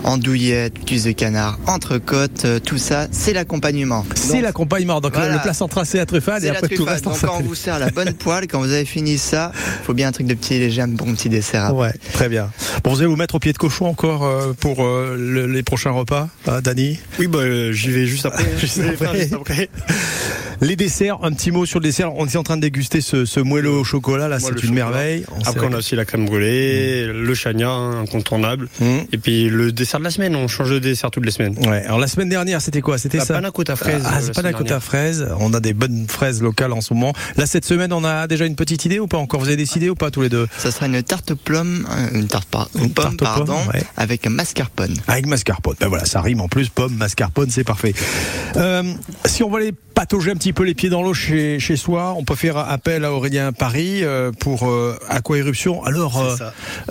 andouillette, 0.04 0.84
cuisse 0.84 1.04
de 1.04 1.12
canard, 1.12 1.58
entrecôte, 1.68 2.44
euh, 2.44 2.58
tout 2.58 2.78
ça, 2.78 3.06
c'est 3.12 3.32
l'accompagnement. 3.32 4.04
C'est 4.16 4.40
l'accompagnement. 4.40 5.00
Donc, 5.00 5.14
Voilà. 5.14 5.34
le 5.34 5.40
plat 5.40 5.54
central, 5.54 5.86
c'est 5.86 5.98
la 5.98 6.06
truffade 6.06 6.42
et 6.42 6.48
la 6.48 6.54
après 6.54 6.74
tout 6.74 6.84
reste, 6.84 7.06
on 7.06 7.10
Donc, 7.10 7.20
quand 7.20 7.38
on 7.38 7.42
vous 7.42 7.54
sert 7.54 7.78
la 7.78 7.90
bonne 7.90 8.12
poêle, 8.12 8.48
quand 8.48 8.58
vous 8.58 8.72
avez 8.72 8.84
fini 8.84 9.16
ça, 9.16 9.52
faut 9.84 9.94
bien 9.94 10.01
un 10.04 10.12
truc 10.12 10.26
de 10.26 10.34
petit 10.34 10.58
léger, 10.58 10.82
un 10.82 10.88
bon 10.88 11.14
petit 11.14 11.28
dessert. 11.28 11.64
après. 11.66 11.76
Ouais, 11.88 11.92
très 12.12 12.28
bien. 12.28 12.50
Bon, 12.84 12.90
vous 12.92 12.98
allez 12.98 13.06
vous 13.08 13.16
mettre 13.16 13.34
au 13.34 13.38
pied 13.38 13.52
de 13.52 13.58
cochon 13.58 13.86
encore 13.86 14.24
euh, 14.24 14.52
pour 14.58 14.84
euh, 14.84 15.16
le- 15.18 15.46
les 15.46 15.62
prochains 15.62 15.90
repas, 15.90 16.28
hein, 16.46 16.60
Dany 16.60 16.98
Oui, 17.18 17.26
bah, 17.26 17.38
euh, 17.40 17.72
j'y 17.72 17.90
vais 17.90 18.06
juste 18.06 18.26
après. 18.26 18.44
Juste 18.58 18.80
juste 19.14 19.34
après. 19.34 19.68
Les 20.60 20.76
desserts, 20.76 21.18
un 21.24 21.32
petit 21.32 21.50
mot 21.50 21.66
sur 21.66 21.80
le 21.80 21.84
dessert. 21.84 22.14
On 22.14 22.24
est 22.26 22.36
en 22.36 22.44
train 22.44 22.54
de 22.56 22.60
déguster 22.62 23.00
ce, 23.00 23.24
ce 23.24 23.40
moelleux 23.40 23.70
au 23.70 23.82
chocolat, 23.82 24.28
là, 24.28 24.38
c'est 24.38 24.50
une 24.50 24.54
chocolat. 24.58 24.72
merveille. 24.72 25.24
On 25.36 25.40
Après, 25.48 25.66
on 25.66 25.72
a 25.72 25.78
aussi 25.78 25.96
la 25.96 26.04
crème 26.04 26.24
brûlée, 26.24 27.06
le 27.06 27.34
chagnin 27.34 27.98
incontournable. 28.02 28.68
Mmh. 28.80 28.84
Et 29.12 29.18
puis 29.18 29.48
le 29.50 29.72
dessert 29.72 29.98
de 29.98 30.04
la 30.04 30.10
semaine, 30.12 30.36
on 30.36 30.46
change 30.46 30.70
de 30.70 30.78
dessert 30.78 31.10
toutes 31.10 31.24
les 31.24 31.32
semaines. 31.32 31.56
Ouais. 31.66 31.82
Alors 31.84 31.98
la 31.98 32.06
semaine 32.06 32.28
dernière, 32.28 32.60
c'était 32.62 32.80
quoi? 32.80 32.96
C'était 32.98 33.18
ça? 33.18 33.34
panna 33.34 33.50
cotta 33.50 33.74
fraise, 33.74 34.02
Ah, 34.06 34.20
c'est 34.20 34.32
panna 34.32 34.52
cotta 34.52 34.78
fraise. 34.78 35.26
On 35.40 35.52
a 35.52 35.58
des 35.58 35.72
bonnes 35.74 36.06
fraises 36.08 36.40
locales 36.40 36.72
en 36.72 36.80
ce 36.80 36.94
moment. 36.94 37.12
Là, 37.36 37.46
cette 37.46 37.64
semaine, 37.64 37.92
on 37.92 38.04
a 38.04 38.28
déjà 38.28 38.46
une 38.46 38.54
petite 38.54 38.84
idée 38.84 39.00
ou 39.00 39.08
pas 39.08 39.18
encore? 39.18 39.40
Vous 39.40 39.48
avez 39.48 39.56
décidé 39.56 39.90
ou 39.92 39.94
pas 39.94 40.10
tous 40.10 40.22
les 40.22 40.28
deux 40.28 40.46
Ça 40.58 40.70
sera 40.70 40.86
une 40.86 41.02
tarte 41.02 41.34
plum, 41.34 41.86
euh, 41.90 42.18
une 42.18 42.26
tarte, 42.28 42.48
par- 42.48 42.68
une 42.74 42.92
pomme, 42.92 43.16
tarte 43.16 43.36
pardon, 43.46 43.58
ouais. 43.72 43.82
avec 43.96 44.26
un 44.26 44.30
mascarpone. 44.30 44.94
Avec 45.06 45.26
mascarpone. 45.26 45.76
Ben 45.80 45.88
voilà, 45.88 46.04
ça 46.04 46.20
rime 46.20 46.40
en 46.40 46.48
plus. 46.48 46.68
Pomme, 46.68 46.94
mascarpone, 46.96 47.50
c'est 47.50 47.64
parfait. 47.64 47.94
Euh, 48.56 48.92
si 49.24 49.42
on 49.42 49.50
va 49.50 49.58
aller 49.58 49.72
patauger 49.94 50.30
un 50.30 50.34
petit 50.34 50.52
peu 50.52 50.64
les 50.64 50.74
pieds 50.74 50.88
dans 50.88 51.02
l'eau 51.02 51.14
chez, 51.14 51.58
chez 51.60 51.76
soi, 51.76 52.14
on 52.16 52.24
peut 52.24 52.34
faire 52.34 52.56
appel 52.56 53.04
à 53.04 53.12
Aurélien 53.12 53.52
Paris 53.52 54.02
euh, 54.02 54.32
pour 54.32 54.68
euh, 54.68 54.96
Aquaéruption. 55.08 55.84
Alors, 55.84 56.20
euh. 56.20 56.36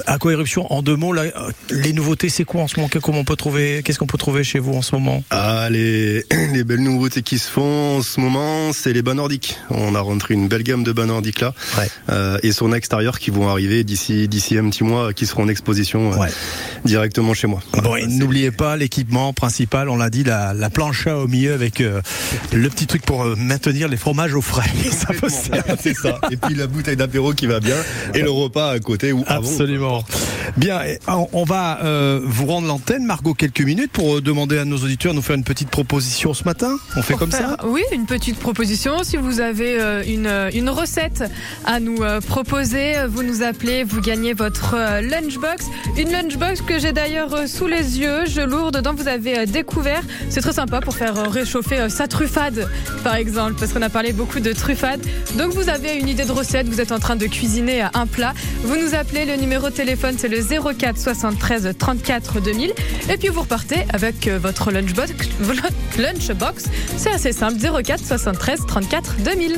Aquaéruption, 0.08 0.72
en 0.72 0.82
deux 0.82 0.96
mots, 0.96 1.14
là, 1.14 1.24
euh, 1.24 1.52
les 1.70 1.94
nouveautés, 1.94 2.30
c'est 2.30 2.44
quoi 2.44 2.62
en 2.62 2.68
ce 2.68 2.78
moment? 2.80 2.90
Comment 3.02 3.20
on 3.20 3.24
peut 3.26 3.36
trouver 3.36 3.82
Qu'est-ce 3.84 4.00
qu'on 4.00 4.08
peut 4.08 4.18
trouver 4.18 4.44
chez 4.44 4.60
vous 4.60 4.74
en 4.74 4.82
ce 4.82 4.96
moment? 4.96 5.24
Ah, 5.32 5.68
les, 5.70 6.24
les 6.54 6.64
belles 6.64 6.82
nouveautés 6.84 7.22
qui 7.22 7.40
se 7.40 7.50
font 7.50 7.98
en 7.98 8.02
ce 8.02 8.20
moment, 8.20 8.72
c'est 8.74 8.94
les 8.94 9.02
bas 9.02 9.14
nordiques. 9.14 9.58
On 9.70 9.96
a 9.96 10.00
rentré 10.00 10.34
une 10.34 10.48
belle 10.48 10.64
gamme 10.64 10.84
de 10.84 10.92
bas 10.92 11.06
nordiques 11.06 11.42
là, 11.42 11.54
Ouais. 11.78 11.88
euh, 12.10 12.38
et 12.44 12.52
son 12.52 12.74
extérieur 12.74 13.20
qui 13.20 13.32
vont 13.32 13.50
arriver 13.50 13.84
d'ici 13.84 14.28
d'ici 14.28 14.58
un 14.58 14.70
petit 14.70 14.84
mois, 14.84 15.14
qui 15.14 15.26
seront 15.26 15.44
en 15.44 15.48
exposition 15.48 16.12
Ouais. 16.12 16.30
directement 16.86 17.34
chez 17.34 17.48
moi. 17.48 17.62
Bon, 17.84 17.96
et 17.96 18.06
n'oubliez 18.08 18.52
pas 18.52 18.76
l'équipement 18.78 19.34
principal, 19.34 19.90
on 19.90 19.98
l'a 19.98 20.10
dit, 20.10 20.24
la, 20.24 20.54
la 20.54 20.70
plancha 20.70 21.18
au 21.18 21.28
milieu 21.28 21.54
avec 21.54 21.80
le 21.80 22.70
petit 22.70 22.86
truc 22.92 23.04
pour 23.06 23.24
euh, 23.24 23.36
maintenir 23.38 23.88
les 23.88 23.96
fromages 23.96 24.36
au 24.36 24.42
frais. 24.42 24.70
Ça 24.92 25.14
peut 25.14 25.30
c'est 25.80 25.94
ça. 25.94 26.20
Et 26.30 26.36
puis 26.38 26.56
la 26.56 26.68
bouteille 26.68 26.98
d'apéro 26.98 27.32
qui 27.34 27.48
va 27.48 27.60
bien, 27.62 27.78
et 28.14 28.22
le 28.22 28.30
repas 28.30 28.72
à 28.72 28.80
côté 28.80 29.14
ou 29.14 29.24
avant. 29.28 29.48
Absolument. 29.48 30.04
Bien, 30.58 30.82
et 30.84 31.00
on 31.08 31.44
va 31.46 31.80
euh, 31.86 32.20
vous 32.24 32.46
rendre 32.48 32.68
l'antenne, 32.68 33.06
Margot, 33.06 33.34
quelques 33.34 33.62
minutes 33.62 33.92
pour 33.94 34.18
euh, 34.18 34.22
demander 34.22 34.58
à 34.58 34.66
nos 34.66 34.76
auditeurs 34.78 35.14
de 35.14 35.18
nous 35.18 35.22
faire 35.22 35.38
une 35.38 35.46
petite 35.46 35.70
proposition 35.70 36.34
ce 36.34 36.44
matin. 36.44 36.76
On 36.98 37.02
fait 37.02 37.14
Pour 37.14 37.20
comme 37.20 37.32
faire- 37.32 37.56
ça 37.62 37.66
Oui, 37.66 37.82
une 37.94 38.06
petite 38.06 38.38
proposition. 38.38 39.04
Si 39.04 39.16
vous 39.16 39.40
avez 39.40 39.80
euh, 39.80 40.04
une, 40.06 40.28
euh, 40.28 40.50
une 40.54 40.70
recette 40.70 41.24
à 41.66 41.80
nous 41.80 42.04
euh, 42.04 42.20
proposer, 42.20 42.98
euh, 42.98 43.08
vous 43.08 43.24
nous 43.24 43.42
appelez, 43.42 43.86
vous 43.86 44.02
gagnez 44.02 44.34
votre 44.34 44.76
euh, 44.78 45.00
lunchbox. 45.02 45.66
Une 45.98 46.12
lunchbox 46.12 46.62
que 46.62 46.78
j'ai 46.80 46.92
d'ailleurs 46.92 47.34
euh, 47.34 47.48
sous 47.48 47.68
les 47.68 48.00
yeux. 48.00 48.26
Je 48.26 48.42
lourd. 48.42 48.72
Dedans, 48.72 48.94
vous 48.94 49.08
avez 49.08 49.40
euh, 49.40 49.46
découvert. 49.46 50.02
C'est 50.30 50.42
très 50.42 50.54
sympa 50.54 50.82
pour 50.82 50.96
faire 50.96 51.18
euh, 51.18 51.28
réchauffer 51.30 51.78
euh, 51.80 51.90
sa 51.90 52.08
truffade, 52.10 52.68
par 53.04 53.16
exemple, 53.16 53.56
parce 53.60 53.74
qu'on 53.74 53.82
a 53.82 53.90
parlé 53.90 54.14
beaucoup 54.14 54.40
de 54.40 54.54
truffade. 54.54 55.02
Donc, 55.38 55.54
vous 55.54 55.70
avez 55.70 55.96
une 55.96 56.08
idée 56.08 56.26
de 56.26 56.32
recette. 56.32 56.68
Vous 56.68 56.82
êtes 56.82 56.92
en 56.92 57.00
train 57.00 57.16
de 57.16 57.26
cuisiner 57.26 57.82
un 57.94 58.08
plat. 58.08 58.34
Vous 58.64 58.76
nous 58.78 58.96
appelez. 58.96 59.26
Le 59.26 59.36
numéro 59.36 59.70
de 59.70 59.74
téléphone, 59.74 60.16
c'est 60.18 60.28
le 60.28 60.42
04 60.42 60.98
73 60.98 61.74
34 61.78 62.42
2000. 62.42 62.74
Et 63.10 63.18
puis, 63.18 63.30
vous 63.30 63.42
repartez 63.42 63.86
avec 63.94 64.28
euh, 64.28 64.38
votre 64.38 64.72
lunchbox. 64.72 65.12
lunchbox. 65.98 66.66
C'est 66.98 67.12
assez 67.12 67.34
simple. 67.34 67.58
04 67.60 68.06
73 68.06 68.66
34 68.68 69.16
2000. 69.24 69.56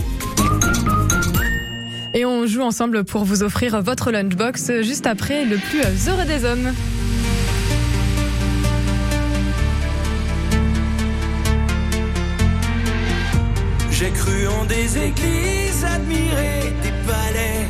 Et 2.15 2.26
on 2.26 2.45
joue 2.45 2.61
ensemble 2.61 3.03
pour 3.03 3.26
vous 3.26 3.41
offrir 3.41 3.82
votre 3.82 4.11
lunchbox 4.11 4.82
juste 4.82 5.07
après 5.07 5.45
le 5.45 5.57
plus 5.57 5.82
euh, 5.82 6.11
heureux 6.11 6.26
des 6.26 6.45
hommes. 6.45 6.71
J'ai 14.04 14.12
cru 14.12 14.47
en 14.49 14.66
des 14.66 14.97
églises, 14.97 15.86
admiré 15.86 16.74
des 16.84 16.91
palais. 17.08 17.68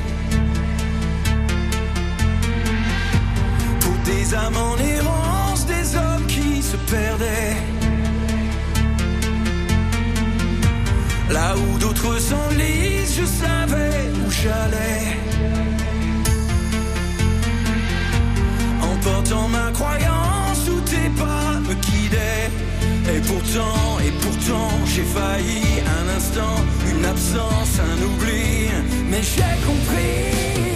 Pour 3.79 3.97
des 4.03 4.33
âmes 4.33 4.57
en 4.57 4.75
errance, 4.79 5.67
des 5.67 5.95
hommes 5.95 6.25
qui 6.25 6.63
se 6.63 6.75
perdaient. 6.91 7.57
Là 11.29 11.53
où 11.55 11.77
d'autres 11.77 12.17
s'enlisent, 12.17 13.15
je 13.15 13.25
savais 13.25 14.09
où 14.25 14.31
j'allais. 14.31 15.19
En 18.81 18.95
portant 19.03 19.47
ma 19.49 19.69
croyance 19.71 20.67
où 20.67 20.79
tes 20.81 21.09
pas 21.15 21.59
me. 21.59 21.92
Et 23.05 23.19
pourtant, 23.19 23.99
et 23.99 24.11
pourtant, 24.21 24.69
j'ai 24.85 25.03
failli 25.03 25.61
un 25.99 26.15
instant, 26.17 26.55
une 26.89 27.05
absence, 27.05 27.79
un 27.79 28.01
oubli. 28.03 28.69
Mais 29.09 29.21
j'ai 29.21 29.55
compris. 29.65 30.72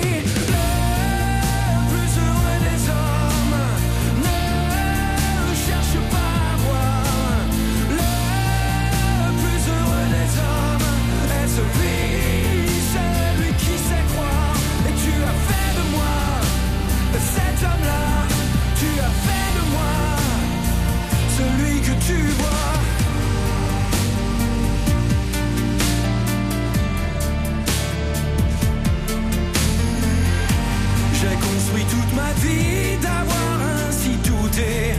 Que 21.87 21.93
tu 22.05 22.19
vois. 22.39 22.73
J'ai 31.19 31.35
construit 31.47 31.85
toute 31.93 32.11
ma 32.21 32.31
vie 32.43 32.97
d'avoir 33.01 33.53
ainsi 33.87 34.11
douté. 34.27 34.95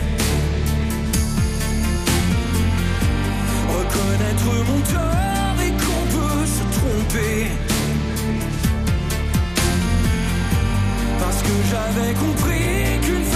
Reconnaître 3.77 4.49
mon 4.69 4.81
tort 4.93 5.59
et 5.67 5.73
qu'on 5.81 6.05
peut 6.15 6.45
se 6.57 6.63
tromper. 6.77 7.35
Parce 11.19 11.41
que 11.45 11.55
j'avais 11.69 12.13
compris 12.13 12.99
qu'une 13.03 13.28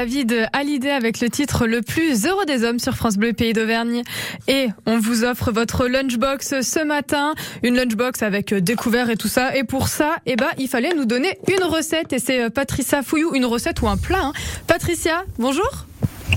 David 0.00 0.48
Hallyday 0.54 0.92
avec 0.92 1.20
le 1.20 1.28
titre 1.28 1.66
Le 1.66 1.82
plus 1.82 2.24
heureux 2.24 2.46
des 2.46 2.64
hommes 2.64 2.78
sur 2.78 2.94
France 2.94 3.18
Bleu 3.18 3.34
Pays 3.34 3.52
d'Auvergne. 3.52 4.00
Et 4.48 4.68
on 4.86 4.98
vous 4.98 5.24
offre 5.24 5.52
votre 5.52 5.88
lunchbox 5.88 6.62
ce 6.62 6.82
matin. 6.82 7.34
Une 7.62 7.76
lunchbox 7.76 8.22
avec 8.22 8.54
découvert 8.54 9.10
et 9.10 9.18
tout 9.18 9.28
ça. 9.28 9.54
Et 9.54 9.62
pour 9.62 9.88
ça, 9.88 10.16
eh 10.24 10.36
ben, 10.36 10.46
il 10.56 10.68
fallait 10.68 10.94
nous 10.94 11.04
donner 11.04 11.36
une 11.54 11.62
recette. 11.64 12.14
Et 12.14 12.18
c'est 12.18 12.44
euh, 12.44 12.48
Patricia 12.48 13.02
Fouillou, 13.02 13.34
une 13.34 13.44
recette 13.44 13.82
ou 13.82 13.88
un 13.88 13.98
plat. 13.98 14.22
hein. 14.22 14.32
Patricia, 14.66 15.24
bonjour. 15.38 15.68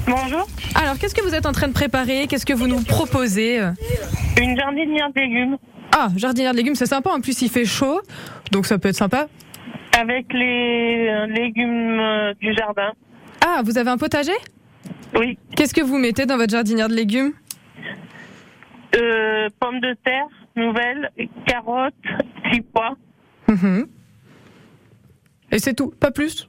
Bonjour. 0.08 0.46
Alors, 0.76 0.98
qu'est-ce 1.00 1.16
que 1.16 1.24
vous 1.24 1.34
êtes 1.34 1.46
en 1.46 1.54
train 1.54 1.70
de 1.70 1.74
préparer? 1.74 2.28
Qu'est-ce 2.28 2.46
que 2.46 2.52
vous 2.52 2.68
nous 2.68 2.82
proposez? 2.82 3.62
Une 4.42 4.58
jardinière 4.58 5.08
de 5.16 5.22
légumes. 5.22 5.58
Ah, 5.96 6.10
jardinière 6.18 6.52
de 6.52 6.58
légumes, 6.58 6.76
c'est 6.76 6.86
sympa. 6.86 7.12
En 7.12 7.22
plus, 7.22 7.42
il 7.42 7.50
fait 7.50 7.64
chaud. 7.64 8.02
Donc, 8.52 8.66
ça 8.66 8.78
peut 8.78 8.90
être 8.90 8.98
sympa. 8.98 9.30
Avec 9.98 10.26
les 10.34 11.08
euh, 11.08 11.28
légumes 11.28 11.98
euh, 12.02 12.34
du 12.42 12.54
jardin. 12.54 12.92
Ah, 13.46 13.62
vous 13.64 13.78
avez 13.78 13.90
un 13.90 13.98
potager? 13.98 14.32
Oui. 15.16 15.38
Qu'est-ce 15.56 15.74
que 15.74 15.82
vous 15.82 15.98
mettez 15.98 16.26
dans 16.26 16.38
votre 16.38 16.52
jardinière 16.52 16.88
de 16.88 16.94
légumes? 16.94 17.34
Euh, 18.96 19.50
pommes 19.60 19.80
de 19.80 19.96
terre, 20.04 20.28
nouvelles, 20.56 21.12
carottes, 21.46 21.94
petits 22.44 22.62
pois. 22.62 22.96
Mhm. 23.48 23.88
Et 25.52 25.60
c'est 25.60 25.74
tout, 25.74 25.92
pas 26.00 26.12
plus? 26.12 26.48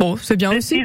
Bon, 0.00 0.16
c'est 0.16 0.36
bien 0.36 0.50
aussi. 0.56 0.76
Et 0.76 0.84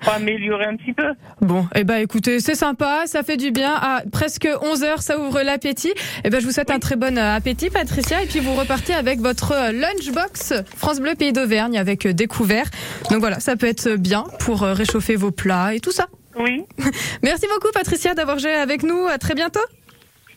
pour 0.00 0.12
améliorer 0.14 0.64
un 0.64 0.76
petit 0.76 0.94
peu. 0.94 1.12
Bon, 1.42 1.66
eh 1.74 1.84
ben 1.84 1.96
écoutez, 1.96 2.40
c'est 2.40 2.54
sympa, 2.54 3.02
ça 3.04 3.22
fait 3.22 3.36
du 3.36 3.50
bien. 3.50 3.74
À 3.74 4.02
presque 4.10 4.48
11 4.62 4.84
heures, 4.84 5.02
ça 5.02 5.18
ouvre 5.18 5.42
l'appétit. 5.42 5.92
Eh 6.24 6.30
ben 6.30 6.40
je 6.40 6.46
vous 6.46 6.52
souhaite 6.52 6.70
un 6.70 6.78
très 6.78 6.96
bon 6.96 7.18
euh, 7.18 7.36
appétit, 7.36 7.68
Patricia, 7.68 8.22
et 8.22 8.26
puis 8.26 8.40
vous 8.40 8.54
repartez 8.54 8.94
avec 8.94 9.20
votre 9.20 9.52
euh, 9.52 9.72
lunchbox 9.72 10.54
France 10.76 10.98
Bleu 10.98 11.14
Pays 11.14 11.34
d'Auvergne 11.34 11.76
avec 11.76 12.06
euh, 12.06 12.14
découvert. 12.14 12.64
Donc 13.10 13.20
voilà, 13.20 13.38
ça 13.38 13.56
peut 13.56 13.68
être 13.68 13.96
bien 13.96 14.24
pour 14.38 14.62
réchauffer 14.62 15.16
vos 15.16 15.30
plats 15.30 15.74
et 15.74 15.80
tout 15.80 15.92
ça. 15.92 16.06
Oui. 16.38 16.64
Merci 17.22 17.46
beaucoup, 17.54 17.70
Patricia, 17.74 18.14
d'avoir 18.14 18.38
joué 18.38 18.54
avec 18.54 18.82
nous. 18.82 19.08
À 19.08 19.18
très 19.18 19.34
bientôt. 19.34 19.60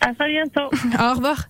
À 0.02 0.14
très 0.14 0.28
bientôt. 0.28 0.70
Au 1.00 1.14
revoir. 1.14 1.48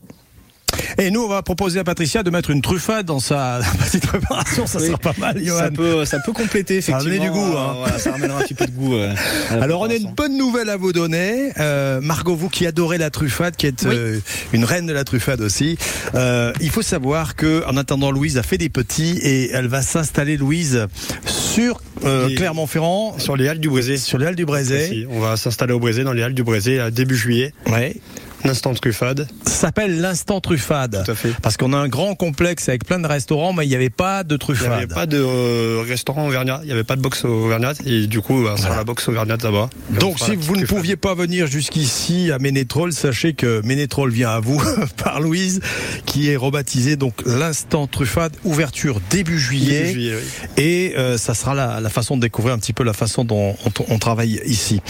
Et 0.98 1.12
nous, 1.12 1.22
on 1.22 1.28
va 1.28 1.42
proposer 1.42 1.80
à 1.80 1.84
Patricia 1.84 2.24
de 2.24 2.30
mettre 2.30 2.50
une 2.52 2.62
truffade 2.62 3.06
dans 3.06 3.20
sa 3.20 3.60
petite 3.86 4.06
préparation. 4.08 4.68
Ça 4.68 4.80
Oui. 4.80 4.88
sera 4.88 4.98
pas 4.98 5.14
mal, 5.18 5.44
Johan. 5.44 5.58
Ça 5.60 5.72
peut, 5.72 6.06
ça 6.06 6.20
peut 6.20 6.34
compléter 6.34 6.82
Ça 6.82 6.94
effectivement. 6.98 7.16
amener 7.16 7.20
du 7.20 7.32
goût, 7.32 7.58
hein. 7.58 7.76
voilà, 7.80 8.00
ça 8.00 8.12
ramènera 8.12 8.40
un 8.40 8.44
petit 8.44 8.54
peu 8.54 8.66
de 8.66 8.72
goût. 8.72 8.96
euh, 8.96 9.14
Alors 9.62 9.82
on 9.82 9.90
a 9.90 9.96
une 9.96 10.12
bonne 10.14 10.38
nouvelle 10.38 10.70
à 10.70 10.78
vous 10.78 10.94
donner. 10.94 11.52
Euh, 11.60 12.00
Margot, 12.02 12.36
vous 12.36 12.50
qui 12.50 12.68
adorez 12.68 12.98
la 12.98 13.10
truffade, 13.10 13.56
qui 13.56 13.68
êtes 13.68 13.86
euh, 13.86 14.20
une 14.54 14.66
reine 14.66 14.86
de 14.86 14.94
la 14.94 15.04
truffade 15.04 15.42
aussi, 15.42 15.78
euh, 16.16 16.54
il 16.62 16.70
faut 16.70 16.82
savoir 16.82 17.36
que 17.36 17.64
en 17.68 17.78
attendant 17.78 18.12
Louise 18.12 18.38
a 18.38 18.44
fait 18.44 18.58
des 18.58 18.70
petits 18.70 19.18
et 19.22 19.52
elle 19.52 19.68
va 19.68 19.82
s'installer 19.82 20.38
Louise 20.38 20.88
sur 21.26 21.82
euh, 22.06 22.34
Clermont-Ferrand. 22.36 23.16
Sur 23.20 23.36
les 23.38 23.48
Halles 23.48 23.60
du 23.60 23.70
Brézé. 23.70 23.98
Sur 23.98 24.18
les 24.18 24.26
Halles 24.28 24.36
du 24.36 24.46
Brézé. 24.46 25.08
On 25.10 25.20
va 25.20 25.38
s'installer 25.38 25.74
au 25.74 25.80
Brézé, 25.80 26.04
dans 26.04 26.14
les 26.14 26.24
Halles 26.24 26.34
du 26.34 26.44
Brézé, 26.44 26.80
début 26.92 27.16
juillet. 27.18 27.54
Ouais. 27.68 27.96
L'instant 28.44 28.74
truffade. 28.74 29.28
Ça 29.46 29.52
s'appelle 29.54 30.02
l'instant 30.02 30.42
truffade. 30.42 31.04
Tout 31.06 31.12
à 31.12 31.16
fait. 31.16 31.34
Parce 31.42 31.56
qu'on 31.58 31.72
a 31.74 31.78
un 31.78 31.88
grand 31.88 32.16
complexe 32.16 32.68
avec 32.70 32.86
plein 32.86 33.00
de 33.00 33.08
restaurants, 33.08 33.54
mais 33.54 33.66
il 33.66 33.70
n'y 33.70 33.76
avait 33.76 33.90
pas 33.90 34.24
de 34.24 34.32
Il 34.32 34.34
n'y 34.36 34.40
truffade. 34.40 34.72
avait 34.72 34.88
pas 34.88 35.06
de 35.06 35.18
euh, 35.18 35.84
restaurant 35.88 36.28
Auvergnat, 36.28 36.60
il 36.64 36.68
n'y 36.68 36.72
avait 36.74 36.84
pas 36.84 36.96
de 36.96 37.02
box 37.02 37.24
Auvergnat, 37.26 37.74
et 37.86 38.08
du 38.08 38.22
coup, 38.22 38.46
on 38.46 38.58
sera 38.58 38.76
la 38.76 38.84
box 38.84 39.08
Auvergnat 39.08 39.38
là-bas. 39.42 39.70
Donc 40.00 40.20
si 40.20 40.36
vous 40.36 40.54
ne 40.56 40.62
truffade. 40.62 40.68
pouviez 40.78 40.96
pas 40.98 41.14
venir 41.16 41.48
jusqu'ici 41.48 42.32
à 42.32 42.40
Ménétrol, 42.40 42.92
sachez 42.92 43.34
que 43.34 43.62
Ménétrol 43.64 44.12
vient 44.12 44.32
à 44.32 44.40
vous 44.40 44.62
par 45.04 45.22
Louise, 45.22 45.62
qui 46.06 46.30
est 46.30 46.36
rebaptisé 46.36 46.96
donc 46.96 47.14
l'instant 47.26 47.88
truffade, 47.88 48.34
ouverture 48.44 49.00
début 49.10 49.40
juillet. 49.40 49.84
Début 49.84 49.94
juillet, 49.94 50.16
oui. 50.18 50.64
Et 50.64 50.94
euh, 50.98 51.18
ça 51.18 51.34
sera 51.34 51.54
la, 51.54 51.80
la 51.80 51.90
façon 51.90 52.18
de 52.18 52.22
découvrir 52.22 52.54
un 52.56 52.60
petit 52.60 52.74
peu 52.74 52.84
la 52.84 52.94
façon 52.94 53.24
dont 53.24 53.56
on, 53.66 53.72
on 53.90 54.00
travaille 54.00 54.42
ici. 54.46 54.82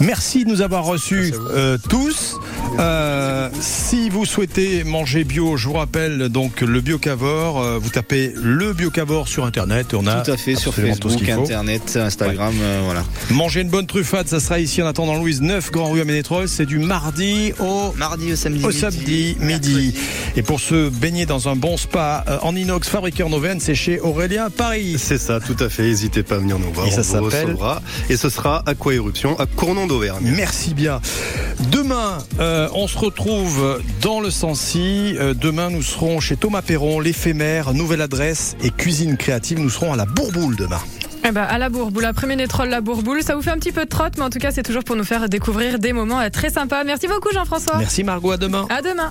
Merci 0.00 0.44
de 0.44 0.50
nous 0.50 0.60
avoir 0.62 0.84
reçus 0.84 1.32
euh, 1.54 1.78
tous. 1.88 2.36
Euh, 2.78 2.95
si 3.60 4.10
vous 4.10 4.24
souhaitez 4.24 4.84
manger 4.84 5.24
bio, 5.24 5.56
je 5.56 5.68
vous 5.68 5.74
rappelle 5.74 6.28
donc 6.28 6.60
le 6.60 6.80
Biocavor. 6.80 7.60
euh, 7.60 7.78
vous 7.80 7.90
tapez 7.90 8.32
le 8.36 8.72
Biocavor 8.72 9.28
sur 9.28 9.44
internet. 9.44 9.88
et 9.92 9.96
On 9.96 10.06
a 10.06 10.20
Tout 10.22 10.30
à 10.32 10.36
fait 10.36 10.54
sur 10.56 10.74
Facebook. 10.74 11.28
Internet, 11.28 11.96
Instagram, 11.96 12.54
euh, 12.60 12.80
voilà. 12.84 13.04
Manger 13.30 13.60
une 13.62 13.70
bonne 13.70 13.86
truffade, 13.86 14.28
ça 14.28 14.40
sera 14.40 14.58
ici 14.60 14.82
en 14.82 14.86
attendant 14.86 15.16
Louise 15.18 15.40
9 15.40 15.70
Grand 15.70 15.90
Rue 15.90 16.00
à 16.00 16.04
Ménétrol. 16.04 16.48
C'est 16.48 16.66
du 16.66 16.78
mardi 16.78 17.52
au 17.58 17.92
Mardi 17.96 18.32
au 18.32 18.36
samedi. 18.36 18.64
au 18.64 18.68
midi, 18.68 18.80
samedi 18.80 19.36
midi. 19.40 19.94
Et 20.36 20.42
pour 20.42 20.60
se 20.60 20.88
baigner 20.88 21.26
dans 21.26 21.48
un 21.48 21.56
bon 21.56 21.76
spa 21.76 22.24
euh, 22.28 22.38
en 22.42 22.54
inox 22.54 22.88
fabriqué 22.88 23.22
en 23.22 23.32
Auvergne, 23.32 23.58
c'est 23.60 23.74
chez 23.74 24.00
Aurélien 24.00 24.50
Paris. 24.50 24.96
C'est 24.98 25.18
ça, 25.18 25.40
tout 25.40 25.56
à 25.60 25.68
fait. 25.68 25.82
N'hésitez 25.84 26.22
pas 26.22 26.36
à 26.36 26.38
venir 26.38 26.58
nous 26.58 26.72
voir. 26.72 26.86
Et 26.86 26.90
ça 26.90 27.00
on 27.18 27.22
vous 27.22 27.30
s'appelle 27.30 27.46
recevra. 27.46 27.82
Et 28.10 28.16
ce 28.16 28.28
sera 28.28 28.62
Aqua 28.66 28.94
Éruption 28.94 29.38
à 29.38 29.46
Cournon 29.46 29.86
d'Auvergne. 29.86 30.32
Merci 30.36 30.74
bien. 30.74 31.00
Demain, 31.70 32.18
euh, 32.40 32.68
on 32.74 32.85
se 32.86 32.98
retrouve 32.98 33.80
dans 34.00 34.20
le 34.20 34.30
Sancy. 34.30 35.16
Euh, 35.18 35.34
demain, 35.34 35.70
nous 35.70 35.82
serons 35.82 36.20
chez 36.20 36.36
Thomas 36.36 36.62
Perron, 36.62 37.00
l'éphémère, 37.00 37.74
nouvelle 37.74 38.00
adresse 38.00 38.56
et 38.62 38.70
cuisine 38.70 39.16
créative. 39.16 39.58
Nous 39.58 39.70
serons 39.70 39.92
à 39.92 39.96
la 39.96 40.04
Bourboule 40.04 40.56
demain. 40.56 40.80
Eh 41.24 41.32
ben, 41.32 41.42
à 41.42 41.58
la 41.58 41.68
bourboule, 41.68 42.04
après 42.04 42.28
Ménétrol, 42.28 42.68
la 42.68 42.80
bourboule, 42.80 43.22
ça 43.22 43.34
vous 43.34 43.42
fait 43.42 43.50
un 43.50 43.58
petit 43.58 43.72
peu 43.72 43.84
de 43.84 43.88
trotte, 43.88 44.16
mais 44.16 44.22
en 44.22 44.30
tout 44.30 44.38
cas, 44.38 44.52
c'est 44.52 44.62
toujours 44.62 44.84
pour 44.84 44.94
nous 44.94 45.04
faire 45.04 45.28
découvrir 45.28 45.80
des 45.80 45.92
moments 45.92 46.20
euh, 46.20 46.28
très 46.30 46.50
sympas. 46.50 46.84
Merci 46.84 47.08
beaucoup, 47.08 47.30
Jean-François. 47.32 47.78
Merci 47.78 48.04
Margot, 48.04 48.30
à 48.30 48.36
demain. 48.36 48.66
À 48.70 48.80
demain. 48.80 49.10